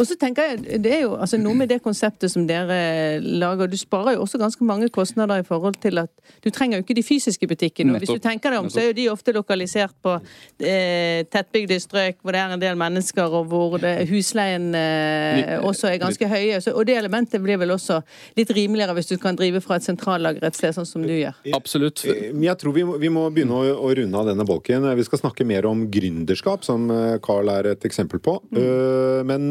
Og 0.00 0.08
så 0.08 0.16
tenker 0.18 0.48
jeg, 0.50 0.80
Det 0.82 0.90
er 0.90 1.02
jo 1.04 1.14
altså, 1.14 1.38
noe 1.38 1.54
med 1.54 1.70
det 1.70 1.78
konseptet 1.84 2.32
som 2.32 2.48
dere 2.48 3.20
lager. 3.22 3.70
Du 3.70 3.76
sparer 3.78 4.16
jo 4.16 4.24
også 4.24 4.40
ganske 4.42 4.66
mange 4.66 4.88
kostnader 4.90 5.38
i 5.38 5.46
forhold 5.46 5.78
til 5.82 6.02
at 6.02 6.10
du 6.42 6.50
trenger 6.50 6.78
jo 6.78 6.84
ikke 6.84 6.96
de 6.98 7.04
fysiske 7.06 7.46
butikkene. 7.46 7.98
Hvis 8.02 8.10
du 8.10 8.18
tenker 8.18 8.50
deg 8.50 8.64
om, 8.64 8.70
så 8.72 8.82
er 8.82 8.90
jo 8.90 8.96
de 8.98 9.06
ofte 9.12 9.32
lokalisert 9.36 9.94
på 10.02 10.16
eh, 10.18 11.22
tettbygde 11.30 11.78
strøk 11.80 12.18
hvor 12.20 12.34
det 12.34 12.42
er 12.42 12.56
en 12.56 12.64
del 12.64 12.78
mennesker, 12.80 13.38
og 13.38 13.46
hvor 13.52 13.78
det, 13.78 13.94
husleien 14.10 14.74
eh, 14.74 15.54
også 15.62 15.92
er 15.92 16.02
ganske 16.02 16.28
høye. 16.28 16.58
Så, 16.58 16.74
og 16.74 16.90
det 16.90 16.98
elementet 16.98 17.42
blir 17.44 17.62
vel 17.62 17.76
også 17.76 18.00
litt 18.38 18.50
rimeligere 18.56 18.98
hvis 18.98 19.14
du 19.14 19.16
kan 19.22 19.38
drive 19.38 19.62
fra 19.62 19.78
et 19.78 19.86
sentrallager 19.86 20.42
et 20.42 20.58
sted, 20.58 20.74
sånn 20.74 20.90
som 20.90 21.06
du 21.06 21.14
gjør. 21.14 21.38
Absolutt. 21.54 22.02
Eh, 22.10 22.34
jeg 22.34 22.58
tror 22.60 22.74
vi 22.74 22.86
må, 22.88 22.98
vi 22.98 23.14
må 23.14 23.28
begynne 23.30 23.62
å, 23.62 23.78
å 23.78 23.93
runde 23.98 24.18
av 24.18 24.28
denne 24.30 24.46
bolken. 24.48 24.86
Vi 24.98 25.04
skal 25.06 25.20
snakke 25.20 25.46
mer 25.48 25.66
om 25.68 25.86
gründerskap, 25.92 26.64
som 26.66 26.90
eh, 26.92 27.18
Carl 27.24 27.50
er 27.52 27.70
et 27.74 27.86
eksempel 27.86 28.20
på. 28.24 28.38
Mm. 28.50 28.58
Uh, 28.60 29.20
men 29.28 29.46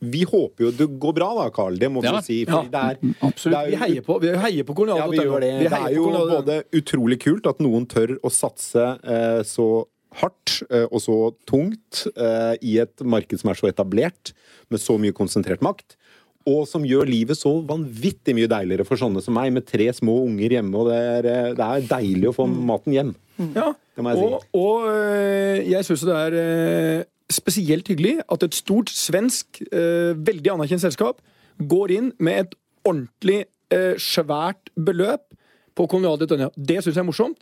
vi 0.00 0.22
håper 0.24 0.64
jo 0.64 0.72
det 0.72 0.88
går 1.02 1.14
bra, 1.18 1.28
da, 1.36 1.46
Carl. 1.54 1.76
Det 1.80 1.90
må 1.92 2.02
vi 2.04 2.10
ja. 2.10 2.22
si. 2.24 2.40
Ja, 2.48 2.62
det 2.64 2.82
er, 2.82 3.00
absolutt. 3.20 3.56
Det 3.56 3.60
er, 3.60 3.70
vi 3.70 3.80
heier 3.84 4.06
på, 4.06 4.18
vi 4.22 4.34
heier 4.46 4.68
på 4.68 4.76
kolonial. 4.78 5.02
Ja, 5.04 5.08
vi 5.12 5.28
gjør 5.28 5.44
det. 5.44 5.54
det 5.66 5.80
er 5.80 5.96
jo 5.96 6.10
både 6.32 6.58
utrolig 6.80 7.20
kult 7.22 7.48
at 7.50 7.62
noen 7.64 7.88
tør 7.90 8.16
å 8.24 8.32
satse 8.32 8.92
uh, 9.04 9.40
så 9.46 9.70
hardt 10.20 10.56
uh, 10.72 10.88
og 10.88 10.98
så 11.04 11.16
tungt 11.46 12.02
i 12.66 12.72
et 12.82 13.04
marked 13.06 13.38
som 13.38 13.52
er 13.52 13.58
så 13.60 13.68
etablert, 13.70 14.32
med 14.72 14.82
så 14.82 14.96
mye 14.98 15.14
konsentrert 15.14 15.62
makt 15.62 15.94
og 16.48 16.64
som 16.68 16.84
gjør 16.86 17.08
livet 17.08 17.36
så 17.36 17.52
vanvittig 17.66 18.32
mye 18.36 18.48
deiligere 18.48 18.86
for 18.88 19.00
sånne 19.00 19.20
som 19.24 19.36
meg, 19.36 19.52
med 19.52 19.66
tre 19.68 19.90
små 19.92 20.22
unger 20.24 20.56
hjemme. 20.56 20.72
og 20.76 20.88
Det 20.88 20.98
er, 20.98 21.28
eh, 21.28 21.52
det 21.56 21.66
er 21.66 21.88
deilig 21.90 22.30
å 22.30 22.36
få 22.36 22.46
mm. 22.48 22.58
maten 22.70 22.96
hjem. 22.96 23.14
Mm. 23.36 23.50
Ja, 23.56 23.66
jeg 24.00 24.04
si. 24.06 24.24
og, 24.24 24.46
og, 24.56 24.86
eh, 24.88 25.60
jeg 25.68 25.88
syns 25.88 26.06
det 26.08 26.16
er 26.16 26.38
eh, 26.40 27.04
spesielt 27.30 27.88
hyggelig 27.92 28.16
at 28.24 28.46
et 28.46 28.56
stort 28.56 28.90
svensk, 28.90 29.62
veldig 29.70 30.50
anerkjent 30.56 30.82
selskap 30.82 31.20
går 31.60 31.92
inn 31.94 32.08
med 32.18 32.46
et 32.46 32.56
ordentlig 32.88 33.44
svært 34.02 34.72
beløp 34.74 35.28
på 35.78 35.86
Kolonial 35.86 36.18
Detonia. 36.18 36.48
Det 36.56 36.80
syns 36.80 36.96
jeg 36.96 37.04
er 37.04 37.06
morsomt. 37.06 37.38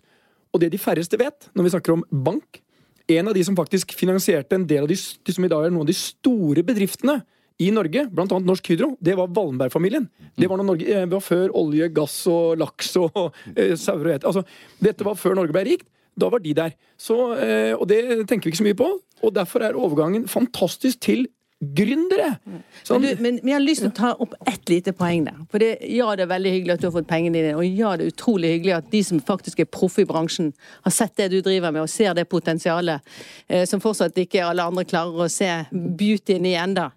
Og 0.52 0.60
det 0.60 0.68
de 0.74 0.80
færreste 0.80 1.16
vet 1.20 1.48
når 1.56 1.66
vi 1.66 1.72
snakker 1.74 1.94
om 1.94 2.04
bank 2.24 2.60
En 3.08 3.28
av 3.30 3.32
de 3.36 3.40
som 3.44 3.56
faktisk 3.56 3.94
finansierte 3.96 4.52
en 4.52 4.66
del 4.68 4.84
av 4.84 4.88
de, 4.90 4.96
de 4.96 5.32
som 5.32 5.44
i 5.44 5.48
dag 5.48 5.64
er 5.64 5.72
noen 5.72 5.86
av 5.86 5.88
de 5.88 5.96
store 5.96 6.60
bedriftene 6.60 7.22
i 7.58 7.70
Norge, 7.74 8.04
annet 8.06 8.46
Norsk 8.46 8.70
Hydro, 8.70 8.92
det 9.02 9.16
var 9.18 9.30
Wallenberg-familien. 9.34 10.06
Det 10.38 10.46
var, 10.46 10.60
Norge, 10.62 10.86
eh, 10.86 11.06
det 11.06 11.16
var 11.16 11.24
før 11.24 11.54
olje, 11.58 11.88
gass 11.90 12.20
og 12.30 12.58
laks 12.60 12.92
og 13.00 13.16
eh, 13.56 13.74
sauer 13.74 14.04
og 14.04 14.12
et. 14.14 14.26
Altså, 14.30 14.44
dette 14.82 15.06
var 15.06 15.18
før 15.18 15.34
Norge 15.40 15.56
ble 15.56 15.64
rikt. 15.66 15.88
Da 16.18 16.30
var 16.30 16.42
de 16.42 16.54
der. 16.54 16.74
Så, 16.98 17.16
eh, 17.38 17.74
og 17.74 17.86
det 17.90 18.26
tenker 18.30 18.46
vi 18.46 18.54
ikke 18.54 18.62
så 18.62 18.68
mye 18.68 18.78
på. 18.78 18.88
Og 19.26 19.34
derfor 19.34 19.66
er 19.66 19.78
overgangen 19.78 20.28
fantastisk 20.30 21.02
til 21.06 21.26
gründere. 21.60 22.36
Som... 22.82 23.02
Men, 23.02 23.16
du, 23.16 23.22
men, 23.22 23.40
vi 23.42 23.52
har 23.52 23.62
lyst 23.62 23.82
til 23.82 23.90
å 23.90 23.96
ta 23.96 24.12
opp 24.22 24.34
ett 24.46 24.70
lite 24.70 24.92
poeng 24.96 25.24
der. 25.26 25.40
For 25.50 25.62
det, 25.62 25.72
Ja, 25.90 26.12
det 26.16 26.26
er 26.26 26.30
veldig 26.30 26.52
hyggelig 26.54 26.76
at 26.76 26.84
du 26.84 26.86
har 26.88 26.94
fått 26.94 27.08
pengene 27.10 27.40
dine, 27.40 27.56
og 27.58 27.66
ja, 27.66 27.96
det 27.98 28.06
er 28.06 28.12
utrolig 28.12 28.52
hyggelig 28.56 28.76
at 28.76 28.92
de 28.92 29.02
som 29.06 29.22
faktisk 29.22 29.64
er 29.64 29.70
proffe 29.70 30.04
i 30.04 30.08
bransjen, 30.08 30.52
har 30.86 30.94
sett 30.94 31.16
det 31.18 31.30
du 31.34 31.40
driver 31.42 31.74
med, 31.74 31.82
og 31.82 31.90
ser 31.90 32.14
det 32.14 32.28
potensialet 32.30 33.02
eh, 33.48 33.64
som 33.66 33.82
fortsatt 33.82 34.18
ikke 34.22 34.46
alle 34.46 34.68
andre 34.70 34.86
klarer 34.88 35.26
å 35.26 35.30
se 35.32 35.50
beautyen 35.72 36.46
i 36.46 36.54
ennå. 36.60 36.88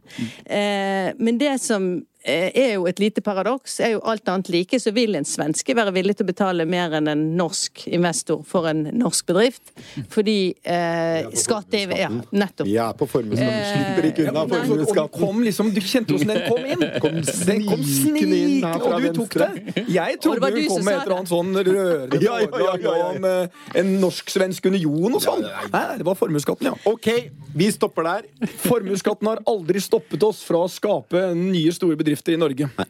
Eh, 0.46 1.10
men 1.18 1.42
det 1.42 1.58
som 1.64 1.94
er 2.24 2.76
jo 2.76 2.86
et 2.90 3.00
lite 3.02 3.22
paradoks. 3.26 3.80
Er 3.82 3.96
jo 3.96 4.02
alt 4.08 4.30
annet 4.30 4.52
like, 4.54 4.78
så 4.80 4.94
vil 4.94 5.18
en 5.18 5.26
svenske 5.26 5.74
være 5.78 5.94
villig 5.96 6.16
til 6.20 6.28
å 6.28 6.30
betale 6.30 6.66
mer 6.70 6.94
enn 7.00 7.10
en 7.10 7.24
norsk 7.38 7.86
investor 7.90 8.44
for 8.48 8.68
en 8.70 8.84
norsk 8.94 9.26
bedrift. 9.32 9.74
Fordi 10.14 10.54
eh, 10.62 11.32
skatt 11.42 11.74
er 11.78 11.96
Ja, 11.98 12.10
nettopp. 12.12 12.68
Vi 12.70 12.78
er 12.78 12.94
på 12.98 13.08
formuesskatten. 13.10 13.58
Eh, 13.58 13.72
slipper 13.72 14.10
ikke 14.12 14.28
unna 14.30 14.46
formuesskatten. 14.52 15.16
Kom 15.18 15.42
liksom, 15.46 15.72
Du 15.74 15.82
kjente 15.82 16.16
hvordan 16.16 16.32
den 16.36 16.46
kom 16.46 16.70
inn! 16.70 16.86
Kom 17.02 17.18
snikende 17.26 18.38
inn, 18.38 18.68
og 18.70 19.02
du 19.02 19.10
tok 19.18 19.38
det! 19.42 19.50
Jeg 19.92 20.22
trodde 20.22 20.52
hun 20.52 20.70
kom 20.70 20.86
med 20.86 21.00
et 21.00 21.04
eller 21.06 21.18
annet 21.18 21.32
sånn 21.32 21.52
rørende 21.58 22.22
ja, 22.22 22.38
ja, 22.46 22.76
ja, 22.86 22.96
om 23.10 23.28
eh, 23.28 23.60
en 23.82 23.92
norsk-svensk 24.02 24.70
union 24.70 25.18
og 25.18 25.24
sånn. 25.24 25.42
Nei, 25.74 25.84
det 25.98 26.06
var 26.08 26.20
formuesskatten, 26.20 26.70
ja. 26.70 26.76
Ok, 26.92 27.10
vi 27.58 27.72
stopper 27.74 28.08
der. 28.08 28.30
Formuesskatten 28.68 29.32
har 29.32 29.42
aldri 29.50 29.82
stoppet 29.84 30.22
oss 30.28 30.44
fra 30.46 30.66
å 30.68 30.72
skape 30.72 31.32
nye, 31.38 31.74
store 31.76 31.98
bedrifter 31.98 32.11
bedrifter 32.12 32.36
i 32.36 32.40
Norge. 32.40 32.68
Nei. 32.78 32.88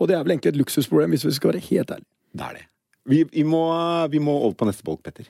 Og 0.00 0.08
det 0.08 0.16
er 0.16 0.24
vel 0.24 0.34
egentlig 0.34 0.54
et 0.54 0.58
luksusproblem, 0.58 1.14
hvis 1.14 1.26
vi 1.28 1.36
skal 1.36 1.52
være 1.52 1.62
helt 1.68 1.90
ærlige. 1.94 2.10
Det 2.32 2.46
er 2.46 2.56
det. 2.56 2.66
Vi, 3.10 3.24
vi, 3.32 3.44
må, 3.44 3.62
vi 4.10 4.20
må, 4.22 4.34
over 4.46 4.56
på 4.58 4.68
neste 4.68 4.86
bolk, 4.86 5.02
Petter. 5.04 5.28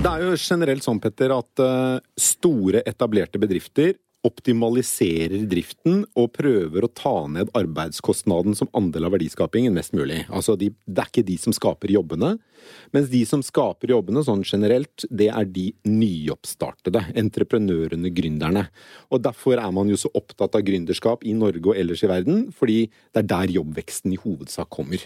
Det 0.00 0.10
er 0.10 0.22
jo 0.24 0.36
generelt 0.40 0.84
sånn, 0.84 1.00
Petter, 1.02 1.34
at 1.34 1.62
uh, 1.62 1.98
store, 2.18 2.84
etablerte 2.88 3.40
bedrifter 3.40 3.94
optimaliserer 4.26 5.46
driften 5.48 6.02
og 6.18 6.34
prøver 6.36 6.84
å 6.84 6.90
ta 6.92 7.14
ned 7.32 7.50
arbeidskostnaden 7.56 8.56
som 8.58 8.68
andel 8.76 9.08
av 9.08 9.14
verdiskapingen 9.14 9.72
mest 9.76 9.94
mulig. 9.96 10.26
Altså, 10.28 10.58
de, 10.60 10.70
Det 10.84 11.00
er 11.02 11.08
ikke 11.08 11.26
de 11.26 11.36
som 11.40 11.54
skaper 11.56 11.92
jobbene, 11.94 12.34
mens 12.92 13.08
de 13.08 13.22
som 13.24 13.40
skaper 13.44 13.94
jobbene 13.94 14.24
sånn 14.26 14.44
generelt, 14.44 15.06
det 15.08 15.30
er 15.32 15.48
de 15.48 15.70
nyoppstartede, 15.88 17.06
entreprenørene, 17.16 18.12
gründerne. 18.12 18.66
Og 19.10 19.24
Derfor 19.24 19.56
er 19.56 19.72
man 19.72 19.88
jo 19.88 19.96
så 19.96 20.12
opptatt 20.12 20.54
av 20.54 20.66
gründerskap 20.68 21.24
i 21.24 21.32
Norge 21.32 21.72
og 21.72 21.80
ellers 21.80 22.04
i 22.04 22.12
verden, 22.12 22.50
fordi 22.52 22.90
det 23.14 23.24
er 23.24 23.32
der 23.32 23.56
jobbveksten 23.56 24.12
i 24.12 24.20
hovedsak 24.20 24.68
kommer. 24.68 25.00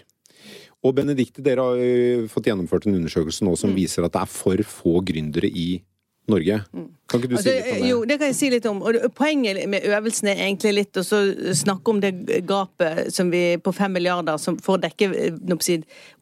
Og 0.84 0.92
Benedicte, 0.98 1.40
dere 1.40 1.64
har 1.64 2.28
fått 2.28 2.50
gjennomført 2.50 2.88
en 2.88 2.98
undersøkelse 2.98 3.46
nå 3.46 3.54
som 3.56 3.72
mm. 3.72 3.78
viser 3.78 4.04
at 4.04 4.12
det 4.12 4.24
er 4.26 4.32
for 4.32 4.60
få 4.68 4.98
gründere 5.06 5.48
i 5.48 5.78
Norge. 6.26 6.60
Mm. 6.72 6.86
Kan 7.04 7.20
ikke 7.20 7.34
du 7.34 7.36
si 7.36 7.50
litt 7.52 7.66
om 7.68 7.74
det? 7.82 7.88
Jo, 7.90 7.96
det 8.08 8.16
kan 8.20 8.30
jeg 8.30 8.36
si 8.38 8.48
litt 8.52 8.66
om. 8.70 8.78
Og 8.86 8.96
poenget 9.16 9.58
med 9.68 9.84
øvelsen 9.84 10.30
er 10.32 10.40
egentlig 10.46 10.72
litt 10.78 10.96
å 10.96 11.04
snakke 11.04 11.92
om 11.92 12.00
det 12.00 12.12
gapet 12.48 13.12
som 13.12 13.28
vi 13.32 13.42
på 13.60 13.74
fem 13.76 13.92
milliarder 13.92 14.40
som 14.40 14.56
for 14.64 14.78
å 14.78 14.82
dekke 14.82 15.10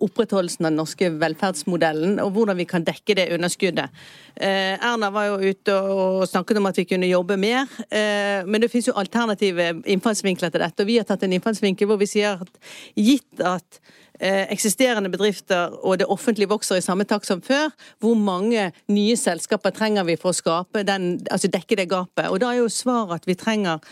opprettholdelsen 0.02 0.66
av 0.66 0.72
den 0.72 0.80
norske 0.82 1.12
velferdsmodellen, 1.22 2.18
og 2.24 2.34
hvordan 2.34 2.58
vi 2.58 2.66
kan 2.74 2.86
dekke 2.86 3.16
det 3.20 3.30
underskuddet. 3.36 4.02
Eh, 4.34 4.74
Erna 4.74 5.12
var 5.14 5.30
jo 5.30 5.52
ute 5.52 5.78
og 5.78 6.26
snakket 6.26 6.58
om 6.58 6.70
at 6.72 6.82
vi 6.82 6.88
kunne 6.90 7.10
jobbe 7.10 7.38
mer, 7.38 7.70
eh, 7.86 8.42
men 8.42 8.60
det 8.60 8.72
finnes 8.72 8.90
jo 8.90 8.98
alternative 8.98 9.70
innfallsvinkler 9.86 10.50
til 10.50 10.66
dette. 10.66 10.82
Og 10.82 10.90
vi 10.90 10.98
har 10.98 11.06
tatt 11.06 11.22
en 11.22 11.38
innfallsvinkel 11.38 11.86
hvor 11.86 12.02
vi 12.02 12.10
sier 12.10 12.42
at 12.42 12.72
gitt 12.98 13.46
at 13.46 13.78
Eh, 13.78 14.01
eksisterende 14.22 15.10
bedrifter 15.10 15.74
og 15.82 15.98
det 15.98 16.06
offentlige 16.06 16.50
vokser 16.52 16.78
i 16.78 16.84
samme 16.84 17.04
takt 17.08 17.26
som 17.26 17.42
før, 17.42 17.72
hvor 17.98 18.14
mange 18.14 18.70
nye 18.92 19.16
selskaper 19.18 19.74
trenger 19.74 20.06
vi 20.06 20.16
for 20.20 20.30
å 20.30 20.62
den, 20.86 21.14
altså 21.30 21.50
dekke 21.50 21.78
det 21.80 21.90
gapet? 21.90 22.28
Og 22.30 22.40
da 22.42 22.52
er 22.52 22.62
jo 22.62 22.72
svaret 22.72 23.22
at 23.22 23.26
vi 23.26 23.38
trenger 23.38 23.82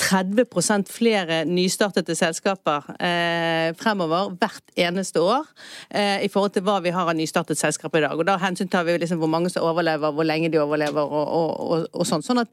30% 0.00 0.90
flere 0.90 1.44
nystartede 1.46 2.16
selskaper 2.18 2.88
eh, 2.98 3.70
fremover 3.78 4.32
hvert 4.40 4.72
eneste 4.76 5.22
år 5.22 5.44
eh, 5.90 6.24
i 6.24 6.30
forhold 6.32 6.56
til 6.56 6.64
hva 6.66 6.80
vi 6.82 6.92
har 6.94 7.06
av 7.06 7.14
nystartet 7.16 7.60
selskap 7.60 7.94
i 7.94 8.02
dag. 8.02 8.18
Og 8.18 8.26
Da 8.26 8.36
hensyntar 8.42 8.84
vi 8.84 8.96
liksom 8.98 9.22
hvor 9.22 9.30
mange 9.30 9.52
som 9.54 9.66
overlever, 9.66 10.10
hvor 10.10 10.26
lenge 10.26 10.50
de 10.50 10.58
overlever 10.58 11.02
og, 11.02 11.28
og, 11.28 11.60
og, 11.60 11.86
og 11.92 12.08
sånn. 12.08 12.26
Sånn 12.26 12.42
at 12.42 12.50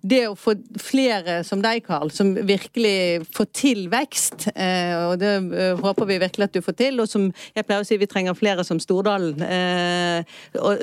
det 0.00 0.22
å 0.28 0.36
få 0.38 0.54
flere 0.80 1.40
som 1.46 1.62
deg, 1.64 1.82
Karl, 1.86 2.10
som 2.14 2.34
virkelig 2.46 3.26
får 3.34 3.48
til 3.56 3.84
vekst, 3.92 4.48
eh, 4.54 4.94
og 5.08 5.18
det 5.20 5.32
eh, 5.36 5.80
håper 5.80 6.08
vi 6.08 6.18
virkelig 6.22 6.48
at 6.48 6.56
du 6.56 6.62
får 6.64 6.76
til, 6.78 7.00
og 7.02 7.10
som 7.10 7.28
jeg 7.28 7.66
pleier 7.66 7.84
å 7.84 7.88
si 7.88 7.98
vi 8.00 8.08
trenger 8.10 8.38
flere 8.38 8.64
som 8.66 8.80
Stordalen, 8.82 9.42
eh, 9.42 10.38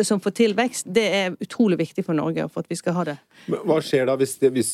som 0.06 0.22
får 0.24 0.36
til 0.42 0.56
vekst, 0.58 0.90
det 0.96 1.06
er 1.20 1.38
utrolig 1.40 1.80
viktig 1.82 2.06
for 2.08 2.18
Norge 2.18 2.48
for 2.52 2.66
at 2.66 2.72
vi 2.72 2.80
skal 2.80 2.98
ha 3.00 3.08
det. 3.12 3.18
Hva 3.52 3.80
skjer 3.84 4.10
da 4.10 4.18
hvis 4.20 4.38
det, 4.42 4.52
hvis 4.56 4.72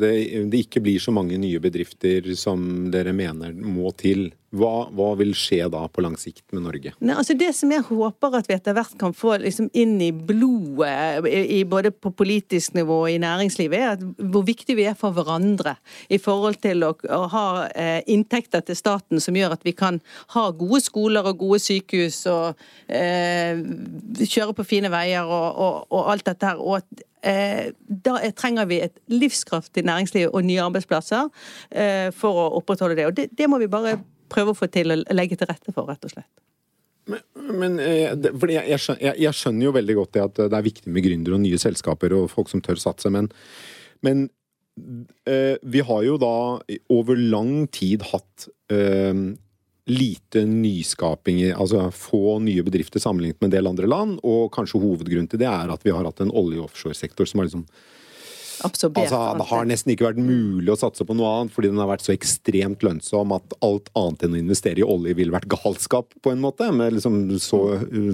det, 0.00 0.14
det 0.50 0.64
ikke 0.66 0.82
blir 0.84 1.02
så 1.02 1.14
mange 1.14 1.38
nye 1.40 1.60
bedrifter 1.62 2.32
som 2.38 2.88
dere 2.94 3.14
mener 3.16 3.54
må 3.54 3.92
til? 3.98 4.30
Hva, 4.54 4.86
hva, 4.94 5.08
vil 5.18 5.32
skje 5.36 5.64
da 5.72 5.82
på 5.90 6.02
lang 6.04 6.14
sikt 6.20 6.44
med 6.54 6.62
Norge? 6.66 6.92
Nei, 7.02 7.16
altså 7.18 7.34
det 7.38 7.50
som 7.58 7.72
jeg 7.74 7.82
håper 7.88 8.36
at 8.38 8.48
vi 8.50 8.54
etter 8.54 8.76
hvert 8.76 8.94
kan 9.00 9.14
få 9.16 9.36
liksom 9.42 9.70
inn 9.74 9.96
i 10.04 10.12
blodet, 10.14 11.26
i, 11.26 11.62
både 11.66 11.90
på 11.90 12.12
politisk 12.14 12.76
nivå 12.78 13.00
og 13.04 13.10
i 13.10 13.18
næringslivet, 13.22 13.78
er 13.78 13.96
at 13.96 14.04
hvor 14.30 14.46
viktig 14.46 14.76
vi 14.78 14.86
er 14.90 14.98
for 14.98 15.16
hverandre 15.16 15.74
i 16.12 16.20
forhold 16.22 16.60
til 16.62 16.86
å, 16.86 16.92
å 16.94 17.22
ha 17.32 17.46
eh, 17.72 18.00
inntekter 18.14 18.62
til 18.66 18.78
staten 18.78 19.22
som 19.22 19.34
gjør 19.38 19.56
at 19.56 19.66
vi 19.66 19.74
kan 19.76 19.98
ha 20.36 20.46
gode 20.54 20.84
skoler 20.84 21.26
og 21.26 21.40
gode 21.42 21.58
sykehus 21.64 22.22
og 22.30 22.62
eh, 22.86 23.58
kjøre 24.22 24.54
på 24.54 24.68
fine 24.68 24.92
veier 24.94 25.26
og, 25.26 25.48
og, 25.50 25.82
og 25.90 26.14
alt 26.14 26.30
dette 26.30 26.52
her. 26.52 26.62
og 26.62 26.78
at 26.78 27.04
eh, 27.26 27.72
da 27.88 28.18
trenger 28.38 28.70
vi 28.70 28.80
et 28.86 28.96
livskraftig 29.10 29.84
næringsliv 29.86 30.30
og 30.30 30.46
nye 30.46 30.62
arbeidsplasser 30.62 31.30
eh, 31.70 32.10
for 32.14 32.38
å 32.38 32.50
opprettholde 32.60 32.98
det. 32.98 33.06
Og 33.08 33.16
det, 33.16 33.30
det 33.34 33.50
må 33.50 33.58
vi 33.62 33.70
bare 33.70 33.98
prøve 34.32 34.54
å 34.54 34.58
få 34.58 34.68
til 34.72 34.94
å 34.94 34.98
legge 35.14 35.38
til 35.40 35.50
rette 35.50 35.74
for, 35.74 35.88
rett 35.90 36.06
og 36.06 36.14
slett. 36.14 36.30
Men, 37.10 37.20
men 37.60 37.76
eh, 37.82 38.14
jeg, 38.14 38.80
jeg, 38.80 39.12
jeg, 39.20 39.36
skjønner 39.36 39.68
jo 39.68 39.74
veldig 39.76 39.98
godt 39.98 40.14
det 40.16 40.24
at 40.24 40.40
det 40.40 40.56
er 40.56 40.66
viktig 40.70 40.92
med 40.92 41.04
gründere 41.04 41.36
og 41.36 41.44
nye 41.44 41.60
selskaper 41.60 42.16
og 42.16 42.30
folk 42.32 42.48
som 42.52 42.64
tør 42.64 42.80
satse, 42.80 43.12
men, 43.12 43.28
men 44.06 44.26
eh, 45.28 45.60
vi 45.60 45.84
har 45.84 46.04
jo 46.06 46.16
da 46.20 46.36
over 46.94 47.20
lang 47.20 47.66
tid 47.74 48.06
hatt 48.08 48.48
eh, 48.72 49.12
lite 49.84 50.46
nyskaping, 50.48 51.42
altså 51.52 51.90
få 51.92 52.38
nye 52.40 52.64
bedrifter 52.64 53.02
sammenlignet 53.02 53.40
med 53.42 53.50
en 53.50 53.56
del 53.58 53.68
andre 53.68 53.90
land, 53.90 54.16
og 54.24 54.48
kanskje 54.54 54.80
hovedgrunnen 54.80 55.28
til 55.28 55.42
det 55.42 55.50
er 55.50 55.72
at 55.72 55.84
vi 55.84 55.92
har 55.92 56.08
hatt 56.08 56.24
en 56.24 56.32
olje- 56.32 56.62
og 56.62 56.70
offshoresektor 56.70 57.28
som 57.28 57.42
har 57.42 57.50
liksom 57.50 57.66
absorbert. 58.66 59.08
Altså, 59.08 59.20
det 59.40 59.46
har 59.50 59.68
nesten 59.68 59.92
ikke 59.94 60.06
vært 60.08 60.20
mulig 60.22 60.70
å 60.72 60.78
satse 60.78 61.06
på 61.06 61.16
noe 61.16 61.30
annet, 61.30 61.54
fordi 61.54 61.70
den 61.72 61.80
har 61.82 61.90
vært 61.90 62.04
så 62.06 62.14
ekstremt 62.14 62.84
lønnsom 62.86 63.34
at 63.36 63.56
alt 63.64 63.90
annet 63.98 64.26
enn 64.26 64.36
å 64.36 64.40
investere 64.40 64.82
i 64.82 64.86
olje 64.86 65.16
ville 65.18 65.34
vært 65.34 65.48
galskap, 65.52 66.14
på 66.24 66.32
en 66.32 66.42
måte. 66.44 66.68
Med 66.74 66.96
liksom 66.96 67.18
så, 67.42 67.60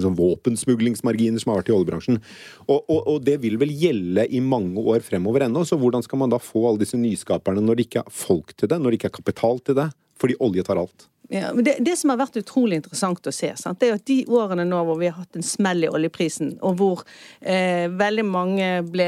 så 0.01 0.13
våpensmuglingsmarginer 0.17 1.43
som 1.43 1.53
har 1.53 1.61
vært 1.61 1.71
i 1.73 1.77
oljebransjen. 1.77 2.21
Og, 2.67 2.79
og, 2.79 2.99
og, 2.99 3.17
det 3.27 3.37
vil 3.43 3.59
vel 3.61 3.73
gjelde 3.75 4.27
i 4.31 4.41
mange 4.43 4.81
år 4.81 5.05
fremover 5.05 5.47
ennå. 5.47 5.65
Så 5.67 5.79
hvordan 5.81 6.05
skal 6.05 6.23
man 6.23 6.33
da 6.33 6.41
få 6.41 6.65
alle 6.69 6.83
disse 6.83 6.99
nyskaperne 6.99 7.63
når 7.63 7.79
det 7.79 7.89
ikke 7.89 8.05
er 8.05 8.19
folk 8.21 8.55
til 8.57 8.71
det, 8.71 8.81
når 8.81 8.93
det 8.93 9.01
ikke 9.01 9.11
er 9.13 9.19
kapital 9.21 9.63
til 9.65 9.77
det? 9.81 9.91
Fordi 10.21 10.37
olje 10.43 10.65
tar 10.65 10.81
alt. 10.81 11.07
Ja, 11.31 11.53
det, 11.53 11.77
det, 11.79 11.93
som 11.95 12.11
har 12.11 12.17
vært 12.19 12.35
utrolig 12.41 12.81
interessant 12.81 13.23
å 13.23 13.31
se, 13.31 13.53
sant? 13.55 13.79
det 13.79 13.87
er 13.87 13.95
at 13.95 14.03
de 14.09 14.17
årene 14.27 14.65
nå 14.67 14.81
hvor 14.83 14.97
vi 14.99 15.07
har 15.07 15.15
hatt 15.15 15.37
en 15.39 15.45
smell 15.45 15.85
i 15.85 15.87
oljeprisen, 15.87 16.57
og 16.59 16.73
hvor 16.81 17.03
eh, 17.39 17.85
veldig 17.87 18.25
mange 18.27 18.65
ble 18.83 19.05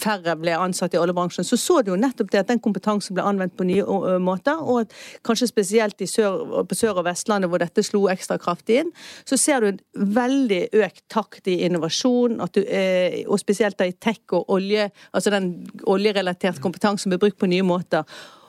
færre 0.00 0.34
ble 0.40 0.56
ansatt 0.58 0.96
i 0.96 0.98
oljebransjen, 0.98 1.46
så 1.46 1.58
så 1.62 1.76
du 1.86 1.92
jo 1.92 1.98
nettopp 2.00 2.32
det 2.32 2.40
at 2.42 2.50
den 2.50 2.62
kompetansen 2.64 3.14
ble 3.14 3.22
anvendt 3.22 3.54
på 3.54 3.68
nye 3.68 4.18
måter, 4.18 4.58
og 4.58 4.80
at 4.82 4.96
kanskje 5.22 5.46
spesielt 5.52 6.02
sør, 6.10 6.64
på 6.66 6.78
Sør- 6.78 6.98
og 6.98 7.06
Vestlandet 7.06 7.52
hvor 7.52 7.62
dette 7.62 7.84
slo 7.86 8.08
ekstra 8.10 8.40
kraftig 8.42 8.80
inn, 8.82 8.90
så 9.22 9.38
ser 9.38 9.62
du 9.62 9.68
en 9.70 10.10
veldig 10.16 10.62
økt 10.74 11.04
takt 11.12 11.46
i 11.46 11.60
innovasjon, 11.68 12.40
du, 12.50 12.64
eh, 12.66 13.22
og 13.30 13.38
spesielt 13.38 13.78
da 13.78 13.86
i 13.86 13.94
tech 13.94 14.24
og 14.34 14.50
olje, 14.58 14.90
altså 15.14 15.30
den 15.36 15.52
oljerelaterte 15.86 16.64
kompetansen 16.66 17.14
blir 17.14 17.22
brukt 17.22 17.38
på 17.38 17.52
nye 17.54 17.66
måter. 17.66 18.02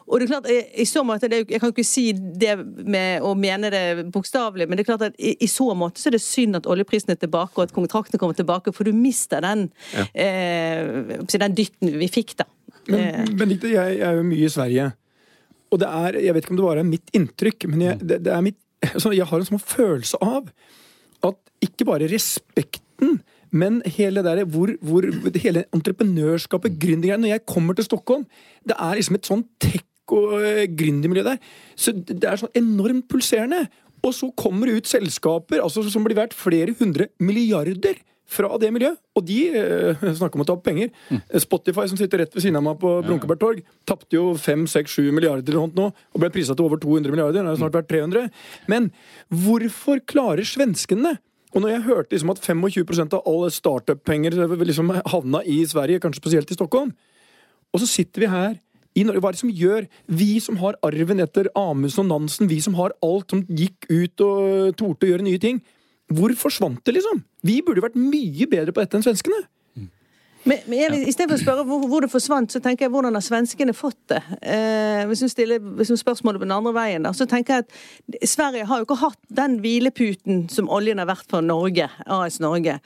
Og 0.08 0.22
det 0.22 0.28
er 0.28 0.32
klart, 0.32 0.48
i 0.48 0.86
så 0.88 1.04
måte, 1.04 1.28
Jeg 1.28 1.60
kan 1.60 1.72
ikke 1.74 1.84
si 1.84 2.14
det 2.14 2.56
med 2.64 3.24
å 3.26 3.34
mene 3.36 3.72
det 3.74 4.06
bokstavelig, 4.14 4.68
men 4.68 4.80
det 4.80 4.86
er 4.86 4.90
klart 4.92 5.08
at 5.10 5.18
i, 5.20 5.34
i, 5.44 5.50
så 5.52 5.74
måte 5.76 6.00
så 6.00 6.08
er 6.08 6.16
det 6.16 6.24
synd 6.24 6.56
at 6.56 6.70
oljeprisen 6.70 7.12
er 7.12 7.20
tilbake 7.20 7.60
og 7.60 7.66
at 7.66 7.76
kontraktene 7.76 8.22
kommer 8.22 8.38
tilbake, 8.38 8.72
for 8.72 8.88
du 8.88 8.96
mister 8.96 9.44
den, 9.44 9.68
ja. 9.92 10.06
eh, 10.16 11.20
den 11.28 11.58
dytten 11.58 12.00
vi 12.00 12.08
fikk, 12.12 12.38
da. 12.40 12.48
Men 12.88 13.04
eh. 13.04 13.26
Benedikte, 13.34 13.74
jeg, 13.74 13.98
jeg 14.00 14.08
er 14.08 14.22
jo 14.22 14.28
mye 14.30 14.48
i 14.48 14.54
Sverige. 14.54 14.90
Og 15.76 15.82
det 15.84 15.90
er, 15.92 16.20
jeg 16.24 16.36
vet 16.36 16.46
ikke 16.46 16.56
om 16.56 16.62
det 16.62 16.68
bare 16.70 16.86
er 16.86 16.92
mitt 16.94 17.16
inntrykk, 17.18 17.68
men 17.74 17.84
jeg, 17.90 18.00
det, 18.04 18.22
det 18.24 18.36
er 18.36 18.46
mitt, 18.46 18.60
altså 18.96 19.12
jeg 19.12 19.28
har 19.28 19.44
en 19.44 19.50
sånn 19.52 19.64
følelse 19.64 20.22
av 20.24 20.48
at 21.28 21.42
ikke 21.68 21.90
bare 21.90 22.08
respekten 22.08 23.20
men 23.56 23.80
hele, 23.96 24.20
det 24.26 24.32
der, 24.42 24.48
hvor, 24.52 24.74
hvor, 24.84 25.06
hele 25.40 25.64
entreprenørskapet, 25.72 26.74
gründergreiene 26.82 27.24
Når 27.24 27.30
jeg 27.32 27.46
kommer 27.48 27.78
til 27.78 27.86
Stockholm, 27.88 28.26
det 28.68 28.76
er 28.76 28.98
liksom 29.00 29.16
et 29.16 29.30
sånn 29.30 29.46
tech 29.64 29.86
og 30.16 30.38
uh, 30.38 30.64
gründermiljø 30.78 31.26
der. 31.28 31.42
Så 31.76 31.94
det 31.96 32.24
er 32.24 32.40
sånn 32.40 32.56
enormt 32.58 33.08
pulserende. 33.12 33.66
Og 34.06 34.14
så 34.14 34.30
kommer 34.38 34.70
det 34.70 34.78
ut 34.78 34.90
selskaper 34.90 35.64
altså, 35.64 35.82
som 35.90 36.06
blir 36.06 36.18
verdt 36.18 36.36
flere 36.38 36.76
hundre 36.78 37.10
milliarder 37.20 37.98
fra 38.28 38.50
det 38.60 38.70
miljøet. 38.76 39.00
Og 39.18 39.24
de 39.26 39.38
eh, 39.56 40.06
snakker 40.20 40.38
om 40.38 40.44
å 40.44 40.48
ta 40.48 40.56
opp 40.58 40.66
penger. 40.68 40.92
Mm. 41.10 41.22
Spotify, 41.44 41.88
som 41.90 42.00
sitter 42.00 42.22
rett 42.24 42.36
ved 42.36 42.44
siden 42.44 42.60
av 42.60 42.66
meg 42.66 42.80
på 42.82 42.92
Brunkeberg 43.06 43.42
torg, 43.42 43.62
tapte 43.88 44.20
jo 44.20 44.34
5-6-7 44.38 45.10
milliarder 45.16 45.56
eller 45.56 45.72
noe 45.72 45.78
nå, 45.80 45.88
og 46.14 46.24
ble 46.24 46.32
prisa 46.36 46.56
til 46.56 46.68
over 46.68 46.82
200 46.84 47.16
milliarder. 47.16 47.42
Det 47.42 47.54
har 47.54 47.62
snart 47.62 47.80
vært 47.80 47.90
300. 47.94 48.28
Men 48.72 48.92
hvorfor 49.46 50.04
klarer 50.06 50.48
svenskene 50.48 51.18
og 51.56 51.64
når 51.64 51.72
jeg 51.72 51.86
hørte 51.88 52.14
liksom 52.14 52.32
at 52.34 52.42
25% 52.44 53.14
av 53.16 53.28
alle 53.32 53.48
startup-penger 53.56 54.36
liksom 54.68 54.92
havna 55.10 55.40
i 55.48 55.62
Sverige, 55.66 56.02
kanskje 56.04 56.20
spesielt 56.20 56.52
i 56.52 56.58
Stockholm, 56.58 56.92
og 57.72 57.82
så 57.82 57.88
sitter 57.90 58.24
vi 58.24 58.30
her 58.30 58.58
i 58.98 59.06
Norge. 59.06 59.22
Hva 59.24 59.32
er 59.32 59.38
det 59.38 59.44
som 59.44 59.54
gjør 59.54 59.88
Vi 60.20 60.30
som 60.44 60.60
har 60.62 60.78
arven 60.86 61.24
etter 61.24 61.52
Amundsen 61.58 62.06
og 62.06 62.10
Nansen, 62.12 62.50
vi 62.50 62.60
som 62.64 62.78
har 62.80 62.96
alt 63.06 63.34
som 63.34 63.44
gikk 63.48 63.90
ut 63.90 64.26
og 64.26 64.78
torde 64.80 65.08
å 65.08 65.12
gjøre 65.14 65.28
nye 65.28 65.42
ting, 65.42 65.62
hvor 66.14 66.32
forsvant 66.40 66.84
det, 66.88 66.98
liksom? 66.98 67.22
Vi 67.44 67.60
burde 67.66 67.84
vært 67.84 68.00
mye 68.00 68.48
bedre 68.50 68.74
på 68.74 68.84
dette 68.84 68.98
enn 68.98 69.06
svenskene. 69.06 69.44
Men, 70.48 70.62
men 70.70 70.80
jeg, 70.80 71.00
I 71.10 71.12
stedet 71.12 71.34
for 71.34 71.36
å 71.36 71.42
spørre 71.42 71.64
hvor, 71.68 71.82
hvor, 71.92 72.04
det 72.06 72.12
forsvant, 72.12 72.54
så 72.54 72.62
tenker 72.64 72.86
jeg 72.86 72.94
hvordan 72.94 73.18
har 73.18 73.26
svenskene 73.26 73.74
fått 73.76 74.00
det? 74.14 74.22
Eh, 74.40 75.02
hvis 75.10 75.26
hun 75.26 75.32
stiller 75.32 75.60
hvis 75.60 75.92
spørsmålet 76.00 76.40
på 76.40 76.48
den 76.48 76.56
andre 76.56 76.72
veien, 76.78 77.04
da, 77.04 77.12
så 77.16 77.28
tenker 77.28 77.58
jeg 77.58 77.66
at 77.66 78.30
Sverige 78.30 78.68
har 78.70 78.80
jo 78.80 78.88
ikke 78.88 79.00
hatt 79.02 79.20
den 79.42 79.58
hvileputen 79.64 80.46
som 80.54 80.72
oljen 80.72 81.02
har 81.04 81.10
vært 81.10 81.28
for 81.34 81.44
Norge, 81.44 81.90
AS 82.06 82.40
Norge. 82.44 82.78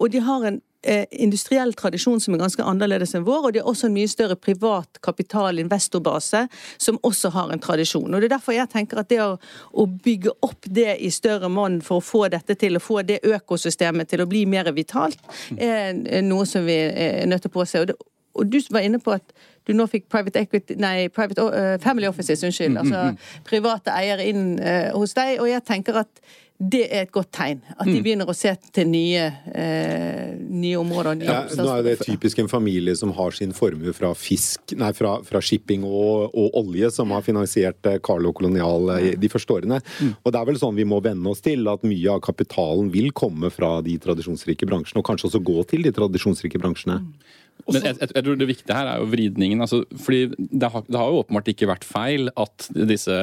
Og 0.00 0.14
de 0.14 0.24
har 0.24 0.48
en 0.48 0.60
industriell 1.10 1.74
tradisjon 1.76 2.20
som 2.20 2.34
er 2.34 2.40
ganske 2.40 2.64
annerledes 2.64 3.12
enn 3.14 3.26
vår, 3.26 3.46
og 3.46 3.52
de 3.52 3.60
har 3.60 3.68
også 3.68 3.90
en 3.90 3.96
mye 3.96 4.08
større 4.08 4.36
privat 4.40 5.00
kapital-investorbase 5.04 6.46
som 6.80 6.98
også 7.04 7.32
har 7.34 7.52
en 7.52 7.60
tradisjon. 7.60 8.08
Og 8.08 8.20
Det 8.20 8.30
er 8.30 8.36
derfor 8.36 8.56
jeg 8.56 8.70
tenker 8.72 9.02
at 9.02 9.10
det 9.12 9.20
å, 9.20 9.34
å 9.72 9.86
bygge 9.86 10.32
opp 10.46 10.64
det 10.64 10.96
i 11.04 11.10
større 11.12 11.50
monn 11.52 11.80
for 11.84 12.00
å 12.00 12.04
få 12.04 12.26
dette 12.32 12.56
til, 12.56 12.78
å 12.78 12.84
få 12.84 13.02
det 13.04 13.20
økosystemet 13.28 14.08
til 14.08 14.24
å 14.24 14.28
bli 14.30 14.46
mer 14.48 14.72
vitalt, 14.72 15.20
er 15.56 16.22
noe 16.24 16.48
som 16.48 16.64
vi 16.64 16.78
er 16.80 17.28
nødt 17.28 17.44
til 17.44 17.52
å 17.52 17.58
påse. 17.60 17.84
Og, 17.84 17.90
det, 17.90 17.98
og 18.34 18.48
du 18.48 18.60
var 18.72 18.86
inne 18.86 19.00
på 19.02 19.18
at 19.18 19.34
du 19.68 19.74
nå 19.76 19.86
fikk 19.90 20.08
private 20.10 20.40
equity, 20.40 20.76
nei, 20.80 21.08
private, 21.12 21.44
uh, 21.44 21.74
family 21.82 22.08
offices, 22.08 22.42
unnskyld, 22.46 22.72
mm, 22.72 22.78
mm, 22.78 22.84
altså 22.86 23.02
mm. 23.10 23.42
private 23.46 23.96
eiere 23.96 24.28
inn 24.30 24.46
uh, 24.58 24.90
hos 24.96 25.14
deg. 25.18 25.36
Og 25.42 25.50
jeg 25.50 25.66
tenker 25.68 26.00
at 26.02 26.22
det 26.60 26.82
er 26.92 27.06
et 27.06 27.12
godt 27.12 27.30
tegn. 27.32 27.62
At 27.72 27.88
de 27.88 27.94
mm. 27.96 28.02
begynner 28.04 28.28
å 28.28 28.34
se 28.36 28.50
til 28.76 28.88
nye, 28.90 29.22
eh, 29.56 30.34
nye 30.36 30.76
områder. 30.76 31.16
Nye 31.16 31.28
ja, 31.30 31.38
nå 31.56 31.68
er 31.72 31.86
det 31.86 31.94
typisk 32.02 32.42
en 32.42 32.50
familie 32.52 32.92
som 32.98 33.14
har 33.16 33.32
sin 33.32 33.54
formue 33.56 33.94
fra 33.96 34.12
fra, 34.12 35.14
fra 35.24 35.40
shipping 35.40 35.86
og, 35.88 36.34
og, 36.34 36.58
olje, 36.60 36.90
som 36.92 37.14
har 37.16 37.24
finansiert 37.24 37.88
eh, 37.88 37.96
Carlo 38.04 38.34
Kolonial 38.36 38.92
eh, 38.98 39.08
de 39.20 39.32
første 39.32 39.56
årene. 39.56 39.80
Mm. 40.00 40.12
Og 40.20 40.34
det 40.34 40.42
er 40.42 40.50
vel 40.50 40.60
sånn 40.60 40.76
vi 40.76 40.88
må 40.88 41.00
venne 41.04 41.32
oss 41.32 41.40
til, 41.44 41.64
at 41.72 41.86
mye 41.86 42.12
av 42.12 42.20
kapitalen 42.28 42.92
vil 42.92 43.08
komme 43.16 43.48
fra 43.54 43.78
de 43.86 43.96
tradisjonsrike 44.02 44.68
bransjene, 44.68 45.00
og 45.00 45.08
kanskje 45.08 45.30
også 45.30 45.40
gå 45.40 45.64
til 45.70 45.88
de 45.88 45.94
tradisjonsrike 45.96 46.60
bransjene. 46.60 47.00
Mm. 47.06 47.38
Men 47.66 47.84
jeg, 47.84 47.96
jeg, 48.00 48.24
tror 48.24 48.38
det 48.40 48.48
viktige 48.48 48.76
her 48.76 48.88
er 48.90 49.02
jo 49.02 49.08
vridningen. 49.10 49.62
Altså, 49.64 49.82
fordi 50.04 50.20
det 50.36 50.70
har, 50.72 50.84
det 50.86 50.98
har, 50.98 51.10
jo 51.10 51.22
åpenbart 51.22 51.50
ikke 51.52 51.68
vært 51.70 51.86
feil 51.86 52.30
at 52.40 52.68
disse 52.74 53.16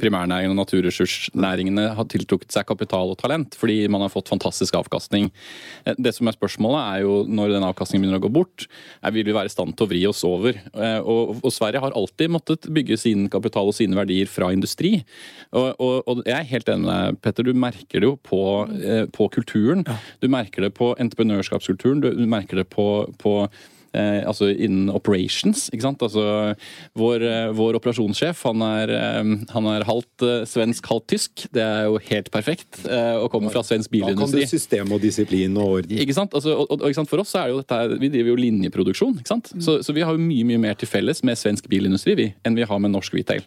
primærnæringene 0.00 0.54
og 0.54 0.60
naturressursnæringene 0.62 1.88
har 1.98 2.08
tiltrukket 2.10 2.54
seg 2.54 2.68
kapital 2.68 3.12
og 3.12 3.18
talent, 3.20 3.56
fordi 3.58 3.80
man 3.92 4.04
har 4.04 4.12
fått 4.12 4.30
fantastisk 4.32 4.78
avkastning. 4.78 5.30
Eh, 5.84 5.98
det 5.98 6.14
som 6.16 6.30
er 6.30 6.36
spørsmålet 6.36 6.80
er 6.82 7.04
jo 7.06 7.20
når 7.28 7.54
den 7.56 7.68
avkastningen 7.68 8.06
begynner 8.06 8.22
å 8.22 8.26
gå 8.26 8.32
bort, 8.40 8.68
er 9.02 9.14
vil 9.14 9.26
vi 9.28 9.36
være 9.36 9.50
i 9.50 9.54
stand 9.54 9.76
til 9.76 9.86
å 9.86 9.90
vri 9.92 10.02
oss 10.08 10.24
over. 10.26 10.58
Eh, 10.72 11.00
og, 11.02 11.38
og 11.42 11.54
Sverige 11.54 11.82
har 11.84 11.96
alltid 11.98 12.32
måttet 12.34 12.70
bygge 12.74 12.98
sin 13.00 13.28
kapital 13.32 13.70
og 13.70 13.76
sine 13.76 13.98
verdier 13.98 14.30
fra 14.30 14.50
industri. 14.54 14.98
Og, 15.52 15.72
og, 15.76 15.96
og 16.08 16.24
jeg 16.26 16.36
er 16.38 16.50
helt 16.52 16.72
enig 16.72 16.86
med 16.86 16.92
deg, 16.92 17.20
Petter. 17.24 17.48
Du 17.48 17.56
merker 17.58 18.02
det 18.02 18.08
jo 18.08 18.16
på, 18.22 18.42
eh, 18.82 19.04
på 19.14 19.28
kulturen. 19.34 19.84
Du 20.22 20.28
merker 20.32 20.66
det 20.66 20.74
på 20.78 20.92
entreprenørskapskulturen. 21.00 22.02
Du 22.04 22.26
merker 22.28 22.62
det 22.62 22.68
på, 22.72 22.88
på 23.20 23.34
eh, 23.94 24.22
altså 24.28 24.48
innen 24.52 24.90
operations. 24.94 25.68
ikke 25.72 25.82
sant? 25.86 26.02
Altså 26.02 26.54
Vår, 26.98 27.22
eh, 27.22 27.50
vår 27.56 27.78
operasjonssjef 27.78 28.42
han 28.48 28.62
er, 28.66 28.92
eh, 28.94 29.32
han 29.54 29.68
er 29.72 29.86
halvt 29.88 30.24
eh, 30.26 30.44
svensk, 30.48 30.86
halvt 30.90 31.06
tysk. 31.14 31.46
Det 31.54 31.62
er 31.64 31.84
jo 31.88 31.98
helt 32.10 32.30
perfekt. 32.34 32.84
eh, 32.86 33.16
Og 33.22 33.30
kommer 33.30 33.50
fra 33.54 33.62
svensk 33.62 33.90
Da 33.92 33.98
kan 34.08 34.16
du 34.16 34.24
bilindustri. 34.24 34.46
system 34.48 34.92
og 34.92 35.00
disiplin 35.00 35.56
og 35.56 35.78
orden. 35.80 35.98
Ikke 35.98 36.14
sant? 36.16 36.34
Altså, 36.34 36.56
og, 36.58 36.66
og, 36.70 36.86
ikke 36.88 37.00
sant? 37.00 37.08
For 37.10 37.20
oss 37.22 37.30
så 37.34 37.44
er 37.44 37.52
jo 37.54 37.60
dette, 37.62 37.98
vi 38.00 38.08
driver 38.12 38.34
jo 38.34 38.36
linjeproduksjon. 38.42 39.18
ikke 39.20 39.28
sant? 39.34 39.52
Så, 39.62 39.78
så 39.82 39.94
vi 39.96 40.02
har 40.06 40.12
jo 40.16 40.18
mye 40.22 40.44
mye 40.48 40.58
mer 40.68 40.74
til 40.78 40.88
felles 40.88 41.22
med 41.26 41.38
svensk 41.38 41.68
bilindustri 41.68 42.14
vi, 42.18 42.32
enn 42.44 42.54
vi 42.58 42.66
har 42.68 42.78
med 42.82 42.92
norsk 42.94 43.14
retail. 43.14 43.42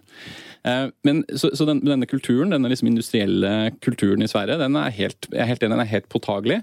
Eh, 0.68 0.88
men 1.08 1.24
så, 1.36 1.52
så 1.58 1.66
den, 1.66 1.82
denne 1.86 2.08
kulturen, 2.10 2.54
denne 2.54 2.70
liksom 2.72 2.90
industrielle 2.92 3.72
kulturen 3.82 4.24
i 4.24 4.30
Sverige, 4.30 4.60
den 4.62 4.78
er 4.80 4.94
helt, 4.96 5.28
jeg 5.32 5.42
er 5.42 5.50
helt 5.50 5.64
enig, 5.64 5.76
den 5.76 5.84
er 5.86 5.92
helt 5.92 6.10
påtagelig. 6.12 6.62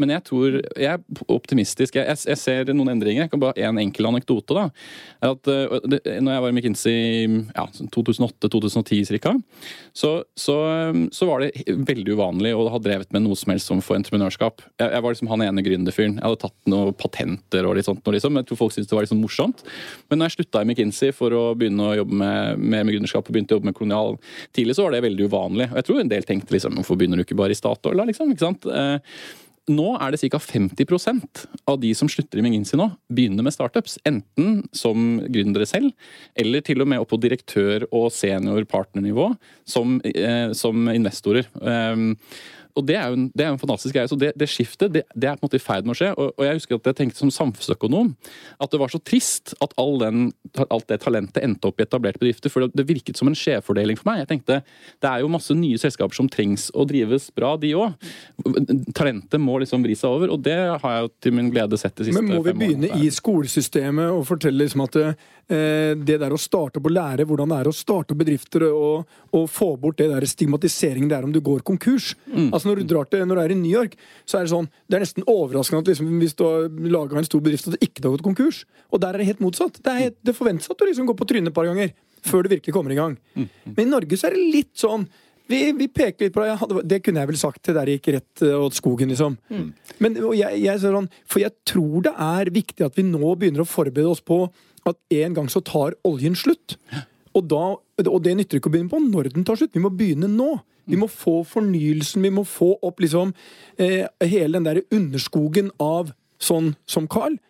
Men 0.00 0.14
jeg 0.16 0.24
tror, 0.26 0.58
jeg 0.74 0.90
er 0.92 1.24
optimistisk. 1.32 1.98
Jeg, 1.98 2.18
jeg, 2.26 2.40
ser 2.40 2.72
noen 2.74 2.94
endringer. 2.96 3.26
Jeg 3.26 3.32
kan 3.32 3.42
bare 3.42 3.54
En 3.66 3.80
enkel 3.80 4.06
anekdote. 4.08 4.54
da, 4.54 4.68
at 5.26 5.50
eh, 5.50 5.76
det, 5.90 6.00
når 6.22 6.36
jeg 6.36 6.44
var 6.44 6.52
i 6.52 6.56
McKinsey 6.56 6.96
ja, 7.54 7.66
2008-2010 7.94 9.20
ca., 9.22 9.34
så, 9.96 10.10
så, 10.38 10.56
så 11.14 11.28
var 11.28 11.42
det 11.42 11.64
veldig 11.66 12.16
uvanlig 12.18 12.52
å 12.54 12.66
ha 12.72 12.80
drevet 12.82 13.12
med 13.14 13.24
noe 13.24 13.38
som 13.38 13.52
helst 13.52 13.70
som 13.70 13.80
for 13.84 13.98
entreprenørskap. 13.98 14.62
Jeg, 14.80 14.90
jeg 14.92 15.04
var 15.04 15.14
liksom 15.14 15.30
han 15.32 15.44
ene 15.46 15.64
gründerfyren. 15.64 16.18
Jeg 16.18 16.26
hadde 16.26 16.42
tatt 16.44 16.70
noen 16.70 16.94
patenter 16.96 17.66
og 17.68 17.78
litt 17.78 17.88
sånt. 17.88 18.04
Og 18.04 18.16
Liksom. 18.16 18.38
Jeg 18.40 18.48
tror 18.48 18.60
folk 18.60 18.72
syntes 18.72 18.88
det 18.88 18.96
var 18.96 19.04
litt 19.04 19.12
sånn 19.12 19.20
morsomt. 19.20 19.64
Men 20.08 20.20
når 20.20 20.30
jeg 20.30 20.36
slutta 20.38 20.62
i 20.62 20.68
McKinsey 20.68 21.12
for 21.16 21.34
å 21.36 21.42
begynne 21.58 21.84
å 21.84 21.96
jobbe 21.98 22.16
med, 22.16 22.62
med, 22.62 22.86
med 22.86 22.94
gründerskap 22.96 23.28
begynte 23.36 23.54
å 23.54 23.60
jobbe 23.60 23.70
med 23.70 23.78
kolonial 23.78 24.20
tidlig, 24.56 24.76
så 24.76 24.86
var 24.86 24.96
det 24.96 25.04
veldig 25.06 25.30
uvanlig. 25.30 25.70
Og 25.70 25.80
jeg 25.80 25.88
tror 25.90 26.02
en 26.02 26.14
del 26.14 26.28
tenkte 26.28 26.56
liksom 26.56 26.78
hvorfor 26.80 27.00
begynner 27.00 27.20
du 27.20 27.26
ikke 27.26 27.38
bare 27.38 27.54
i 27.54 27.58
Statoil, 27.58 28.00
da? 28.00 28.08
Liksom, 28.08 28.32
ikke 28.32 28.48
sant? 28.48 28.66
Eh, 28.66 29.18
nå 29.66 29.86
er 29.98 30.14
det 30.14 30.20
ca. 30.30 30.38
50% 30.38 31.40
av 31.66 31.80
de 31.82 31.90
som 31.98 32.08
slutter 32.10 32.38
i 32.38 32.44
McGinsey 32.44 32.78
nå, 32.78 32.86
begynner 33.10 33.46
med 33.46 33.54
startups. 33.54 33.96
Enten 34.06 34.60
som 34.76 35.18
gründere 35.32 35.66
selv, 35.66 35.90
eller 36.38 36.62
til 36.62 36.84
og 36.84 36.90
med 36.92 37.02
opp 37.02 37.10
på 37.10 37.18
direktør- 37.22 37.88
og 37.90 38.12
senior-partnernivå 38.14 39.32
som, 39.66 40.00
eh, 40.04 40.52
som 40.52 40.86
investorer. 40.86 41.48
Um, 41.60 42.16
og 42.76 42.84
det 42.86 42.96
er 42.98 43.10
jo 43.10 43.16
en, 43.16 43.26
det 43.32 43.44
er 43.44 43.52
en 43.54 43.60
fantastisk 43.60 43.96
greie. 43.96 44.08
Så 44.10 44.18
det, 44.20 44.32
det 44.38 44.48
skiftet 44.52 44.92
det, 44.92 45.02
det 45.16 45.30
er 45.30 45.38
på 45.38 45.44
en 45.44 45.48
måte 45.48 45.58
i 45.58 45.62
ferd 45.62 45.86
med 45.86 45.94
å 45.94 45.98
skje. 45.98 46.10
Og, 46.14 46.32
og 46.36 46.44
jeg 46.44 46.58
husker 46.58 46.78
at 46.78 46.90
jeg 46.90 46.98
tenkte 47.00 47.22
som 47.22 47.32
samfunnsøkonom 47.32 48.12
at 48.62 48.72
det 48.72 48.80
var 48.82 48.92
så 48.92 49.00
trist 49.00 49.54
at 49.64 49.72
all 49.80 49.96
den, 50.02 50.26
alt 50.66 50.86
det 50.90 51.00
talentet 51.04 51.42
endte 51.44 51.70
opp 51.70 51.80
i 51.80 51.86
etablerte 51.86 52.20
bedrifter. 52.20 52.52
For 52.52 52.66
det, 52.66 52.76
det 52.76 52.86
virket 52.90 53.16
som 53.18 53.30
en 53.30 53.38
skjevfordeling 53.38 53.98
for 54.00 54.10
meg. 54.10 54.22
Jeg 54.24 54.30
tenkte 54.34 54.60
det 55.02 55.10
er 55.10 55.24
jo 55.24 55.32
masse 55.32 55.56
nye 55.56 55.80
selskaper 55.80 56.18
som 56.18 56.28
trengs 56.32 56.68
å 56.76 56.84
drives 56.88 57.30
bra, 57.36 57.54
de 57.60 57.72
òg. 57.78 57.96
Talentet 58.96 59.40
må 59.42 59.56
liksom 59.62 59.84
vri 59.86 59.96
seg 59.98 60.12
over, 60.12 60.34
og 60.36 60.44
det 60.44 60.56
har 60.56 60.96
jeg 60.96 61.06
jo 61.06 61.12
til 61.24 61.36
min 61.38 61.50
glede 61.54 61.80
sett 61.80 61.96
de 61.96 62.10
siste 62.10 62.20
Men 62.20 62.36
må 62.36 62.42
vi 62.44 62.54
begynne 62.56 62.90
årene. 62.92 63.08
i 63.08 63.12
skolesystemet 63.14 64.12
og 64.12 64.26
fortelle 64.28 64.64
liksom 64.64 64.84
at 64.84 65.00
eh, 65.00 65.26
det 65.46 66.16
der 66.18 66.32
å 66.34 66.38
starte 66.40 66.80
opp 66.80 66.88
og 66.88 66.94
lære 66.96 67.22
hvordan 67.28 67.52
det 67.52 67.58
er 67.60 67.68
å 67.70 67.74
starte 67.76 68.10
opp 68.14 68.18
bedrifter 68.18 68.64
og, 68.66 69.04
og 69.30 69.44
få 69.46 69.68
bort 69.78 70.00
det 70.00 70.08
der 70.10 70.24
stigmatiseringen 70.26 71.06
det 71.06 71.14
er 71.20 71.26
om 71.28 71.34
du 71.34 71.38
går 71.44 71.62
konkurs. 71.66 72.16
Altså 72.48 72.66
Når 72.66 72.80
du 72.80 72.88
drar 72.90 73.06
til, 73.06 73.22
når 73.22 73.38
du 73.38 73.42
er 73.44 73.54
i 73.54 73.58
New 73.60 73.70
York, 73.70 73.94
så 74.26 74.40
er 74.40 74.48
det 74.48 74.50
sånn 74.50 74.66
Det 74.90 74.98
er 74.98 75.04
nesten 75.04 75.28
overraskende 75.30 75.84
at 75.84 75.92
liksom, 75.92 76.10
hvis 76.18 76.34
du 76.34 76.42
har 76.48 76.66
laga 76.96 77.20
en 77.20 77.28
stor 77.28 77.44
bedrift 77.46 77.70
at 77.70 77.76
det 77.76 77.86
ikke 77.86 78.02
har 78.02 78.16
gått 78.16 78.26
konkurs. 78.26 78.64
Og 78.90 79.04
der 79.04 79.14
er 79.14 79.22
det 79.22 79.28
helt 79.30 79.44
motsatt. 79.44 79.78
Det, 79.78 79.92
er 79.92 80.08
helt, 80.08 80.18
det 80.26 80.34
forventes 80.34 80.70
at 80.72 80.82
du 80.82 80.86
liksom 80.88 81.06
går 81.06 81.18
på 81.20 81.28
trynet 81.30 81.54
et 81.54 81.58
par 81.60 81.70
ganger 81.70 81.94
før 82.26 82.42
du 82.42 82.50
virkelig 82.50 82.74
kommer 82.74 82.90
i 82.90 82.98
gang. 82.98 83.14
Men 83.76 83.86
i 83.86 83.90
Norge 83.90 84.18
så 84.18 84.26
er 84.28 84.34
det 84.34 84.50
litt 84.50 84.74
sånn 84.78 85.06
vi, 85.50 85.60
vi 85.78 85.88
peker 85.88 86.26
litt 86.26 86.34
på 86.34 86.42
det. 86.42 86.54
Hadde, 86.60 86.84
det 86.90 87.00
kunne 87.04 87.22
jeg 87.22 87.30
vel 87.30 87.40
sagt 87.40 87.62
til 87.66 87.76
der 87.76 87.88
det 87.88 87.98
gikk 87.98 88.12
rett 88.16 88.44
eh, 88.46 88.54
åt 88.58 88.78
skogen, 88.78 89.12
liksom. 89.12 89.36
Men 90.02 90.18
og 90.22 90.34
jeg, 90.36 90.60
jeg, 90.64 90.82
sånn, 90.82 91.10
For 91.30 91.42
jeg 91.44 91.54
tror 91.68 92.06
det 92.08 92.14
er 92.26 92.52
viktig 92.54 92.86
at 92.86 92.98
vi 92.98 93.06
nå 93.06 93.34
begynner 93.38 93.64
å 93.64 93.68
forberede 93.68 94.10
oss 94.10 94.24
på 94.24 94.46
at 94.86 94.98
en 95.18 95.36
gang 95.36 95.50
så 95.50 95.62
tar 95.66 95.96
oljen 96.06 96.36
slutt. 96.38 96.76
Og, 97.36 97.44
da, 97.50 97.76
og 97.76 98.20
det 98.24 98.36
nytter 98.38 98.60
ikke 98.60 98.70
å 98.70 98.74
begynne 98.74 98.92
på 98.92 99.02
når 99.02 99.32
den 99.34 99.46
tar 99.46 99.58
slutt. 99.58 99.74
Vi 99.74 99.82
må 99.82 99.90
begynne 99.92 100.30
nå. 100.30 100.56
Vi 100.86 100.98
må 100.98 101.08
få 101.10 101.40
fornyelsen, 101.46 102.22
vi 102.22 102.30
må 102.30 102.44
få 102.46 102.76
opp 102.86 103.02
liksom 103.02 103.32
eh, 103.82 104.06
hele 104.22 104.54
den 104.54 104.68
der 104.68 104.84
underskogen 104.94 105.72
av 105.82 106.12
sånn 106.38 106.76
som 106.86 107.08
Carl. 107.10 107.40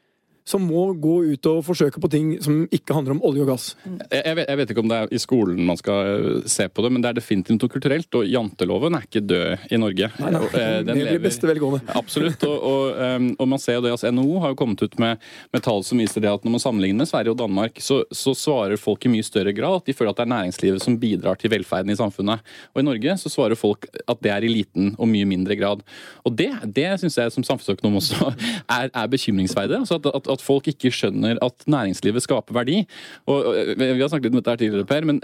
Som 0.47 0.67
må 0.71 0.89
gå 1.03 1.17
ut 1.33 1.49
og 1.51 1.63
forsøke 1.67 2.01
på 2.03 2.11
ting 2.13 2.29
som 2.45 2.65
ikke 2.71 2.95
handler 2.95 3.17
om 3.17 3.23
olje 3.27 3.43
og 3.43 3.51
gass. 3.51 3.65
Jeg, 4.13 4.37
vet, 4.39 4.47
jeg 4.47 4.61
vet 4.61 4.73
ikke 4.73 4.85
om 4.85 4.91
det 4.93 4.99
er 5.03 5.15
i 5.15 5.21
skolen 5.23 5.63
man 5.67 5.79
skal 5.81 6.11
eh, 6.13 6.49
se 6.51 6.69
på 6.71 6.85
det, 6.85 6.93
men 6.95 7.03
det 7.03 7.11
er 7.11 7.19
definitivt 7.19 7.65
noe 7.65 7.73
kulturelt. 7.73 8.09
Og 8.19 8.29
janteloven 8.31 8.99
er 8.99 9.07
ikke 9.09 9.25
død 9.27 9.67
i 9.75 9.81
Norge. 9.81 10.11
Nei, 10.23 10.31
nei, 10.37 10.43
den 10.53 10.61
eh, 10.63 10.77
den 10.87 11.01
blir 11.01 11.11
lever- 11.11 11.25
beste 11.27 11.51
velgående. 11.51 11.83
Absolutt. 12.01 12.47
Og, 12.47 12.57
og, 12.71 13.01
um, 13.17 13.29
og 13.43 13.51
man 13.57 13.63
ser 13.63 13.79
jo 13.79 13.85
det, 13.87 13.95
altså 13.97 14.13
NHO 14.15 14.41
har 14.45 14.55
jo 14.55 14.61
kommet 14.63 14.83
ut 14.87 14.99
med, 15.03 15.23
med 15.55 15.65
tall 15.67 15.83
som 15.87 16.01
viser 16.01 16.23
det 16.25 16.31
at 16.31 16.47
når 16.47 16.57
man 16.57 16.63
sammenligner 16.63 17.03
med 17.03 17.11
Sverige 17.11 17.35
og 17.35 17.41
Danmark, 17.41 17.83
så, 17.83 18.03
så 18.15 18.35
svarer 18.37 18.79
folk 18.81 19.07
i 19.07 19.13
mye 19.13 19.27
større 19.27 19.55
grad 19.57 19.81
at 19.81 19.91
de 19.91 19.97
føler 19.97 20.15
at 20.15 20.21
det 20.21 20.27
er 20.27 20.33
næringslivet 20.35 20.85
som 20.85 20.99
bidrar 21.01 21.41
til 21.41 21.53
velferden 21.53 21.93
i 21.93 21.99
samfunnet. 21.99 22.45
Og 22.75 22.83
i 22.83 22.87
Norge 22.87 23.17
så 23.21 23.33
svarer 23.33 23.59
folk 23.59 23.89
at 24.07 24.23
det 24.25 24.33
er 24.33 24.47
i 24.47 24.53
liten 24.53 24.95
og 24.95 25.11
mye 25.11 25.27
mindre 25.29 25.57
grad. 25.59 25.83
Og 26.27 26.35
det, 26.39 26.51
det 26.77 26.89
syns 27.03 27.19
jeg 27.19 27.35
som 27.35 27.47
samfunnsøkonom 27.47 27.99
også 28.01 28.31
er, 28.79 28.91
er 28.93 29.11
bekymringsverdig. 29.13 29.81
Altså 29.83 29.99
at, 30.01 30.11
at, 30.15 30.31
at 30.37 30.45
folk 30.45 30.69
ikke 30.71 30.93
skjønner 30.95 31.41
at 31.45 31.67
næringslivet 31.71 32.25
skaper 32.25 32.57
verdi. 32.57 32.83
Og, 33.27 33.51
og 33.51 33.73
Vi 33.77 34.03
har 34.03 34.11
snakket 34.13 34.29
litt 34.29 34.37
om 34.37 34.41
dette 34.41 34.55
her 34.55 34.63
tidligere, 34.63 34.89
Per, 34.89 35.09
men 35.09 35.21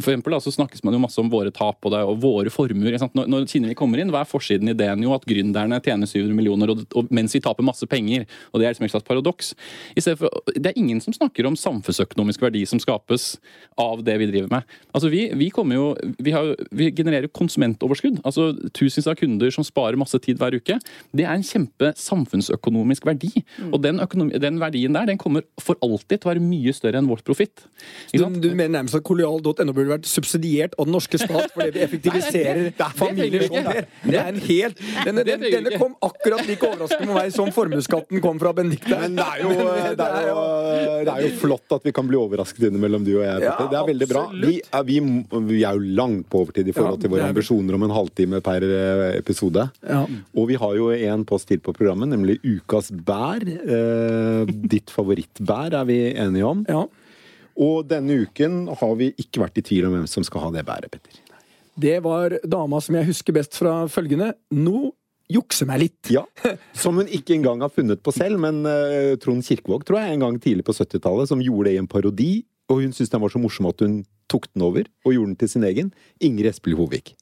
for 0.00 0.12
eksempel 0.12 0.36
da, 0.36 0.40
så 0.42 0.54
snakkes 0.54 0.84
man 0.86 0.96
jo 0.96 1.02
masse 1.02 1.20
om 1.20 1.30
våre 1.32 1.52
tap 1.54 1.84
og, 1.84 1.92
det, 1.94 2.02
og 2.06 2.20
våre 2.22 2.52
formuer. 2.52 2.96
Når, 3.16 3.28
når 3.32 3.48
Kinnevik 3.50 3.78
kommer 3.80 4.00
inn, 4.02 4.12
hva 4.14 4.22
er 4.24 4.30
forsiden 4.30 4.70
i 4.70 4.74
ideen? 4.76 5.04
Jo, 5.04 5.14
at 5.16 5.26
gründerne 5.28 5.80
tjener 5.84 6.10
700 6.10 6.36
millioner 6.36 6.72
og, 6.72 6.84
og, 6.96 7.10
mens 7.14 7.34
vi 7.36 7.42
taper 7.44 7.66
masse 7.66 7.86
penger. 7.90 8.26
Og 8.52 8.60
Det 8.60 8.68
er 8.68 8.74
liksom 8.74 8.88
et 8.88 8.94
slags 8.94 9.08
paradoks. 9.08 9.52
For, 9.96 10.30
det 10.54 10.70
er 10.70 10.80
ingen 10.80 11.00
som 11.02 11.14
snakker 11.16 11.48
om 11.48 11.58
samfunnsøkonomisk 11.58 12.44
verdi 12.46 12.64
som 12.68 12.80
skapes 12.82 13.36
av 13.80 14.02
det 14.06 14.16
vi 14.22 14.30
driver 14.30 14.52
med. 14.52 14.76
Altså 14.94 15.10
Vi, 15.12 15.26
vi, 15.36 15.50
kommer 15.54 15.78
jo, 15.78 15.86
vi, 16.18 16.34
har, 16.34 16.54
vi 16.70 16.90
genererer 16.94 17.28
jo 17.28 17.34
konsumentoverskudd. 17.36 18.22
altså 18.24 18.52
Tusenvis 18.76 19.10
av 19.10 19.18
kunder 19.20 19.52
som 19.54 19.66
sparer 19.66 19.98
masse 20.00 20.18
tid 20.22 20.40
hver 20.40 20.56
uke. 20.56 20.78
Det 21.16 21.26
er 21.26 21.34
en 21.34 21.46
kjempe 21.46 21.92
samfunnsøkonomisk 22.00 23.06
verdi. 23.08 23.32
Og 23.70 23.80
den, 23.84 24.00
økonomi, 24.02 24.35
den 24.42 24.58
verdien 24.62 24.92
der 24.96 25.06
den 25.10 25.18
kommer 25.20 25.44
for 25.62 25.78
alltid 25.84 26.20
til 26.20 26.28
å 26.28 26.32
være 26.34 26.42
mye 26.44 26.72
større 26.76 27.00
enn 27.00 27.08
vårt 27.10 27.24
profitt. 27.26 27.64
Du, 28.12 28.24
du 28.24 28.48
mener 28.54 28.72
nærmest 28.78 28.96
at 28.98 29.04
kolonial.no 29.06 29.72
burde 29.76 29.92
vært 29.96 30.08
subsidiert 30.08 30.74
av 30.78 30.86
den 30.88 30.94
norske 30.96 31.18
stat 31.20 31.52
fordi 31.54 31.70
vi 31.76 31.82
effektiviserer 31.86 32.60
Nei, 32.62 32.70
det- 32.70 32.76
det 32.78 32.90
familier 32.98 33.46
sånn 33.46 33.68
her? 33.70 33.86
Det 34.06 34.18
er 34.20 34.28
en 34.32 34.40
helt 34.46 34.80
Denne, 35.06 35.24
den, 35.26 35.40
denne 35.46 35.78
kom 35.78 35.94
akkurat 36.04 36.46
like 36.48 36.66
overraskende 36.66 37.06
på 37.10 37.16
meg 37.18 37.32
som 37.34 37.50
formuesskatten 37.54 38.20
kom 38.24 38.38
fra 38.40 38.52
Benedicte. 38.56 38.96
Men 39.00 39.16
det 39.18 39.26
er, 39.26 39.42
jo, 39.42 39.50
det, 40.00 40.06
er 40.06 40.28
jo, 40.30 40.40
det 41.06 41.12
er 41.14 41.22
jo 41.26 41.30
flott 41.40 41.74
at 41.76 41.86
vi 41.86 41.92
kan 41.96 42.08
bli 42.08 42.18
overrasket 42.18 42.68
innimellom, 42.70 43.04
du 43.06 43.12
og 43.18 43.24
jeg. 43.26 43.44
Ja, 43.46 43.54
det 43.70 43.78
er 43.80 43.86
veldig 43.90 44.08
bra. 44.10 44.24
Vi 44.34 44.54
er, 44.64 44.86
vi, 44.88 44.98
vi 45.50 45.60
er 45.66 45.78
jo 45.78 45.94
langt 46.00 46.26
på 46.32 46.42
overtid 46.44 46.68
i 46.72 46.74
forhold 46.76 47.00
til 47.02 47.12
våre 47.12 47.26
er 47.28 47.34
ambisjoner 47.34 47.76
om 47.78 47.86
en 47.86 47.94
halvtime 47.94 48.40
per 48.44 48.64
eh, 48.66 49.04
episode. 49.20 49.66
Ja. 49.86 50.02
Og 50.36 50.48
vi 50.50 50.58
har 50.60 50.74
jo 50.78 50.90
en 50.96 51.24
post 51.28 51.48
til 51.50 51.60
på 51.62 51.74
programmet, 51.76 52.10
nemlig 52.12 52.38
Ukas 52.46 52.90
bær. 53.06 53.44
Eh, 53.46 54.25
ditt 54.46 54.92
favorittbær 54.94 55.74
er 55.80 55.88
vi 55.88 56.00
enige 56.12 56.54
om. 56.54 56.64
ja. 56.68 56.86
Og 57.56 57.86
denne 57.88 58.18
uken 58.26 58.66
har 58.68 58.94
vi 59.00 59.14
ikke 59.16 59.40
vært 59.40 59.60
i 59.60 59.64
tvil 59.64 59.86
om 59.88 59.94
hvem 59.96 60.08
som 60.10 60.24
skal 60.26 60.44
ha 60.44 60.52
det 60.52 60.66
bæret, 60.68 60.92
Petter. 60.92 61.22
Det 61.76 61.98
var 62.04 62.38
dama 62.44 62.80
som 62.84 62.96
jeg 62.96 63.08
husker 63.08 63.36
best 63.36 63.56
fra 63.56 63.82
følgende. 63.92 64.30
Nå 64.52 64.90
jukse 65.32 65.66
meg 65.68 65.82
litt. 65.86 66.10
Ja, 66.12 66.24
Som 66.76 67.00
hun 67.00 67.10
ikke 67.10 67.34
engang 67.36 67.64
har 67.64 67.72
funnet 67.72 68.02
på 68.04 68.14
selv, 68.14 68.38
men 68.42 68.62
uh, 68.64 69.16
Trond 69.20 69.44
Kirkevåg 69.44 69.84
tror 69.86 70.00
jeg 70.00 70.16
en 70.16 70.24
gang 70.24 70.38
tidlig 70.40 70.66
på 70.68 70.76
70-tallet 70.76 71.32
som 71.32 71.42
gjorde 71.42 71.70
det 71.70 71.76
i 71.76 71.82
en 71.82 71.90
parodi. 71.90 72.32
Og 72.70 72.82
hun 72.82 72.94
syntes 72.94 73.12
den 73.12 73.22
var 73.22 73.32
så 73.32 73.40
morsom 73.42 73.68
at 73.70 73.84
hun 73.84 74.00
tok 74.30 74.48
den 74.52 74.64
over 74.66 74.88
og 75.04 75.12
gjorde 75.14 75.32
den 75.32 75.38
til 75.42 75.52
sin 75.52 75.66
egen. 75.68 75.92
Ingrid 76.24 76.50
Espelid 76.50 76.78
Hovig. 76.80 77.14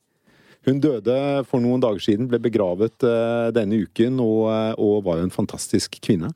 Hun 0.65 0.79
døde 0.81 1.17
for 1.49 1.61
noen 1.61 1.83
dager 1.83 2.01
siden, 2.01 2.29
ble 2.31 2.41
begravet 2.41 3.05
uh, 3.05 3.51
denne 3.53 3.83
uken 3.85 4.23
og, 4.25 4.47
uh, 4.49 4.73
og 4.81 5.03
var 5.09 5.21
jo 5.21 5.29
en 5.29 5.35
fantastisk 5.35 5.99
kvinne. 6.05 6.33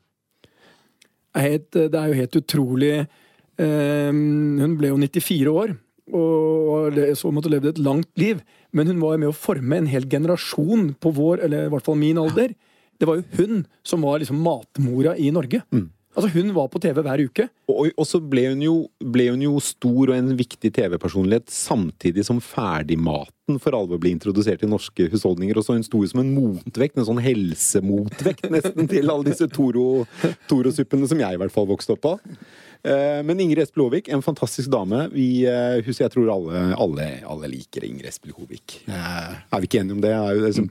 Helt, 1.45 1.69
det 1.75 1.99
er 1.99 2.11
jo 2.11 2.19
helt 2.19 2.39
utrolig 2.41 2.95
eh, 2.99 4.11
Hun 4.13 4.77
ble 4.79 4.93
jo 4.93 4.99
94 5.01 5.53
år, 5.53 5.77
og 6.19 6.99
så 7.19 7.31
måtte 7.35 7.51
levd 7.53 7.73
et 7.73 7.83
langt 7.85 8.11
liv. 8.21 8.41
Men 8.73 8.89
hun 8.91 9.03
var 9.03 9.19
med 9.21 9.31
å 9.31 9.37
forme 9.37 9.77
en 9.77 9.91
hel 9.91 10.07
generasjon 10.09 10.95
på 11.01 11.13
vår, 11.17 11.45
eller 11.45 11.67
i 11.67 11.73
hvert 11.73 11.85
fall 11.85 11.99
min 12.01 12.21
alder. 12.21 12.55
Det 12.99 13.07
var 13.09 13.21
jo 13.21 13.39
hun 13.39 13.63
som 13.87 14.03
var 14.07 14.21
liksom 14.23 14.41
matmora 14.43 15.15
i 15.17 15.31
Norge. 15.35 15.63
Altså 16.19 16.33
Hun 16.35 16.51
var 16.57 16.67
på 16.73 16.81
TV 16.83 16.99
hver 17.07 17.21
uke. 17.29 17.45
Og, 17.71 17.93
og 17.95 18.07
så 18.09 18.19
ble 18.19 18.49
hun, 18.51 18.63
jo, 18.65 18.77
ble 18.99 19.29
hun 19.31 19.43
jo 19.45 19.53
stor 19.63 20.11
og 20.11 20.17
en 20.17 20.33
viktig 20.39 20.73
TV-personlighet 20.75 21.47
samtidig 21.53 22.25
som 22.27 22.41
ferdigmaten 22.43 23.61
for 23.63 23.77
alvor 23.79 24.01
ble 24.03 24.11
introdusert 24.17 24.65
i 24.67 24.69
norske 24.69 25.07
husholdninger. 25.13 25.57
Og 25.57 25.65
så 25.65 25.77
hun 25.77 25.87
sto 25.87 26.03
som 26.11 26.25
en 26.25 26.33
motvekt, 26.35 26.99
en 26.99 27.07
sånn 27.07 27.23
helsemotvekt 27.23 28.49
nesten 28.57 28.91
til 28.91 29.15
alle 29.15 29.31
disse 29.31 29.47
Toro-suppene 29.55 30.35
Toro 30.51 31.13
som 31.13 31.23
jeg 31.23 31.39
i 31.39 31.41
hvert 31.45 31.55
fall 31.55 31.71
vokste 31.71 31.95
opp 31.95 32.03
på. 32.09 32.17
Eh, 32.83 33.21
men 33.23 33.41
Ingrid 33.41 33.63
Espelid 33.63 33.87
Håvik, 33.87 34.11
en 34.11 34.27
fantastisk 34.27 34.71
dame. 34.75 35.07
Vi, 35.15 35.47
eh, 35.47 35.79
husker, 35.87 36.09
jeg 36.09 36.17
tror 36.17 36.35
alle, 36.35 36.67
alle, 36.79 37.09
alle 37.27 37.55
liker 37.55 37.87
Ingrid 37.87 38.11
Espelid 38.11 38.35
Håvik. 38.39 38.81
Eh, 38.91 39.39
er 39.55 39.63
vi 39.63 39.71
ikke 39.71 39.85
enige 39.85 39.99
om 39.99 40.03
det? 40.03 40.13
Er 40.19 40.35
jo 40.35 40.45
det 40.49 40.55
som, 40.59 40.69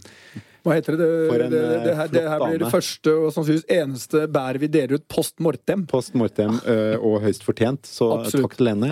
Hva 0.67 0.75
heter 0.75 0.97
det? 0.99 1.07
Det, 1.07 1.37
en, 1.45 1.51
det, 1.53 1.63
det, 1.85 1.95
her, 1.95 2.11
det 2.11 2.23
her 2.27 2.41
blir 2.43 2.59
det 2.65 2.71
første 2.73 3.13
og 3.15 3.29
sannsynligvis 3.31 3.69
eneste 3.71 4.25
bæret 4.27 4.59
vi 4.59 4.71
deler 4.71 4.99
ut 4.99 5.07
post 5.07 5.37
mortem. 5.43 5.87
Post 5.87 6.17
mortem 6.19 6.59
eh, 6.67 6.95
og 6.99 7.21
høyst 7.23 7.47
fortjent, 7.47 7.87
så 7.87 8.11
Absolutt. 8.19 8.49
takk 8.49 8.59
til 8.59 8.73
henne. 8.73 8.91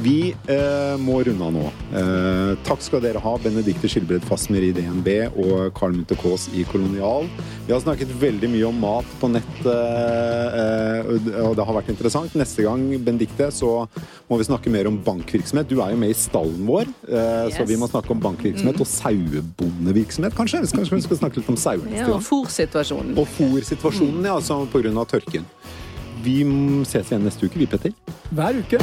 Vi 0.00 0.32
eh, 0.50 0.96
må 0.98 1.20
runde 1.26 1.46
av 1.46 1.52
nå. 1.54 1.66
Eh, 2.00 2.52
takk 2.66 2.82
skal 2.82 3.02
dere 3.04 3.20
ha, 3.22 3.34
Benedicte 3.42 3.90
Skilbred 3.90 4.24
Fasmer 4.26 4.64
i 4.64 4.72
DNB 4.74 5.10
og 5.28 5.70
Carl 5.76 5.94
Munthe 5.94 6.16
Kaas 6.18 6.48
i 6.56 6.64
Kolonial. 6.66 7.28
Vi 7.68 7.74
har 7.74 7.82
snakket 7.84 8.10
veldig 8.18 8.48
mye 8.50 8.66
om 8.66 8.80
mat 8.82 9.10
på 9.20 9.28
nett, 9.30 9.60
eh, 9.68 10.60
eh, 10.62 11.10
og 11.44 11.54
det 11.58 11.66
har 11.68 11.76
vært 11.76 11.92
interessant. 11.92 12.34
Neste 12.38 12.64
gang, 12.66 12.88
Benedicte, 13.04 13.50
så 13.54 13.84
må 14.30 14.40
vi 14.40 14.48
snakke 14.48 14.72
mer 14.72 14.88
om 14.90 14.98
bankvirksomhet. 15.04 15.68
Du 15.70 15.78
er 15.84 15.92
jo 15.92 16.00
med 16.00 16.14
i 16.14 16.18
stallen 16.18 16.64
vår, 16.66 16.90
eh, 17.10 17.52
så 17.54 17.68
vi 17.68 17.78
må 17.78 17.90
snakke 17.90 18.14
om 18.16 18.24
bankvirksomhet 18.24 18.80
og 18.80 18.88
sauebondevirksomhet, 18.88 20.34
kanskje? 20.38 20.64
Kanskje 20.80 20.96
vi 20.96 21.02
skal 21.04 21.18
snakke 21.18 21.40
litt 21.42 21.48
om 21.52 21.58
sauene? 21.60 21.90
Ja, 21.92 22.06
og 22.14 22.22
fòrsituasjonen. 22.24 23.12
Og 23.20 23.26
fòrsituasjonen, 23.36 24.24
ja, 24.24 24.38
altså 24.38 24.62
av 25.02 25.10
tørken. 25.12 25.44
Vi 26.24 26.38
ses 26.88 27.12
igjen 27.12 27.28
neste 27.28 27.44
uke, 27.44 27.60
vi, 27.60 27.68
Petter. 27.68 27.92
Hver 28.32 28.62
uke. 28.64 28.80